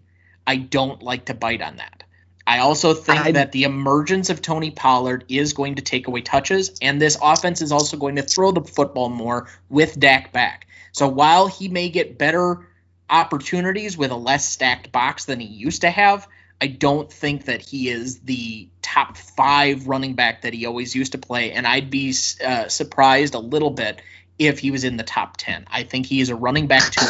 I 0.47 0.57
don't 0.57 1.03
like 1.03 1.27
to 1.27 1.35
bite 1.35 1.61
on 1.61 1.77
that. 1.77 2.05
I 2.49 2.61
also 2.61 2.95
think 2.95 3.21
I, 3.21 3.33
that 3.33 3.53
the 3.53 3.65
emergence 3.65 4.31
of 4.31 4.41
Tony 4.41 4.71
Pollard 4.71 5.27
is 5.29 5.53
going 5.53 5.75
to 5.75 5.83
take 5.83 6.09
away 6.09 6.23
touches, 6.23 6.79
and 6.81 6.99
this 7.01 7.19
offense 7.21 7.61
is 7.61 7.73
also 7.73 7.99
going 7.99 8.17
to 8.17 8.23
throw 8.23 8.53
the 8.53 8.63
football 8.63 9.11
more 9.11 9.49
with 9.69 10.01
Dak 10.01 10.33
back. 10.33 10.67
So 10.93 11.09
while 11.09 11.47
he 11.47 11.69
may 11.69 11.91
get 11.91 12.17
better 12.17 12.67
opportunities 13.11 13.99
with 13.99 14.13
a 14.13 14.17
less 14.17 14.49
stacked 14.49 14.91
box 14.91 15.27
than 15.27 15.41
he 15.41 15.47
used 15.47 15.83
to 15.83 15.91
have, 15.91 16.27
I 16.59 16.69
don't 16.69 17.13
think 17.13 17.45
that 17.45 17.61
he 17.61 17.91
is 17.91 18.21
the 18.21 18.69
top 18.81 19.19
five 19.19 19.87
running 19.87 20.15
back 20.15 20.41
that 20.43 20.55
he 20.55 20.65
always 20.65 20.95
used 20.95 21.13
to 21.13 21.19
play, 21.19 21.53
and 21.53 21.67
I'd 21.67 21.91
be 21.91 22.15
uh, 22.43 22.69
surprised 22.69 23.35
a 23.35 23.41
little 23.41 23.71
bit 23.71 24.01
if 24.39 24.59
he 24.59 24.71
was 24.71 24.85
in 24.85 24.97
the 24.97 25.05
top 25.05 25.37
ten. 25.37 25.67
I 25.71 25.83
think 25.83 26.07
he 26.07 26.23
is 26.23 26.31
a 26.31 26.35
running 26.35 26.67
back 26.67 26.91
too. 26.93 27.07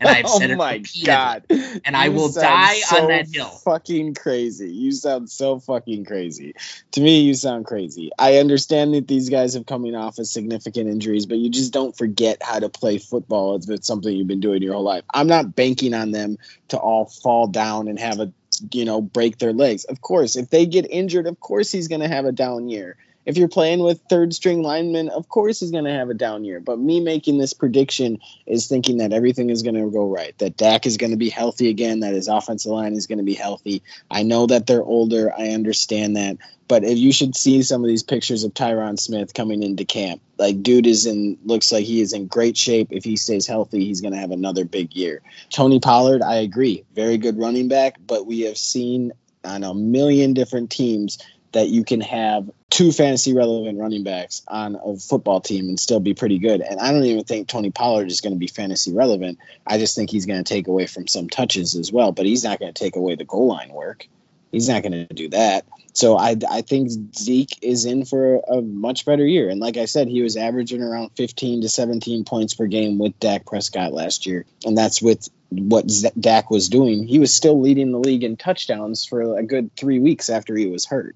And 0.00 0.08
I've 0.08 0.24
oh 0.26 0.38
said 0.38 0.50
oh 0.50 0.54
it 0.54 0.72
repeatedly. 0.72 1.06
God. 1.06 1.44
And 1.48 1.60
you 1.86 1.92
I 1.94 2.08
will 2.08 2.30
die 2.30 2.74
so 2.76 3.02
on 3.02 3.08
that 3.08 3.28
hill. 3.28 3.48
Fucking 3.48 4.14
crazy! 4.14 4.72
You 4.72 4.92
sound 4.92 5.30
so 5.30 5.58
fucking 5.60 6.04
crazy. 6.04 6.54
To 6.92 7.00
me, 7.00 7.20
you 7.22 7.34
sound 7.34 7.66
crazy. 7.66 8.10
I 8.18 8.38
understand 8.38 8.94
that 8.94 9.08
these 9.08 9.28
guys 9.28 9.54
have 9.54 9.66
coming 9.66 9.94
off 9.94 10.18
of 10.18 10.26
significant 10.26 10.88
injuries, 10.88 11.26
but 11.26 11.38
you 11.38 11.50
just 11.50 11.72
don't 11.72 11.96
forget 11.96 12.42
how 12.42 12.58
to 12.58 12.68
play 12.68 12.98
football 12.98 13.56
if 13.56 13.68
it's 13.68 13.86
something 13.86 14.14
you've 14.14 14.28
been 14.28 14.40
doing 14.40 14.62
your 14.62 14.74
whole 14.74 14.82
life. 14.82 15.04
I'm 15.12 15.26
not 15.26 15.54
banking 15.54 15.94
on 15.94 16.10
them 16.10 16.38
to 16.68 16.76
all 16.78 17.06
fall 17.06 17.46
down 17.46 17.88
and 17.88 17.98
have 17.98 18.20
a 18.20 18.32
you 18.72 18.84
know, 18.84 19.00
break 19.00 19.38
their 19.38 19.52
legs. 19.52 19.84
Of 19.84 20.00
course, 20.00 20.36
if 20.36 20.50
they 20.50 20.66
get 20.66 20.86
injured, 20.88 21.26
of 21.26 21.40
course 21.40 21.70
he's 21.70 21.88
going 21.88 22.02
to 22.02 22.08
have 22.08 22.24
a 22.24 22.32
down 22.32 22.68
year. 22.68 22.96
If 23.26 23.36
you're 23.36 23.48
playing 23.48 23.80
with 23.80 24.00
third 24.08 24.34
string 24.34 24.62
linemen, 24.62 25.08
of 25.08 25.28
course 25.28 25.60
he's 25.60 25.70
going 25.70 25.84
to 25.84 25.92
have 25.92 26.10
a 26.10 26.14
down 26.14 26.44
year. 26.44 26.60
But 26.60 26.78
me 26.78 27.00
making 27.00 27.38
this 27.38 27.52
prediction 27.52 28.18
is 28.46 28.66
thinking 28.66 28.98
that 28.98 29.12
everything 29.12 29.50
is 29.50 29.62
going 29.62 29.76
to 29.76 29.90
go 29.90 30.08
right, 30.08 30.36
that 30.38 30.56
Dak 30.56 30.86
is 30.86 30.96
going 30.96 31.12
to 31.12 31.16
be 31.16 31.30
healthy 31.30 31.68
again, 31.68 32.00
that 32.00 32.14
his 32.14 32.28
offensive 32.28 32.72
line 32.72 32.94
is 32.94 33.06
going 33.06 33.18
to 33.18 33.24
be 33.24 33.34
healthy. 33.34 33.82
I 34.10 34.22
know 34.22 34.46
that 34.46 34.66
they're 34.66 34.82
older. 34.82 35.32
I 35.32 35.48
understand 35.48 36.16
that. 36.16 36.38
But 36.66 36.84
if 36.84 36.98
you 36.98 37.12
should 37.12 37.36
see 37.36 37.62
some 37.62 37.82
of 37.82 37.88
these 37.88 38.02
pictures 38.02 38.44
of 38.44 38.54
Tyron 38.54 38.98
Smith 38.98 39.34
coming 39.34 39.62
into 39.62 39.84
camp, 39.84 40.22
like 40.38 40.62
dude 40.62 40.86
is 40.86 41.06
in 41.06 41.38
looks 41.44 41.70
like 41.70 41.84
he 41.84 42.00
is 42.00 42.12
in 42.12 42.26
great 42.26 42.56
shape. 42.56 42.88
If 42.90 43.04
he 43.04 43.16
stays 43.16 43.46
healthy, 43.46 43.84
he's 43.84 44.00
going 44.00 44.14
to 44.14 44.18
have 44.18 44.30
another 44.30 44.64
big 44.64 44.94
year. 44.94 45.20
Tony 45.50 45.78
Pollard, 45.78 46.22
I 46.22 46.36
agree, 46.36 46.84
very 46.94 47.18
good 47.18 47.38
running 47.38 47.68
back, 47.68 47.96
but 48.06 48.26
we 48.26 48.40
have 48.42 48.56
seen 48.56 49.12
on 49.44 49.62
a 49.62 49.74
million 49.74 50.32
different 50.32 50.70
teams 50.70 51.18
that 51.54 51.68
you 51.68 51.84
can 51.84 52.00
have 52.00 52.50
two 52.68 52.92
fantasy 52.92 53.34
relevant 53.34 53.78
running 53.78 54.04
backs 54.04 54.42
on 54.46 54.76
a 54.76 54.96
football 54.96 55.40
team 55.40 55.68
and 55.68 55.80
still 55.80 56.00
be 56.00 56.14
pretty 56.14 56.38
good. 56.38 56.60
And 56.60 56.78
I 56.78 56.92
don't 56.92 57.04
even 57.04 57.24
think 57.24 57.48
Tony 57.48 57.70
Pollard 57.70 58.10
is 58.10 58.20
going 58.20 58.34
to 58.34 58.38
be 58.38 58.48
fantasy 58.48 58.92
relevant. 58.92 59.38
I 59.66 59.78
just 59.78 59.96
think 59.96 60.10
he's 60.10 60.26
going 60.26 60.42
to 60.42 60.48
take 60.48 60.66
away 60.66 60.86
from 60.86 61.08
some 61.08 61.28
touches 61.28 61.74
as 61.74 61.90
well, 61.90 62.12
but 62.12 62.26
he's 62.26 62.44
not 62.44 62.58
going 62.58 62.72
to 62.72 62.78
take 62.78 62.96
away 62.96 63.14
the 63.14 63.24
goal 63.24 63.46
line 63.46 63.70
work. 63.70 64.06
He's 64.52 64.68
not 64.68 64.82
going 64.82 65.06
to 65.06 65.14
do 65.14 65.30
that. 65.30 65.64
So 65.94 66.16
I, 66.16 66.36
I 66.50 66.62
think 66.62 66.90
Zeke 67.16 67.62
is 67.62 67.84
in 67.84 68.04
for 68.04 68.40
a 68.48 68.60
much 68.60 69.04
better 69.04 69.24
year. 69.24 69.48
And 69.48 69.60
like 69.60 69.76
I 69.76 69.84
said, 69.84 70.08
he 70.08 70.22
was 70.22 70.36
averaging 70.36 70.82
around 70.82 71.10
15 71.16 71.62
to 71.62 71.68
17 71.68 72.24
points 72.24 72.54
per 72.54 72.66
game 72.66 72.98
with 72.98 73.18
Dak 73.20 73.46
Prescott 73.46 73.92
last 73.92 74.26
year. 74.26 74.44
And 74.64 74.76
that's 74.76 75.00
with 75.00 75.28
what 75.50 75.84
Dak 76.18 76.50
was 76.50 76.68
doing. 76.68 77.06
He 77.06 77.20
was 77.20 77.32
still 77.32 77.60
leading 77.60 77.92
the 77.92 78.00
league 78.00 78.24
in 78.24 78.36
touchdowns 78.36 79.04
for 79.04 79.38
a 79.38 79.44
good 79.44 79.70
three 79.76 80.00
weeks 80.00 80.30
after 80.30 80.56
he 80.56 80.66
was 80.66 80.84
hurt. 80.84 81.14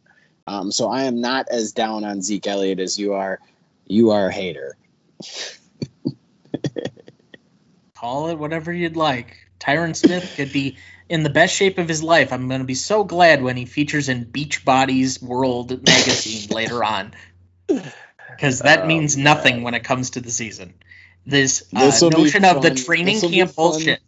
Um, 0.48 0.72
so 0.72 0.88
I 0.88 1.02
am 1.02 1.20
not 1.20 1.48
as 1.50 1.72
down 1.72 2.04
on 2.04 2.22
Zeke 2.22 2.46
Elliott 2.46 2.80
as 2.80 2.98
you 2.98 3.12
are. 3.12 3.38
You 3.86 4.12
are 4.12 4.28
a 4.28 4.32
hater. 4.32 4.78
Call 7.94 8.28
it 8.28 8.38
whatever 8.38 8.72
you'd 8.72 8.96
like. 8.96 9.36
Tyron 9.60 9.94
Smith 9.94 10.32
could 10.36 10.50
be 10.50 10.78
in 11.10 11.22
the 11.22 11.28
best 11.28 11.54
shape 11.54 11.76
of 11.76 11.86
his 11.86 12.02
life. 12.02 12.32
I'm 12.32 12.48
going 12.48 12.62
to 12.62 12.66
be 12.66 12.74
so 12.74 13.04
glad 13.04 13.42
when 13.42 13.58
he 13.58 13.66
features 13.66 14.08
in 14.08 14.24
Beachbody's 14.24 15.20
World 15.20 15.70
magazine 15.84 16.48
later 16.54 16.82
on, 16.82 17.12
because 17.66 18.60
that 18.60 18.84
oh, 18.84 18.86
means 18.86 19.18
nothing 19.18 19.56
man. 19.56 19.64
when 19.64 19.74
it 19.74 19.84
comes 19.84 20.10
to 20.10 20.22
the 20.22 20.30
season. 20.30 20.72
This, 21.26 21.68
uh, 21.76 21.92
notion 22.10 22.46
of 22.46 22.62
the 22.62 22.74
training 22.74 23.20
camp 23.20 23.54
bullshit. 23.54 24.00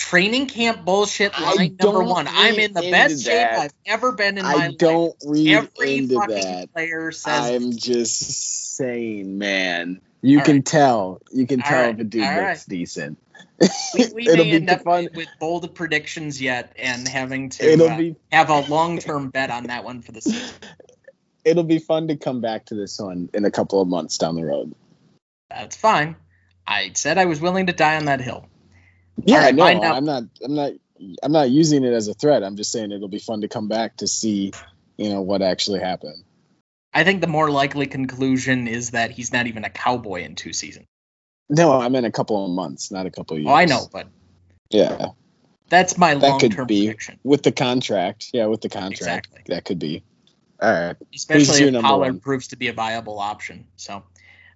Training 0.00 0.46
camp 0.46 0.84
bullshit 0.84 1.38
line 1.38 1.76
number 1.78 2.02
one. 2.02 2.26
I'm 2.26 2.58
in 2.58 2.72
the 2.72 2.80
best 2.80 3.24
that. 3.26 3.52
shape 3.52 3.60
I've 3.60 3.74
ever 3.86 4.12
been 4.12 4.38
in 4.38 4.44
my 4.44 4.52
life. 4.52 4.70
I 4.70 4.72
don't 4.72 5.14
read 5.26 5.48
Every 5.48 5.98
into 5.98 6.14
that. 6.14 6.68
Player 6.72 7.12
says 7.12 7.50
I'm 7.50 7.76
just 7.76 8.76
saying, 8.76 9.38
man. 9.38 10.00
You 10.22 10.38
All 10.38 10.44
can 10.44 10.56
right. 10.56 10.64
tell. 10.64 11.20
You 11.30 11.46
can 11.46 11.60
tell 11.60 11.82
right. 11.82 11.94
if 11.94 12.00
a 12.00 12.04
dude 12.04 12.22
All 12.24 12.28
looks 12.30 12.40
right. 12.40 12.64
decent. 12.66 13.18
We, 13.94 14.06
we 14.14 14.28
may 14.32 14.50
end 14.50 14.70
up 14.70 14.82
fun. 14.82 15.08
with 15.14 15.28
bold 15.38 15.74
predictions 15.74 16.40
yet 16.40 16.72
and 16.78 17.06
having 17.06 17.50
to 17.50 17.86
uh, 17.86 17.98
be, 17.98 18.16
have 18.32 18.48
a 18.48 18.60
long 18.60 18.98
term 18.98 19.28
bet 19.28 19.50
on 19.50 19.64
that 19.64 19.84
one 19.84 20.00
for 20.00 20.12
the 20.12 20.22
season. 20.22 20.56
It'll 21.44 21.62
be 21.62 21.78
fun 21.78 22.08
to 22.08 22.16
come 22.16 22.40
back 22.40 22.66
to 22.66 22.74
this 22.74 22.98
one 22.98 23.30
in 23.32 23.44
a 23.44 23.50
couple 23.50 23.80
of 23.80 23.88
months 23.88 24.18
down 24.18 24.34
the 24.34 24.44
road. 24.44 24.74
That's 25.50 25.76
fine. 25.76 26.16
I 26.66 26.92
said 26.94 27.18
I 27.18 27.26
was 27.26 27.40
willing 27.40 27.66
to 27.66 27.72
die 27.72 27.96
on 27.96 28.06
that 28.06 28.20
hill. 28.20 28.46
Yeah, 29.24 29.44
right, 29.44 29.54
no, 29.54 29.64
I'm 29.64 30.04
not. 30.04 30.26
I'm 30.42 30.54
not. 30.54 30.72
I'm 31.22 31.32
not 31.32 31.50
using 31.50 31.84
it 31.84 31.92
as 31.92 32.08
a 32.08 32.14
threat. 32.14 32.42
I'm 32.42 32.56
just 32.56 32.72
saying 32.72 32.92
it'll 32.92 33.08
be 33.08 33.18
fun 33.18 33.40
to 33.40 33.48
come 33.48 33.68
back 33.68 33.96
to 33.98 34.06
see, 34.06 34.52
you 34.98 35.08
know, 35.08 35.22
what 35.22 35.40
actually 35.40 35.80
happened. 35.80 36.24
I 36.92 37.04
think 37.04 37.20
the 37.20 37.26
more 37.26 37.50
likely 37.50 37.86
conclusion 37.86 38.68
is 38.68 38.90
that 38.90 39.10
he's 39.10 39.32
not 39.32 39.46
even 39.46 39.64
a 39.64 39.70
cowboy 39.70 40.24
in 40.24 40.34
two 40.34 40.52
seasons. 40.52 40.86
No, 41.48 41.72
I'm 41.72 41.94
in 41.94 42.04
a 42.04 42.12
couple 42.12 42.44
of 42.44 42.50
months, 42.50 42.90
not 42.90 43.06
a 43.06 43.10
couple 43.10 43.36
of 43.36 43.42
years. 43.42 43.50
Oh, 43.50 43.54
I 43.54 43.64
know, 43.64 43.88
but 43.90 44.08
yeah, 44.70 45.08
that's 45.68 45.96
my 45.96 46.14
that 46.14 46.28
long 46.28 46.38
term 46.40 46.66
prediction. 46.66 47.18
With 47.24 47.42
the 47.42 47.52
contract, 47.52 48.30
yeah, 48.32 48.46
with 48.46 48.60
the 48.60 48.68
contract, 48.68 49.26
exactly. 49.26 49.42
that 49.48 49.64
could 49.64 49.78
be. 49.78 50.04
All 50.60 50.70
right, 50.70 50.96
especially 51.14 51.64
if 51.64 51.82
Pollard 51.82 52.12
one? 52.12 52.20
proves 52.20 52.48
to 52.48 52.56
be 52.56 52.68
a 52.68 52.72
viable 52.72 53.18
option. 53.18 53.66
So, 53.76 54.04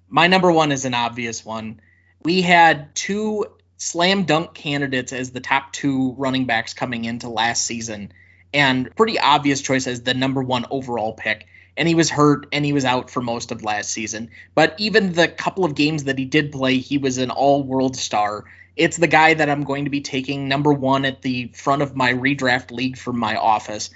my 0.09 0.27
number 0.27 0.53
one 0.53 0.71
is 0.71 0.85
an 0.85 0.95
obvious 0.95 1.45
one. 1.45 1.81
We 2.23 2.43
had 2.43 2.95
two 2.95 3.47
slam 3.77 4.25
dunk 4.25 4.55
candidates 4.55 5.13
as 5.13 5.31
the 5.31 5.41
top 5.41 5.73
two 5.73 6.13
running 6.19 6.47
backs 6.47 6.75
coming 6.75 7.05
into 7.05 7.29
last 7.29 7.65
season, 7.65 8.13
and 8.53 8.95
pretty 8.95 9.19
obvious 9.19 9.61
choice 9.61 9.87
as 9.87 10.03
the 10.03 10.15
number 10.15 10.43
one 10.43 10.67
overall 10.71 11.13
pick 11.13 11.47
and 11.77 11.89
he 11.89 11.95
was 11.95 12.11
hurt 12.11 12.47
and 12.53 12.65
he 12.65 12.73
was 12.73 12.85
out 12.85 13.11
for 13.11 13.21
most 13.21 13.53
of 13.53 13.65
last 13.65 13.91
season. 13.91 14.31
But 14.55 14.75
even 14.79 15.13
the 15.13 15.29
couple 15.29 15.65
of 15.65 15.75
games 15.75 16.05
that 16.05 16.19
he 16.19 16.25
did 16.25 16.53
play, 16.53 16.79
he 16.79 16.99
was 16.99 17.19
an 17.19 17.31
all 17.31 17.63
world 17.63 17.97
star. 17.97 18.45
It's 18.77 18.97
the 18.97 19.07
guy 19.07 19.35
that 19.35 19.49
I'm 19.49 19.65
going 19.65 19.85
to 19.85 19.91
be 19.91 20.01
taking 20.01 20.49
number 20.49 20.73
one 20.73 21.05
at 21.05 21.23
the 21.23 21.49
front 21.49 21.83
of 21.83 21.97
my 21.97 22.13
redraft 22.13 22.71
league 22.71 22.97
from 22.97 23.19
my 23.19 23.37
office. 23.37 23.91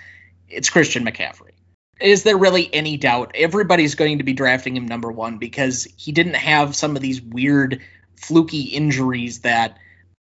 It's 0.48 0.70
Christian 0.70 1.04
McCaffrey. 1.04 1.52
Is 2.00 2.22
there 2.22 2.36
really 2.36 2.72
any 2.72 2.96
doubt? 2.96 3.32
Everybody's 3.34 3.96
going 3.96 4.18
to 4.18 4.24
be 4.24 4.32
drafting 4.32 4.76
him 4.76 4.86
number 4.86 5.10
one 5.10 5.38
because 5.38 5.86
he 5.96 6.12
didn't 6.12 6.34
have 6.34 6.76
some 6.76 6.94
of 6.94 7.02
these 7.02 7.20
weird, 7.20 7.82
fluky 8.18 8.62
injuries 8.62 9.40
that 9.40 9.78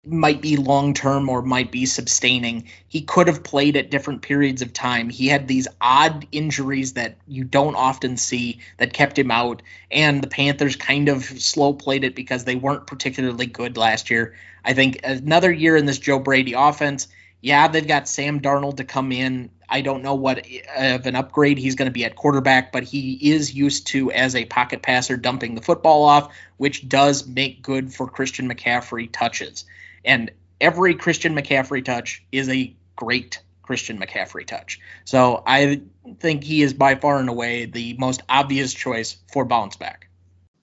might 0.07 0.41
be 0.41 0.57
long 0.57 0.95
term 0.95 1.28
or 1.28 1.43
might 1.43 1.72
be 1.72 1.84
sustaining. 1.84 2.68
He 2.89 3.03
could 3.03 3.26
have 3.26 3.43
played 3.43 3.76
at 3.76 3.91
different 3.91 4.22
periods 4.22 4.62
of 4.62 4.72
time. 4.72 5.11
He 5.11 5.26
had 5.26 5.49
these 5.49 5.66
odd 5.80 6.26
injuries 6.30 6.93
that 6.93 7.16
you 7.26 7.45
don't 7.45 7.74
often 7.74 8.16
see 8.16 8.61
that 8.78 8.93
kept 8.93 9.18
him 9.18 9.30
out. 9.30 9.62
And 9.91 10.22
the 10.22 10.28
Panthers 10.28 10.76
kind 10.76 11.09
of 11.09 11.24
slow 11.24 11.72
played 11.72 12.05
it 12.05 12.14
because 12.14 12.45
they 12.45 12.55
weren't 12.55 12.87
particularly 12.87 13.47
good 13.47 13.76
last 13.76 14.11
year. 14.11 14.34
I 14.64 14.74
think 14.74 15.01
another 15.03 15.53
year 15.53 15.76
in 15.76 15.87
this 15.87 15.99
Joe 15.99 16.18
Brady 16.18 16.53
offense, 16.53 17.09
yeah, 17.41 17.68
they've 17.68 17.87
got 17.87 18.09
Sam 18.09 18.41
Darnold 18.41 18.78
to 18.78 18.84
come 18.84 19.12
in. 19.12 19.51
I 19.68 19.80
don't 19.80 20.03
know 20.03 20.14
what 20.14 20.47
of 20.76 21.07
an 21.07 21.16
upgrade 21.16 21.59
he's 21.59 21.74
going 21.74 21.87
to 21.87 21.93
be 21.93 22.05
at 22.05 22.16
quarterback, 22.16 22.72
but 22.72 22.84
he 22.84 23.32
is 23.32 23.55
used 23.55 23.89
to, 23.89 24.12
as 24.12 24.34
a 24.37 24.45
pocket 24.45 24.82
passer, 24.82 25.16
dumping 25.16 25.55
the 25.55 25.62
football 25.62 26.05
off, 26.05 26.32
which 26.57 26.89
does 26.89 27.26
make 27.26 27.62
good 27.62 27.93
for 27.93 28.09
Christian 28.09 28.49
McCaffrey 28.49 29.09
touches. 29.12 29.64
And 30.05 30.30
every 30.61 30.95
Christian 30.95 31.34
McCaffrey 31.34 31.84
touch 31.84 32.22
is 32.30 32.49
a 32.49 32.74
great 32.95 33.41
Christian 33.62 33.99
McCaffrey 33.99 34.47
touch. 34.47 34.80
So 35.05 35.43
I 35.47 35.82
think 36.20 36.45
he 36.45 36.62
is 36.62 36.72
by 36.72 36.95
far 36.95 37.18
and 37.18 37.28
away 37.28 37.66
the 37.66 37.97
most 37.99 38.22
obvious 38.28 38.72
choice 38.72 39.16
for 39.32 39.45
bounce 39.45 39.76
back. 39.76 40.09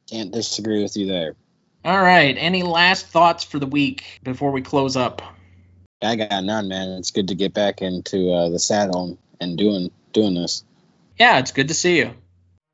Can't 0.09 0.32
disagree 0.32 0.82
with 0.82 0.95
you 0.95 1.07
there. 1.07 1.36
All 1.86 2.01
right. 2.01 2.36
Any 2.38 2.63
last 2.63 3.07
thoughts 3.07 3.43
for 3.43 3.59
the 3.59 3.67
week 3.67 4.21
before 4.24 4.51
we 4.51 4.61
close 4.61 4.95
up? 4.95 5.21
I 6.03 6.15
got 6.15 6.43
none, 6.43 6.67
man. 6.67 6.89
It's 6.99 7.11
good 7.11 7.29
to 7.29 7.35
get 7.35 7.53
back 7.53 7.81
into 7.81 8.31
uh, 8.31 8.49
the 8.49 8.59
saddle 8.59 9.17
and 9.39 9.57
doing 9.57 9.91
doing 10.11 10.35
this. 10.35 10.63
Yeah, 11.19 11.39
it's 11.39 11.51
good 11.51 11.69
to 11.69 11.73
see 11.73 11.97
you. 11.97 12.13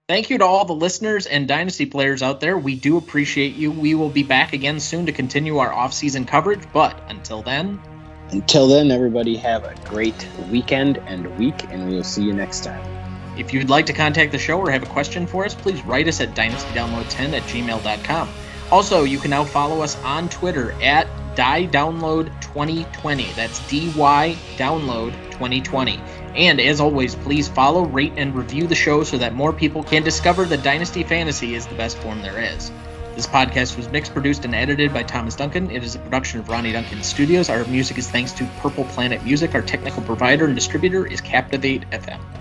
Thank 0.07 0.31
you 0.31 0.39
to 0.39 0.45
all 0.45 0.65
the 0.65 0.73
listeners 0.73 1.27
and 1.27 1.47
Dynasty 1.47 1.85
players 1.85 2.23
out 2.23 2.41
there. 2.41 2.57
We 2.57 2.75
do 2.75 2.97
appreciate 2.97 3.55
you. 3.55 3.71
We 3.71 3.93
will 3.93 4.09
be 4.09 4.23
back 4.23 4.53
again 4.53 4.79
soon 4.79 5.05
to 5.05 5.11
continue 5.11 5.59
our 5.59 5.71
off-season 5.71 6.25
coverage, 6.25 6.63
but 6.73 6.99
until 7.09 7.43
then. 7.43 7.79
Until 8.31 8.67
then, 8.67 8.89
everybody 8.89 9.35
have 9.37 9.65
a 9.65 9.75
great 9.85 10.27
weekend 10.49 10.97
and 10.97 11.37
week, 11.37 11.63
and 11.69 11.87
we 11.87 11.95
will 11.95 12.03
see 12.03 12.23
you 12.23 12.33
next 12.33 12.63
time. 12.63 12.81
If 13.37 13.53
you'd 13.53 13.69
like 13.69 13.85
to 13.85 13.93
contact 13.93 14.31
the 14.31 14.39
show 14.39 14.59
or 14.59 14.71
have 14.71 14.83
a 14.83 14.87
question 14.87 15.27
for 15.27 15.45
us, 15.45 15.53
please 15.53 15.85
write 15.85 16.07
us 16.07 16.21
at 16.21 16.35
dynastydownload10 16.35 17.33
at 17.33 17.43
gmail.com. 17.43 18.29
Also, 18.71 19.03
you 19.03 19.19
can 19.19 19.29
now 19.29 19.43
follow 19.43 19.81
us 19.81 19.95
on 20.03 20.27
Twitter 20.29 20.71
at 20.81 21.07
DyDownload2020. 21.35 23.35
That's 23.35 23.59
DY 23.69 24.35
Download 24.57 25.11
2020. 25.31 25.99
And 26.35 26.61
as 26.61 26.79
always, 26.79 27.15
please 27.15 27.47
follow, 27.47 27.85
rate, 27.85 28.13
and 28.17 28.35
review 28.35 28.67
the 28.67 28.75
show 28.75 29.03
so 29.03 29.17
that 29.17 29.33
more 29.33 29.51
people 29.51 29.83
can 29.83 30.03
discover 30.03 30.45
that 30.45 30.63
Dynasty 30.63 31.03
Fantasy 31.03 31.55
is 31.55 31.67
the 31.67 31.75
best 31.75 31.97
form 31.97 32.21
there 32.21 32.39
is. 32.39 32.71
This 33.15 33.27
podcast 33.27 33.75
was 33.75 33.89
mixed, 33.89 34.13
produced, 34.13 34.45
and 34.45 34.55
edited 34.55 34.93
by 34.93 35.03
Thomas 35.03 35.35
Duncan. 35.35 35.69
It 35.71 35.83
is 35.83 35.95
a 35.95 35.99
production 35.99 36.39
of 36.39 36.47
Ronnie 36.47 36.71
Duncan 36.71 37.03
Studios. 37.03 37.49
Our 37.49 37.65
music 37.65 37.97
is 37.97 38.09
thanks 38.09 38.31
to 38.33 38.45
Purple 38.59 38.85
Planet 38.85 39.23
Music. 39.23 39.55
Our 39.55 39.61
technical 39.61 40.03
provider 40.03 40.45
and 40.45 40.55
distributor 40.55 41.05
is 41.05 41.19
Captivate 41.19 41.89
FM. 41.89 42.38